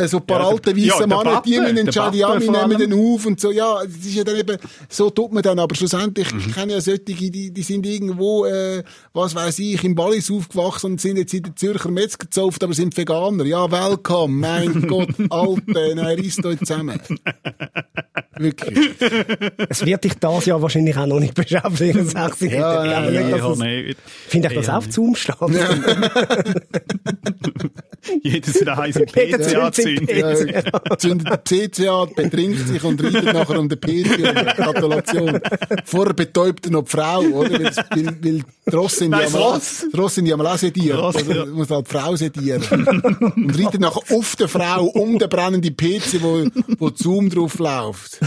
so 0.07 0.19
ein 0.19 0.27
paar 0.27 0.41
Ja, 0.41 0.49
alte 0.49 0.75
der- 0.75 0.83
ja, 0.85 1.07
Männer, 1.07 1.43
die 1.45 1.59
müssen 1.59 1.75
der 1.77 1.85
entscheiden, 1.85 2.19
ja, 2.19 2.41
wir 2.41 2.51
nehmen 2.51 2.79
den 2.79 2.93
auf 2.93 3.27
und 3.27 3.41
so, 3.41 3.51
ja, 3.51 3.83
das 3.85 3.95
ist 4.07 4.15
ja 4.15 4.25
dann 4.25 4.37
eben, 4.37 4.57
so 4.89 5.11
tut 5.11 5.33
man 5.33 5.43
dann, 5.43 5.59
aber 5.59 5.75
schlussendlich, 5.75 6.33
Mhm. 6.33 6.41
ich 6.41 6.55
kenne 6.55 6.73
ja 6.75 6.81
solche, 6.81 7.03
die, 7.05 7.51
die 7.51 7.63
sind 7.63 7.87
irgendwo, 7.87 8.45
äh, 8.47 8.83
was 9.13 9.35
weiß 9.35 9.59
ich, 9.61 9.83
im 9.85 9.97
Wallis 9.97 10.31
aufgewachsen 10.31 10.93
und 10.93 11.01
sind 11.01 11.17
jetzt 11.19 11.35
in 11.35 11.43
der 11.45 11.57
Zürcher 11.57 11.91
Metzger 11.91 12.19
gezauft, 12.27 12.63
aber 12.63 12.75
sind 12.75 12.97
Veganer. 12.97 13.45
Ja, 13.45 13.71
welcome, 13.71 14.35
mein 14.39 14.83
Gott, 14.89 15.09
Alte, 15.31 15.63
nein, 15.67 15.99
reißt 15.99 16.45
euch 16.47 16.59
zusammen. 16.61 17.01
Wirklich. 18.37 18.91
Es 19.69 19.85
wird 19.85 20.05
dich 20.05 20.15
das 20.15 20.47
Jahr 20.47 20.63
wahrscheinlich 20.63 20.97
auch 20.97 21.07
noch 21.07 21.19
nicht 21.19 21.35
beschäftigen. 21.35 22.07
Sechs 22.09 22.41
Jahre. 22.41 22.87
Ja, 22.87 23.05
Ich 23.09 23.09
glaube 23.09 23.15
ja, 23.15 23.23
nicht, 23.27 23.39
Ja, 23.39 23.55
nein. 23.57 23.95
Finde 24.29 24.49
ich 24.49 24.55
das 24.55 24.67
Ja, 24.69 24.79
auf 24.79 24.87
Zoom 24.91 25.15
steht. 25.17 25.35
Jedes 28.23 28.61
wieder 28.61 28.77
heiß 28.77 28.97
im 28.97 29.07
Jeder 29.17 29.39
Ja, 29.53 29.77
wirklich. 29.77 30.99
zündet 30.99 31.51
den 31.51 31.71
PC 31.71 31.89
an, 31.89 32.09
betrinkt 32.15 32.69
sich 32.69 32.83
und 32.85 33.03
reitet 33.03 33.25
nachher 33.25 33.59
um 33.59 33.69
den 33.69 33.81
PC 33.81 34.19
und 34.19 34.57
Gratulation. 34.57 35.41
Vorher 35.85 36.15
betäubt 36.15 36.67
er 36.67 36.73
noch 36.73 36.85
die 36.85 36.91
Frau, 36.91 37.21
oder? 37.21 37.51
Weil, 37.51 37.65
weil, 37.91 38.07
weil 38.07 38.15
die 38.15 38.45
Rosse 38.73 38.97
sind 38.97 39.13
ja 39.13 39.29
mal, 39.31 39.51
Ross. 39.95 40.15
sind 40.15 40.27
ja 40.27 40.37
mal 40.37 40.47
auch 40.47 40.59
sediert. 40.59 40.99
Ross, 40.99 41.17
oder? 41.17 41.37
ja. 41.37 41.47
Muss 41.47 41.71
halt 41.71 41.87
die 41.87 41.93
Frau 41.93 42.17
sedieren. 42.17 42.63
Und 43.37 43.59
reitet 43.59 43.81
nachher 43.81 44.03
auf 44.17 44.37
der 44.37 44.49
Frau 44.49 44.85
um 44.85 45.19
den 45.19 45.29
brennenden 45.29 45.77
PC, 45.77 46.23
wo, 46.23 46.47
wo 46.79 46.91
Zoom 46.95 47.31
drauf 47.31 47.59
läuft. 47.59 48.21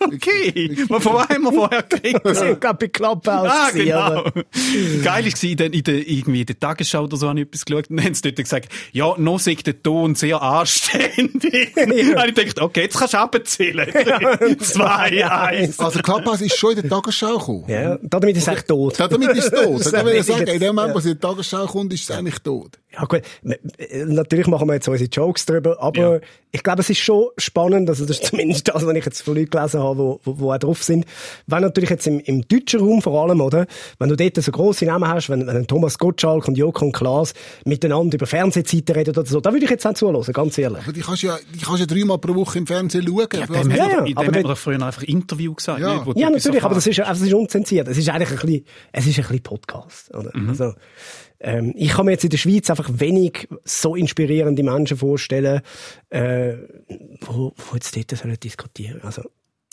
Okay, 0.00 0.76
von 0.88 1.04
wo 1.04 1.20
haben 1.20 1.42
wir 1.42 1.52
vorher 1.52 1.82
gekriegt? 1.82 2.24
Wir 2.24 2.34
sind 2.34 2.60
gerade 2.60 2.78
bei 2.78 2.88
Clubhouse. 2.88 3.50
Ah, 3.50 3.70
genau. 3.72 4.24
Geil 4.24 5.24
war, 5.24 5.44
in 5.50 5.56
der, 5.56 5.72
in 5.72 5.82
der, 5.82 5.94
irgendwie 6.08 6.40
in 6.40 6.46
der 6.46 6.58
Tagesschau 6.58 7.04
oder 7.04 7.16
so 7.16 7.28
habe 7.28 7.40
ich 7.40 7.46
etwas 7.46 7.64
geschaut 7.64 7.90
und 7.90 7.96
dann 7.96 8.06
haben 8.06 8.14
sie 8.14 8.22
dort 8.22 8.36
gesagt, 8.36 8.68
ja, 8.92 9.14
noch 9.18 9.38
sagt 9.38 9.66
der 9.66 9.82
Ton 9.82 10.14
sehr 10.14 10.40
anständig. 10.42 11.72
Ja. 11.94 12.22
Und 12.22 12.28
ich 12.28 12.34
dachte, 12.34 12.62
okay, 12.62 12.82
jetzt 12.82 12.98
kannst 12.98 13.14
du 13.14 13.18
abzählen. 13.18 13.88
Zwei, 14.60 15.24
eins. 15.30 15.78
Also 15.78 16.00
Clubhouse 16.00 16.40
ist 16.40 16.56
schon 16.56 16.72
in 16.76 16.82
der 16.82 16.90
Tagesschau 16.90 17.38
gekommen. 17.38 17.64
Ja, 17.68 17.98
damit 18.02 18.36
ist 18.36 18.48
es 18.48 18.54
echt 18.54 18.68
tot. 18.68 18.98
Ja, 18.98 19.08
damit 19.08 19.30
ist 19.30 19.52
es 19.52 19.62
tot. 19.62 19.80
Das 19.80 19.92
kann 19.92 20.08
ich 20.08 20.16
Das 20.18 20.26
sagen. 20.26 20.46
In 20.46 20.60
dem 20.60 20.74
Moment, 20.74 20.88
ja. 20.88 20.94
wo 20.94 20.98
es 20.98 21.04
in 21.06 21.12
die 21.12 21.18
Tagesschau 21.18 21.66
kommt, 21.66 21.92
ist 21.92 22.02
es 22.04 22.10
eigentlich 22.10 22.38
tot. 22.40 22.78
Ja 22.92 23.04
gut, 23.04 23.22
äh, 23.78 24.04
natürlich 24.04 24.46
machen 24.46 24.68
wir 24.68 24.74
jetzt 24.74 24.88
unsere 24.88 25.08
Jokes 25.10 25.46
drüber, 25.46 25.76
aber 25.80 26.14
Ja. 26.16 26.20
ich 26.52 26.62
glaube, 26.62 26.80
es 26.82 26.90
ist 26.90 26.98
schon 27.00 27.26
spannend, 27.38 27.88
also 27.88 28.06
das 28.06 28.20
ist 28.20 28.26
zumindest 28.26 28.68
das, 28.68 28.86
was 28.86 28.94
ich 28.96 29.04
jetzt 29.04 29.22
von 29.22 29.34
Leuten 29.36 29.56
gelesen 29.64 29.80
habe, 29.80 29.98
wo, 29.98 30.20
wo, 30.24 30.38
wo 30.38 30.52
auch 30.52 30.58
drauf 30.58 30.82
sind. 30.82 31.04
Wenn 31.46 31.62
natürlich 31.62 31.90
jetzt 31.90 32.06
im, 32.06 32.20
im 32.20 32.46
deutschen 32.48 32.80
Raum 32.80 33.02
vor 33.02 33.22
allem, 33.22 33.40
oder, 33.40 33.66
wenn 33.98 34.08
du 34.08 34.16
dort 34.16 34.36
so 34.36 34.52
grosse 34.52 34.84
Namen 34.84 35.08
hast, 35.08 35.28
wenn, 35.30 35.46
wenn 35.46 35.66
Thomas 35.66 35.98
Gottschalk 35.98 36.48
und 36.48 36.56
Joko 36.56 36.84
und 36.86 36.92
Klaas 36.92 37.34
miteinander 37.64 38.16
über 38.16 38.26
Fernsehzeiten 38.26 38.94
reden 38.94 39.10
oder 39.10 39.26
so, 39.26 39.40
da 39.40 39.52
würde 39.52 39.64
ich 39.64 39.70
jetzt 39.70 39.86
auch 39.86 39.94
zuhören, 39.94 40.22
ganz 40.32 40.58
ehrlich. 40.58 40.82
Aber 40.82 40.92
die 40.92 41.00
kannst 41.00 41.22
du 41.22 41.26
ja, 41.28 41.38
die 41.54 41.58
kannst 41.60 41.80
ja 41.80 41.86
dreimal 41.86 42.18
pro 42.18 42.34
Woche 42.34 42.58
im 42.58 42.66
Fernsehen 42.66 43.06
schauen. 43.06 43.26
Ja, 43.32 43.46
dem 43.46 43.70
Ja, 43.70 43.76
ja, 43.88 43.96
man- 43.96 44.04
dem 44.06 44.18
aber 44.18 44.38
hat 44.38 44.44
man 44.44 44.56
früher 44.56 44.82
einfach 44.82 45.02
Interview 45.02 45.54
gesagt. 45.54 45.80
Ja. 45.80 46.04
nicht, 46.04 46.16
Ja, 46.18 46.30
natürlich, 46.30 46.62
aber 46.62 46.74
das 46.74 46.86
ist, 46.86 47.00
also 47.00 47.22
es 47.22 47.28
ist 47.28 47.34
unzensiert. 47.34 47.88
Es 47.88 47.98
ist 47.98 48.08
eigentlich 48.08 48.30
ein 48.30 48.36
bisschen, 48.36 48.64
es 48.92 49.06
ist 49.06 49.18
ein 49.18 49.22
bisschen 49.22 49.42
Podcast, 49.42 50.14
oder? 50.14 50.30
Also, 50.48 50.74
ähm, 51.40 51.72
ich 51.76 51.90
kann 51.90 52.06
mir 52.06 52.12
jetzt 52.12 52.24
in 52.24 52.30
der 52.30 52.38
Schweiz 52.38 52.70
einfach 52.70 52.88
wenig 52.92 53.48
so 53.64 53.94
inspirierende 53.96 54.62
Menschen 54.62 54.96
vorstellen, 54.96 55.60
äh, 56.10 56.54
wo, 57.20 57.52
wo 57.56 57.74
jetzt 57.74 57.94
dort 57.96 58.16
sollen 58.16 58.38
diskutieren. 58.42 59.00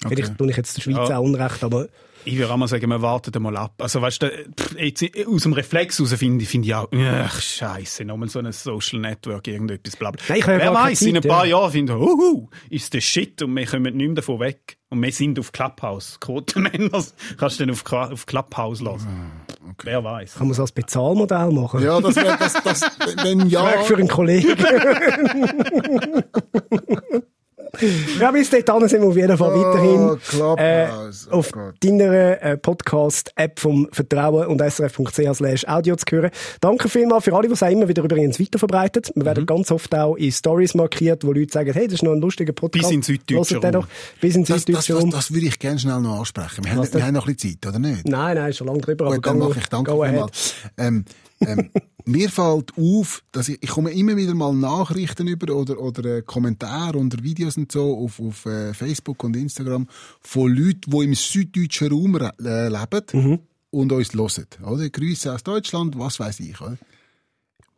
Also, 0.03 0.15
vielleicht 0.15 0.37
tue 0.37 0.49
ich 0.49 0.57
jetzt 0.57 0.77
der 0.77 0.81
Schweiz 0.81 1.09
Ja. 1.09 1.17
auch 1.17 1.23
Unrecht, 1.23 1.63
aber 1.63 1.87
Ich 2.23 2.37
würde 2.37 2.53
auch 2.53 2.57
mal 2.57 2.67
sagen, 2.67 2.87
wir 2.87 3.01
warten 3.01 3.41
mal 3.41 3.57
ab. 3.57 3.73
Also, 3.79 3.99
weißt 3.99 4.21
du, 4.21 4.31
jetzt, 4.77 5.03
aus 5.27 5.41
dem 5.43 5.53
Reflex 5.53 5.99
raus 5.99 6.13
finde 6.13 6.43
ich, 6.43 6.49
finde 6.49 6.67
ich 6.67 6.75
auch, 6.75 6.87
ach, 6.93 7.41
scheisse, 7.41 8.05
nochmal 8.05 8.29
so 8.29 8.37
ein 8.37 8.51
Social 8.51 8.99
Network, 8.99 9.47
irgendetwas, 9.47 9.95
bla, 9.95 10.11
bla. 10.11 10.21
Nein, 10.29 10.41
Wer 10.45 10.71
weiß, 10.73 11.01
in 11.01 11.17
ein 11.17 11.23
paar 11.23 11.45
ja. 11.45 11.57
Jahren 11.57 11.71
finde 11.71 11.93
ich, 11.93 11.99
uhu, 11.99 12.47
ist 12.69 12.93
das 12.93 13.03
Shit 13.03 13.41
und 13.41 13.55
wir 13.55 13.65
kommen 13.65 13.97
nicht 13.97 14.05
mehr 14.07 14.15
davon 14.15 14.39
weg. 14.39 14.77
Und 14.89 15.01
wir 15.01 15.11
sind 15.11 15.39
auf 15.39 15.51
Clubhouse. 15.51 16.19
Quotenmänner 16.19 16.89
kannst 17.37 17.59
du 17.59 17.65
dann 17.65 17.71
auf, 17.71 17.91
auf 17.91 18.25
Clubhouse 18.27 18.81
lassen. 18.81 19.07
Wer 19.83 20.03
weiß. 20.03 20.35
kann 20.35 20.47
man 20.47 20.51
es 20.51 20.59
als 20.59 20.73
Bezahlmodell 20.73 21.49
machen? 21.51 21.81
Ja, 21.81 21.99
das 22.01 22.15
wäre, 22.17 22.37
das, 22.37 22.53
das, 22.61 22.81
wenn 23.23 23.47
ja. 23.49 23.63
Frage 23.63 23.83
für 23.85 23.97
einen 23.97 24.07
Kollegen. 24.09 24.55
ja, 28.19 28.31
bis 28.31 28.49
dahin 28.49 28.87
sind 28.87 29.01
wir 29.01 29.07
auf 29.09 29.15
jeden 29.15 29.37
Fall 29.37 29.51
Oh, 29.53 29.59
weiterhin 29.63 30.19
Clubhouse. 30.27 31.27
äh, 31.27 31.29
Oh 31.31 31.37
auf 31.37 31.51
Gott. 31.51 31.75
deiner 31.81 32.41
äh, 32.41 32.57
Podcast-App 32.57 33.59
vom 33.59 33.87
Vertrauen 33.91 34.47
und 34.47 34.61
srf.ch 34.61 35.19
slash 35.35 35.67
audio 35.67 35.95
zu 35.95 36.05
hören. 36.09 36.31
Danke 36.59 36.89
vielmals 36.89 37.23
für 37.23 37.33
alle, 37.35 37.47
die 37.47 37.53
es 37.53 37.63
auch 37.63 37.69
immer 37.69 37.87
wieder 37.87 38.03
übrigens 38.03 38.39
weiterverbreitet. 38.39 39.11
Wir 39.15 39.21
Mhm. 39.23 39.25
werden 39.25 39.45
ganz 39.45 39.71
oft 39.71 39.93
auch 39.95 40.15
in 40.15 40.31
Stories 40.31 40.73
markiert, 40.75 41.23
wo 41.25 41.31
Leute 41.31 41.51
sagen, 41.53 41.71
hey, 41.73 41.85
das 41.87 41.95
ist 41.95 42.03
noch 42.03 42.11
ein 42.13 42.21
lustiger 42.21 42.53
Podcast. 42.53 42.89
Bis 42.89 43.09
in 43.09 43.21
doch. 43.71 43.87
Bis 44.19 44.35
in 44.35 44.43
Das, 44.45 44.65
das, 44.65 44.85
das, 44.85 45.09
das 45.09 45.33
würde 45.33 45.47
ich 45.47 45.59
gerne 45.59 45.79
schnell 45.79 45.99
noch 46.01 46.19
ansprechen. 46.19 46.63
Wir, 46.65 46.71
haben, 46.75 46.93
wir 46.93 47.05
haben 47.05 47.13
noch 47.13 47.27
ein 47.27 47.35
bisschen 47.35 47.59
Zeit, 47.61 47.69
oder 47.69 47.79
nicht? 47.79 48.07
Nein, 48.07 48.35
nein, 48.37 48.53
schon 48.53 48.67
lange 48.67 48.81
drüber. 48.81 49.05
Gut, 49.13 49.25
dann 49.25 49.39
go- 49.39 49.49
mache 49.49 49.59
ich 49.59 49.67
danke 49.67 49.91
vielmals. 49.91 50.53
Ähm, 50.77 51.05
ähm, 51.41 51.69
mir 52.05 52.29
fällt 52.29 52.77
auf, 52.77 53.23
dass 53.31 53.49
ich, 53.49 53.61
ich 53.61 53.69
komme 53.69 53.91
immer 53.91 54.15
wieder 54.17 54.33
mal 54.33 54.53
Nachrichten 54.53 55.27
über 55.27 55.53
oder, 55.55 55.79
oder 55.79 56.17
äh, 56.17 56.21
Kommentare 56.21 56.97
unter 56.97 57.21
Videos 57.23 57.57
und 57.57 57.71
so 57.71 57.97
auf, 57.97 58.19
auf 58.19 58.45
äh, 58.45 58.73
Facebook 58.73 59.23
und 59.23 59.35
Instagram 59.35 59.87
von 60.21 60.51
Leuten, 60.53 60.89
die 60.91 61.03
im 61.03 61.13
süddeutschen 61.15 61.91
Raum 61.91 62.15
äh, 62.15 62.67
leben 62.69 63.03
Mhm. 63.13 63.39
und 63.71 63.91
uns 63.91 64.13
hören. 64.13 64.47
Oder? 64.65 64.89
Grüße 64.89 65.33
aus 65.33 65.43
Deutschland, 65.43 65.97
was 65.97 66.19
weiß 66.19 66.39
ich. 66.41 66.59
Oder? 66.61 66.77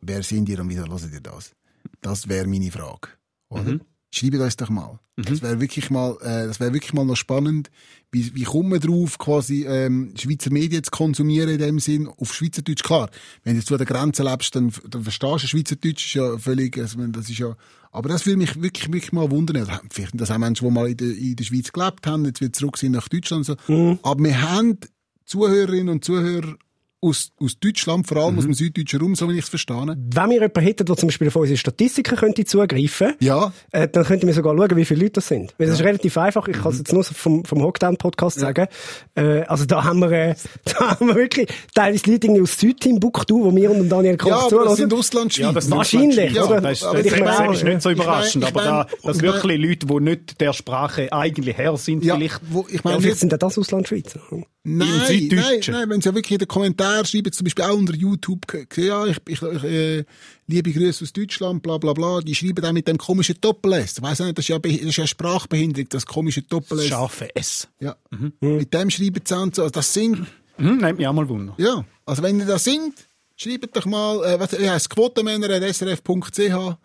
Wer 0.00 0.22
sind 0.22 0.48
ihr 0.48 0.60
und 0.60 0.68
wieso 0.68 0.84
hören 0.84 1.12
ihr 1.12 1.20
das? 1.20 1.52
Das 2.00 2.28
wäre 2.28 2.46
meine 2.46 2.70
Frage. 2.70 3.08
Oder? 3.48 3.78
Schreibt 4.14 4.36
uns 4.36 4.56
doch 4.56 4.70
mal. 4.70 5.00
Das 5.16 5.42
wäre 5.42 5.60
wirklich 5.60 5.90
mal, 5.90 6.16
äh, 6.20 6.46
das 6.46 6.60
wäre 6.60 6.72
wirklich 6.72 6.92
mal 6.92 7.04
noch 7.04 7.16
spannend. 7.16 7.68
Wie, 8.12 8.32
wie 8.34 8.44
kommt 8.44 8.68
man 8.68 8.78
drauf, 8.78 9.18
quasi 9.18 9.66
ähm, 9.66 10.14
Schweizer 10.16 10.52
Medien 10.52 10.84
zu 10.84 10.92
konsumieren 10.92 11.48
in 11.48 11.58
dem 11.58 11.80
Sinn 11.80 12.06
auf 12.06 12.32
Schweizerdeutsch? 12.32 12.84
Klar, 12.84 13.10
wenn 13.42 13.54
du 13.54 13.58
jetzt 13.58 13.66
zu 13.66 13.76
der 13.76 13.86
Grenze 13.86 14.22
lebst, 14.22 14.54
dann, 14.54 14.72
dann 14.88 15.02
verstehst 15.02 15.42
du 15.42 15.48
Schweizerdeutsch 15.48 16.06
ist 16.06 16.14
ja 16.14 16.38
völlig, 16.38 16.78
also, 16.78 17.04
das 17.08 17.28
ist 17.28 17.38
ja. 17.38 17.56
Aber 17.90 18.08
das 18.08 18.24
würde 18.24 18.38
mich 18.38 18.60
wirklich, 18.60 18.92
wirklich 18.92 19.12
mal 19.12 19.30
wundern. 19.32 19.56
Also, 19.56 19.72
Vielleicht 19.90 20.20
das 20.20 20.30
auch 20.30 20.38
Menschen, 20.38 20.68
die 20.68 20.72
mal 20.72 20.88
in 20.88 20.96
der, 20.96 21.16
in 21.16 21.34
der 21.34 21.44
Schweiz 21.44 21.72
gelebt 21.72 22.06
haben, 22.06 22.24
jetzt 22.24 22.40
wieder 22.40 22.52
zurück 22.52 22.78
sind 22.78 22.92
nach 22.92 23.08
Deutschland 23.08 23.48
und 23.48 23.58
so. 23.66 23.98
Aber 24.02 24.22
wir 24.22 24.42
haben 24.42 24.78
Zuhörerinnen 25.26 25.88
und 25.88 26.04
Zuhörer 26.04 26.56
aus, 27.04 27.30
aus 27.40 27.58
Deutschland, 27.60 28.06
vor 28.08 28.16
allem 28.18 28.38
aus 28.38 28.44
dem 28.44 28.54
süddeutschen 28.54 29.00
Raum, 29.00 29.14
so 29.14 29.28
wie 29.28 29.34
ich 29.34 29.44
es 29.44 29.48
verstehe. 29.48 29.74
Wenn 29.86 30.30
wir 30.30 30.34
jemanden 30.34 30.60
hätten, 30.60 30.86
der 30.86 30.96
zum 30.96 31.08
Beispiel 31.08 31.28
auf 31.28 31.36
unsere 31.36 31.56
Statistiken 31.58 32.16
könnte 32.16 32.44
zugreifen 32.44 33.14
Ja. 33.20 33.52
äh, 33.72 33.88
dann 33.88 34.04
könnten 34.04 34.26
wir 34.26 34.34
sogar 34.34 34.56
schauen, 34.56 34.76
wie 34.76 34.84
viele 34.84 35.00
Leute 35.00 35.12
das 35.12 35.28
sind. 35.28 35.54
Weil 35.58 35.66
das 35.68 35.76
ist 35.80 35.84
relativ 35.84 36.16
einfach. 36.18 36.48
Ich 36.48 36.56
kann 36.60 36.72
es 36.72 36.78
jetzt 36.78 36.92
nur 36.92 37.04
vom, 37.04 37.44
vom 37.44 37.62
Hockdown-Podcast 37.62 38.38
sagen. 38.40 38.66
Äh, 39.14 39.42
also 39.42 39.64
da 39.66 39.84
haben 39.84 39.98
wir, 40.00 40.10
äh, 40.12 40.34
da 40.64 40.98
haben 40.98 41.08
wir 41.08 41.14
wirklich 41.16 41.48
teilweise 41.74 42.10
Leute 42.10 42.42
aus 42.42 42.58
Südtimbuktu, 42.58 43.44
wo 43.44 43.54
wir 43.54 43.70
und 43.70 43.88
Daniel 43.88 44.16
Koch 44.16 44.28
Ja, 44.28 44.36
aber 44.38 44.48
zuhören. 44.48 44.68
das 44.68 44.76
sind 44.78 44.94
Auslandschweizer. 44.94 45.48
Ja, 45.48 45.52
das 45.52 45.64
sind 45.64 45.76
Wahrscheinlich, 45.76 46.40
Auslandschweizer. 46.40 46.50
oder? 46.50 46.60
Das, 46.60 46.72
ist- 46.72 46.84
Aber 46.84 46.96
das, 46.98 47.06
ich 47.06 47.12
das, 47.12 47.20
meine- 47.38 47.52
ist 47.54 47.64
nicht 47.64 47.82
so 47.82 47.90
ich 47.90 47.96
meine- 47.98 48.08
überraschend, 48.10 48.44
ich 48.44 48.50
aber 48.50 48.64
meine- 48.64 48.86
da, 49.02 49.08
das 49.08 49.16
ich 49.16 49.22
wirklich 49.22 49.58
Leute, 49.60 49.86
die 49.86 50.00
nicht 50.00 50.40
der 50.40 50.52
Sprache 50.52 51.12
eigentlich 51.12 51.56
her 51.58 51.76
sind, 51.76 52.04
Ja, 52.04 52.14
vielleicht. 52.16 52.40
wo, 52.50 52.66
ich 52.68 52.74
Ja, 52.76 52.80
meine, 52.84 53.00
vielleicht 53.00 53.18
sind 53.20 53.32
ja 53.32 53.38
das 53.38 53.58
Auslandschweizer. 53.58 54.20
Nein, 54.66 54.88
nein, 54.88 55.06
Süddeutschen. 55.06 55.74
nein, 55.74 55.90
wenn 55.90 56.00
sie 56.00 56.08
ja 56.08 56.14
wirklich 56.14 56.32
in 56.32 56.38
den 56.38 56.48
Kommentaren 56.48 57.04
schreiben, 57.04 57.30
zum 57.32 57.44
Beispiel 57.44 57.64
auch 57.66 57.76
unter 57.76 57.94
YouTube, 57.94 58.40
ja, 58.76 59.06
ich, 59.06 59.18
ich, 59.28 59.42
ich 59.42 59.64
äh, 59.64 60.04
liebe 60.46 60.72
Grüße 60.72 61.04
aus 61.04 61.12
Deutschland, 61.12 61.62
bla, 61.62 61.76
bla, 61.76 61.92
bla, 61.92 62.20
die 62.22 62.34
schreiben 62.34 62.62
dann 62.62 62.72
mit 62.74 62.88
dem 62.88 62.96
komischen 62.96 63.36
Doppel-S. 63.42 64.00
Weiss 64.00 64.20
nicht, 64.20 64.38
das 64.38 64.44
ist 64.44 64.48
ja, 64.48 64.58
das 64.58 64.72
ist 64.72 64.96
ja 64.96 65.06
Sprachbehinderung, 65.06 65.88
das 65.90 66.06
komische 66.06 66.40
Doppel-S. 66.42 66.86
Scharfe 66.88 67.36
S. 67.36 67.68
Ja. 67.78 67.94
Mit 68.40 68.72
dem 68.72 68.88
schreiben 68.88 69.20
sie 69.22 69.36
an, 69.36 69.52
so, 69.52 69.62
also 69.62 69.72
das 69.72 69.92
sind, 69.92 70.26
Mhm, 70.56 70.78
nimmt 70.78 70.98
mich 70.98 71.06
auch 71.06 71.12
mal 71.12 71.28
Wunder. 71.28 71.54
ja. 71.58 71.84
Also 72.06 72.22
wenn 72.22 72.38
ihr 72.38 72.46
das 72.46 72.64
singt, 72.64 72.94
schreibt 73.36 73.76
doch 73.76 73.84
mal, 73.86 74.22
äh, 74.24 74.38
was, 74.40 74.52
heisst 74.52 74.88
quotenmänner.srf.ch 74.90 76.76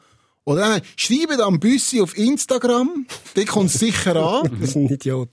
oder 0.49 0.67
nein, 0.67 0.81
schreibt 0.95 1.39
am 1.41 1.59
Büssi 1.59 2.01
auf 2.01 2.17
Instagram, 2.17 3.05
der 3.35 3.45
kommt 3.45 3.69
sicher 3.69 4.15
an. 4.15 4.49
Das 4.59 4.69
ist 4.69 4.75
ein 4.75 4.89
Idiot. 4.89 5.29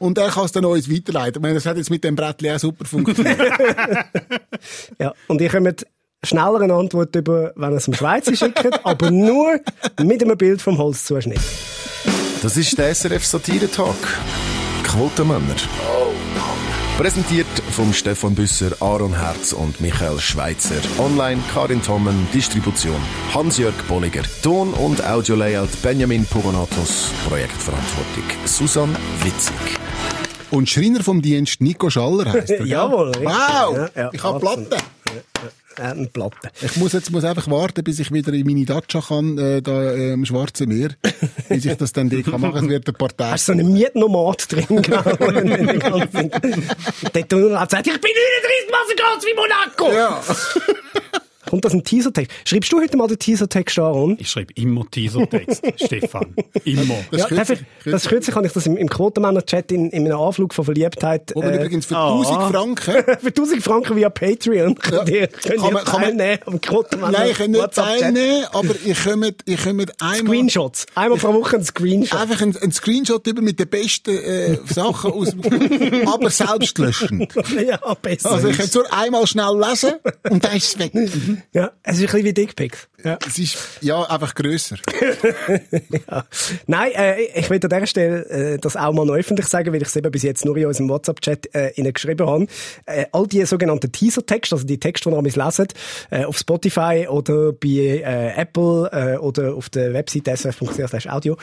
Und 0.00 0.18
er 0.18 0.28
kann 0.28 0.44
es 0.44 0.52
dann 0.52 0.64
uns 0.64 0.90
weiterleiten. 0.90 1.36
Ich 1.36 1.42
meine, 1.42 1.54
das 1.54 1.66
hat 1.66 1.76
jetzt 1.76 1.88
mit 1.88 2.02
dem 2.02 2.16
Brettli 2.16 2.50
auch 2.50 2.58
super 2.58 2.84
funktioniert. 2.84 3.38
Ja, 4.98 5.12
und 5.28 5.40
ihr 5.40 5.50
kommt 5.50 5.86
schneller 6.24 6.60
eine 6.60 6.74
Antwort 6.74 7.14
über, 7.14 7.52
wenn 7.54 7.70
ihr 7.70 7.76
es 7.76 7.84
dem 7.84 7.94
Schweizer 7.94 8.34
schickt, 8.34 8.66
aber 8.84 9.10
nur 9.12 9.60
mit 10.02 10.22
einem 10.22 10.36
Bild 10.36 10.60
vom 10.60 10.78
Holzzuschnitt. 10.78 11.40
Das 12.42 12.56
ist 12.56 12.76
der 12.76 12.92
SRF 12.92 13.24
Satire 13.24 13.70
Talk. 13.70 13.96
Quotenmänner. 14.82 15.54
Präsentiert 16.96 17.46
vom 17.72 17.92
Stefan 17.92 18.34
Büsser, 18.34 18.70
Aaron 18.80 19.14
Herz 19.14 19.52
und 19.52 19.82
Michael 19.82 20.18
Schweitzer. 20.18 20.80
Online 20.98 21.38
Karin 21.52 21.82
Tommen, 21.82 22.26
Distribution 22.32 22.96
Hans-Jörg 23.34 23.74
Bolliger. 23.86 24.22
Ton- 24.42 24.72
und 24.72 25.04
Audio-Layout 25.04 25.68
Benjamin 25.82 26.24
Pogonatos. 26.24 27.10
Projektverantwortung 27.28 28.24
Susan 28.46 28.96
Witzig. 29.22 29.54
Und 30.50 30.70
Schreiner 30.70 31.02
vom 31.02 31.20
Dienst 31.20 31.60
Nico 31.60 31.90
Schaller 31.90 32.32
heisst 32.32 32.50
er. 32.50 32.64
Jawohl, 32.64 33.08
richtig. 33.08 33.26
Wow! 33.26 33.76
Ja, 33.76 33.88
ja, 33.94 34.10
ich 34.14 34.22
habe 34.22 34.36
absolut. 34.36 34.70
Platte. 34.70 34.84
Platte. 36.12 36.50
Ich 36.62 36.76
muss 36.76 36.92
jetzt 36.92 37.10
muss 37.10 37.24
einfach 37.24 37.48
warten, 37.50 37.82
bis 37.84 37.98
ich 37.98 38.12
wieder 38.12 38.32
in 38.32 38.46
meine 38.46 38.64
Dacia 38.64 39.00
kann, 39.00 39.36
äh, 39.38 39.60
da 39.62 39.92
äh, 39.92 40.12
im 40.12 40.24
Schwarzen 40.26 40.68
Meer. 40.68 40.90
bis 41.48 41.64
ich 41.64 41.76
das 41.76 41.92
dann 41.92 42.08
dort 42.10 42.24
kann 42.24 42.40
machen. 42.40 42.64
Es 42.64 42.68
wird 42.70 42.88
ein 42.88 42.94
paar 42.94 43.16
Tage. 43.16 43.32
Hast 43.32 43.48
du 43.48 43.52
so 43.52 43.58
einen 43.58 43.72
Mietnomad 43.72 44.50
drin? 44.50 44.66
Zeit- 44.84 45.20
Der 47.14 47.28
Tunnel 47.28 47.58
hat 47.60 47.68
gesagt, 47.70 47.86
ich 47.86 48.00
bin 48.00 48.10
39 48.10 48.70
Massen 48.70 48.96
groß 48.96 49.24
wie 49.26 49.34
Monaco! 49.34 49.92
Ja. 49.92 50.20
Kommt 51.56 51.64
das 51.64 51.72
ein 51.72 51.84
Teasertext? 51.84 52.30
Schreibst 52.44 52.70
du 52.70 52.78
heute 52.78 52.98
mal 52.98 53.08
den 53.08 53.18
Teasertext, 53.18 53.78
Aaron? 53.78 54.18
Ich 54.20 54.28
schreibe 54.28 54.52
immer 54.56 54.84
Teasertext, 54.90 55.62
Stefan. 55.86 56.34
Immer. 56.64 56.96
Das 57.10 57.22
Ja, 57.22 57.28
darf 57.34 57.48
ich, 57.48 57.58
kürzlich- 57.60 57.92
das 57.92 58.08
kürzlich 58.08 58.36
habe 58.36 58.46
ich 58.46 58.52
das 58.52 58.66
im, 58.66 58.76
im 58.76 58.90
Quotenmänner-Chat 58.90 59.72
in, 59.72 59.88
in 59.88 60.04
einem 60.04 60.18
Anflug 60.20 60.52
von 60.52 60.66
Verliebtheit 60.66 61.32
Wo 61.34 61.40
man 61.40 61.54
äh, 61.54 61.56
übrigens 61.56 61.86
für 61.86 61.96
Ah. 61.96 62.12
1000 62.12 62.42
Franken 62.54 63.04
für 63.22 63.26
1000 63.28 63.62
Franken 63.62 63.96
via 63.96 64.10
Patreon 64.10 64.74
könnt 64.74 65.08
ihr, 65.08 65.28
könnt 65.28 65.42
Kann 65.56 65.64
ihr 65.68 65.72
man- 65.72 65.84
kann 65.86 66.00
man- 66.02 66.18
teilnehmen 66.18 66.38
am 66.44 66.60
Quotenmänner 66.60 67.12
Nein, 67.18 67.30
ich 67.30 67.38
kann 67.38 67.50
nicht 67.52 67.72
teilnehmen, 67.72 68.44
aber 68.52 68.74
ich 68.84 69.02
komme, 69.04 69.34
ich 69.46 69.64
komme 69.64 69.86
einmal, 69.98 70.16
Screenshots. 70.26 70.86
Einmal 70.94 71.18
pro 71.18 71.32
Woche 71.32 71.56
ein 71.56 71.64
Screenshot. 71.64 72.20
einfach 72.20 72.42
ein, 72.42 72.54
ein 72.62 72.72
Screenshot 72.72 73.26
über 73.26 73.40
mit 73.40 73.58
den 73.58 73.68
besten, 73.68 74.10
äh, 74.10 74.58
Sachen 74.66 75.10
aus, 75.10 75.28
aber 76.06 76.28
selbstlöschend. 76.28 77.32
ja, 77.66 77.78
besser. 78.02 78.32
Also 78.32 78.48
ich 78.48 78.58
kann 78.58 78.66
es 78.66 78.74
nur 78.74 78.92
einmal 78.92 79.26
schnell 79.26 79.58
lesen 79.58 79.92
und 80.28 80.44
dann 80.44 80.54
ist 80.54 80.74
es 80.74 80.78
weg. 80.78 80.92
Ja, 81.52 81.72
es 81.82 81.96
ist 81.96 82.02
ein 82.02 82.06
bisschen 82.06 82.24
wie 82.24 82.34
Dickpics. 82.34 82.88
Ja. 83.04 83.18
Es 83.26 83.38
ist, 83.38 83.56
ja, 83.82 84.02
einfach 84.02 84.34
grösser. 84.34 84.76
ja. 86.08 86.24
Nein, 86.66 86.92
äh, 86.92 87.22
ich 87.22 87.48
will 87.48 87.60
an 87.62 87.68
dieser 87.68 87.86
Stelle 87.86 88.28
äh, 88.28 88.58
das 88.58 88.76
auch 88.76 88.92
mal 88.92 89.08
öffentlich 89.10 89.46
sagen, 89.46 89.72
weil 89.72 89.80
ich 89.80 89.88
es 89.88 89.96
eben 89.96 90.10
bis 90.10 90.22
jetzt 90.22 90.44
nur 90.44 90.56
in 90.56 90.66
unserem 90.66 90.88
WhatsApp-Chat 90.88 91.54
äh, 91.54 91.70
Ihnen 91.76 91.92
geschrieben 91.92 92.26
habe. 92.26 92.46
Äh, 92.86 93.06
all 93.12 93.26
die 93.26 93.44
sogenannten 93.46 93.92
Teaser-Texte, 93.92 94.54
also 94.56 94.66
die 94.66 94.80
Texte, 94.80 95.10
die 95.10 95.14
ihr 95.16 95.44
lesen, 95.44 95.68
äh, 96.10 96.24
auf 96.24 96.36
Spotify 96.38 97.06
oder 97.08 97.52
bei 97.52 97.68
äh, 97.68 98.40
Apple 98.40 98.90
äh, 98.92 99.16
oder 99.18 99.54
auf 99.54 99.68
der 99.68 99.92
Webseite 99.92 100.36
sf.ch 100.36 101.06
audio, 101.08 101.36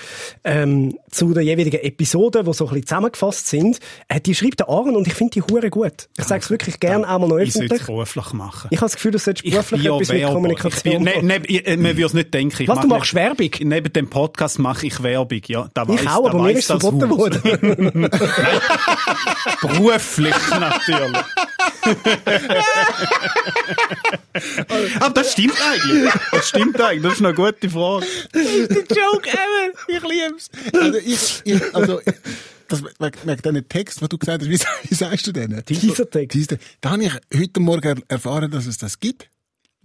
ähm, 0.43 0.97
zu 1.11 1.33
der 1.33 1.43
jeweiligen 1.43 1.81
Episode, 1.81 2.43
die 2.43 2.53
so 2.53 2.65
ein 2.65 2.73
bisschen 2.73 2.87
zusammengefasst 2.87 3.47
sind, 3.47 3.79
äh, 4.09 4.19
die 4.19 4.35
schreibt 4.35 4.59
der 4.59 4.69
Aaron 4.69 4.95
und 4.95 5.07
ich 5.07 5.13
finde 5.13 5.31
die 5.31 5.41
hure 5.41 5.69
gut. 5.69 6.09
Ich 6.17 6.25
sage 6.25 6.41
es 6.43 6.49
wirklich 6.49 6.79
gern 6.79 7.05
auch 7.05 7.19
mal 7.19 7.27
noch 7.27 7.37
Ich 7.37 7.53
sollte 7.53 7.65
öffentlich. 7.75 7.81
es 7.81 7.87
beruflich 7.87 8.33
machen. 8.33 8.67
Ich 8.71 8.77
habe 8.77 8.85
das 8.85 8.95
Gefühl, 8.95 9.11
du 9.11 9.19
solltest 9.19 9.49
beruflich 9.49 9.82
bin, 10.83 11.03
ne, 11.03 11.21
ne, 11.23 11.41
ich- 11.45 11.65
man 11.65 11.83
würde 11.83 12.05
es 12.05 12.13
nicht 12.13 12.33
denken. 12.33 12.61
Ich 12.63 12.67
Was, 12.67 12.75
mache 12.77 12.87
du 12.87 12.93
machst 12.95 13.13
neben- 13.13 13.39
Werbung? 13.39 13.49
Neben 13.69 13.93
dem 13.93 14.09
Podcast 14.09 14.59
mache 14.59 14.87
ich 14.87 15.01
Werbung, 15.03 15.41
ja. 15.47 15.69
Da 15.73 15.87
weiss, 15.87 16.01
Ich 16.01 16.07
auch, 16.09 16.29
aber 16.29 16.43
mir 16.43 16.51
ist 16.51 16.59
es 16.59 16.67
das 16.67 16.81
verboten 16.81 17.09
worden. 17.09 17.41
Beruflich 19.61 20.35
natürlich. 20.59 21.23
aber 24.99 25.09
das 25.13 25.31
stimmt 25.33 25.53
eigentlich. 25.61 26.11
Das 26.31 26.49
stimmt 26.49 26.81
eigentlich. 26.81 27.03
Das 27.03 27.13
ist 27.13 27.19
eine 27.25 27.33
gute 27.33 27.69
Frage. 27.69 28.05
Joke 28.33 29.29
ever. 29.29 29.71
Ich 29.87 30.03
lieb's. 30.03 30.49
Also, 30.73 30.97
ich, 30.97 31.41
ich, 31.45 31.75
also, 31.75 32.01
das, 32.67 32.83
wegen, 32.83 33.41
diesen 33.43 33.69
Text, 33.69 34.01
was 34.01 34.09
du 34.09 34.17
gesagt 34.17 34.41
hast, 34.43 34.49
wie, 34.49 34.59
wie 34.89 34.95
sagst 34.95 35.27
du 35.27 35.31
denn? 35.31 35.63
Teaser-Text. 35.65 36.31
Teaser. 36.37 36.57
Da 36.81 36.91
habe 36.91 37.03
ich 37.03 37.11
heute 37.37 37.59
Morgen 37.59 37.87
er- 37.87 37.97
erfahren, 38.07 38.49
dass 38.51 38.65
es 38.65 38.77
das 38.77 38.99
gibt. 38.99 39.27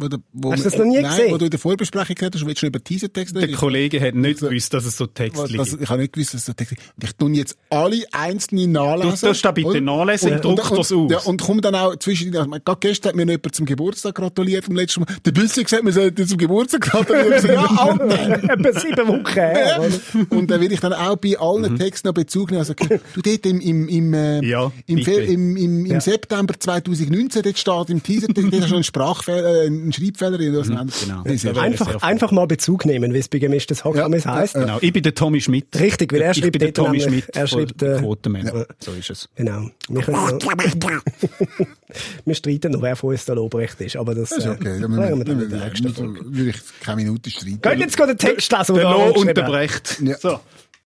Wo, 0.00 0.06
der- 0.06 0.20
wo 0.32 0.52
Hast 0.52 0.64
du 0.64 0.70
das 0.70 0.78
noch 0.78 0.84
nie 0.84 1.00
nein, 1.00 1.10
gesehen? 1.10 1.32
wo 1.32 1.38
du 1.38 1.46
in 1.46 1.50
der 1.50 1.58
Vorbesprechung 1.58 2.14
gesagt 2.14 2.34
hast, 2.36 2.42
du 2.42 2.46
willst 2.46 2.60
schon 2.60 2.68
über 2.68 2.82
Teaser-Text 2.82 3.34
Der 3.34 3.42
reden. 3.42 3.56
Kollege 3.56 4.00
hat 4.00 4.14
nicht 4.14 4.38
gewusst, 4.38 4.72
dass 4.72 4.84
es 4.84 4.96
so 4.96 5.06
Text 5.06 5.42
Was- 5.42 5.50
liegt. 5.50 5.60
das, 5.60 5.72
ich 5.80 5.88
habe 5.88 6.00
nicht 6.02 6.12
gewusst, 6.12 6.34
dass 6.34 6.40
es 6.42 6.46
so 6.46 6.52
Text 6.52 6.76
gibt. 6.76 6.82
Und 6.96 7.02
ich 7.04 7.12
tue 7.16 7.30
jetzt 7.32 7.56
alle 7.68 8.04
einzelnen 8.12 8.70
nachlesen. 8.70 9.18
Du 9.20 9.26
darfst 9.26 9.44
da 9.44 9.50
bitte 9.50 9.68
Und- 9.70 9.84
nachlesen, 9.84 10.32
und- 10.34 10.44
druck 10.44 10.70
und- 10.70 10.78
das 10.78 10.92
und- 10.92 11.06
aus. 11.06 11.10
Ja, 11.24 11.28
und 11.28 11.42
komm 11.42 11.60
dann 11.60 11.74
auch 11.74 11.96
zwischen, 11.96 12.36
also, 12.36 12.48
gerade 12.48 12.78
gestern 12.78 13.08
hat 13.08 13.16
mir 13.16 13.26
noch 13.26 13.32
jemand 13.32 13.54
zum 13.56 13.66
Geburtstag 13.66 14.14
gratuliert, 14.14 14.68
am 14.68 14.76
letzten 14.76 15.00
Mal. 15.00 15.08
Der 15.24 15.32
Büssi 15.32 15.64
gesagt, 15.64 15.84
wir 15.84 15.92
sollten 15.92 16.28
zum 16.28 16.38
Geburtstag 16.38 16.80
gratulieren. 16.82 17.44
Ja, 17.46 17.64
Alter. 17.64 18.42
Etwa 18.52 18.80
sieben 18.80 19.08
Wochen 19.08 19.34
her. 19.34 19.82
Und 20.30 20.48
dann 20.48 20.60
will 20.60 20.70
ich 20.70 20.78
dann 20.78 20.92
auch 20.92 21.16
bei 21.16 21.36
allen 21.36 21.76
Texten 21.76 22.06
noch 22.06 22.14
Bezug 22.14 22.52
nehmen. 22.52 22.60
Also, 22.60 22.72
okay, 22.74 23.00
du 23.14 23.20
dort 23.20 23.44
im, 23.46 23.60
im, 23.60 23.88
im, 23.88 24.14
äh, 24.14 24.44
Ja, 24.46 24.70
im, 24.86 24.98
im, 24.98 25.56
im, 25.56 25.56
im 25.56 25.86
Ja. 25.86 26.00
September 26.00 26.54
2019, 26.56 27.42
dort 27.42 27.58
steht 27.58 27.90
im 27.90 28.00
Teaser, 28.00 28.28
dort 28.28 28.46
hast 28.46 28.52
du 28.54 28.60
schon 28.68 28.74
einen 28.76 28.84
Sprachfehler, 28.84 29.64
äh, 29.64 29.87
einen 29.88 29.92
Schreibfehler 30.04 30.38
drin. 30.38 30.50
oder 30.50 30.60
was 30.60 30.68
genau. 31.00 31.22
Das 31.24 31.32
ist 31.34 31.42
ja- 31.44 31.54
wäre 31.54 31.64
Einfach, 31.64 32.02
einfach 32.02 32.30
mal 32.32 32.46
Bezug 32.46 32.84
nehmen, 32.86 33.12
wie 33.14 33.18
es 33.18 33.28
bei 33.28 33.38
gemischtes 33.38 33.84
Hack 33.84 33.94
Ja, 33.96 34.08
ja, 34.08 34.24
heisst. 34.34 34.54
ja, 34.54 34.60
Genau. 34.62 34.78
Ich 34.80 34.92
bin 34.92 35.02
der 35.02 35.14
Tommy 35.14 35.40
Schmidt. 35.40 35.66
Richtig, 35.78 36.12
weil 36.12 36.22
er 36.22 36.30
ich 36.32 36.38
schreibt 36.38 36.52
bin 36.52 36.60
der 36.60 36.72
Tommy 36.74 36.98
nämlich- 36.98 37.24
Schmidt 37.24 37.36
er 37.36 37.46
schreibt, 37.46 37.82
äh, 37.82 37.98
Quotenmänner. 37.98 38.66
So 38.78 38.92
ist 38.92 39.10
es. 39.10 39.28
Genau. 39.36 39.68
Wir, 39.88 40.06
wir 42.24 42.34
streiten 42.34 42.72
noch, 42.72 42.82
wer 42.82 42.96
von 42.96 43.10
uns 43.10 43.24
der 43.24 43.34
Lobrecht 43.36 43.80
ist, 43.80 43.96
aber 43.96 44.14
das, 44.14 44.30
Das 44.30 44.38
ist 44.38 44.46
äh, 44.46 44.50
okay. 44.50 44.80
Dann 44.80 44.92
klären 44.92 44.92
wir 44.92 45.16
würde 45.16 45.24
dann 45.34 45.42
in 45.42 45.50
der 45.50 45.64
nächsten 45.66 45.88
ich, 45.88 45.94
Folge. 45.94 46.20
würde 46.24 46.50
ich 46.50 46.56
keine 46.80 46.96
Minute 47.02 47.30
streiten. 47.30 47.60
Könnt 47.60 47.80
jetzt 47.80 47.96
gerade 47.96 48.14
den 48.14 48.18
Text 48.18 48.52
lesen, 48.52 48.74
Der 48.74 48.84
Lo 48.84 49.06
hat? 49.08 49.16
unterbrecht. 49.16 50.00
Ja. 50.02 50.16
So. 50.18 50.40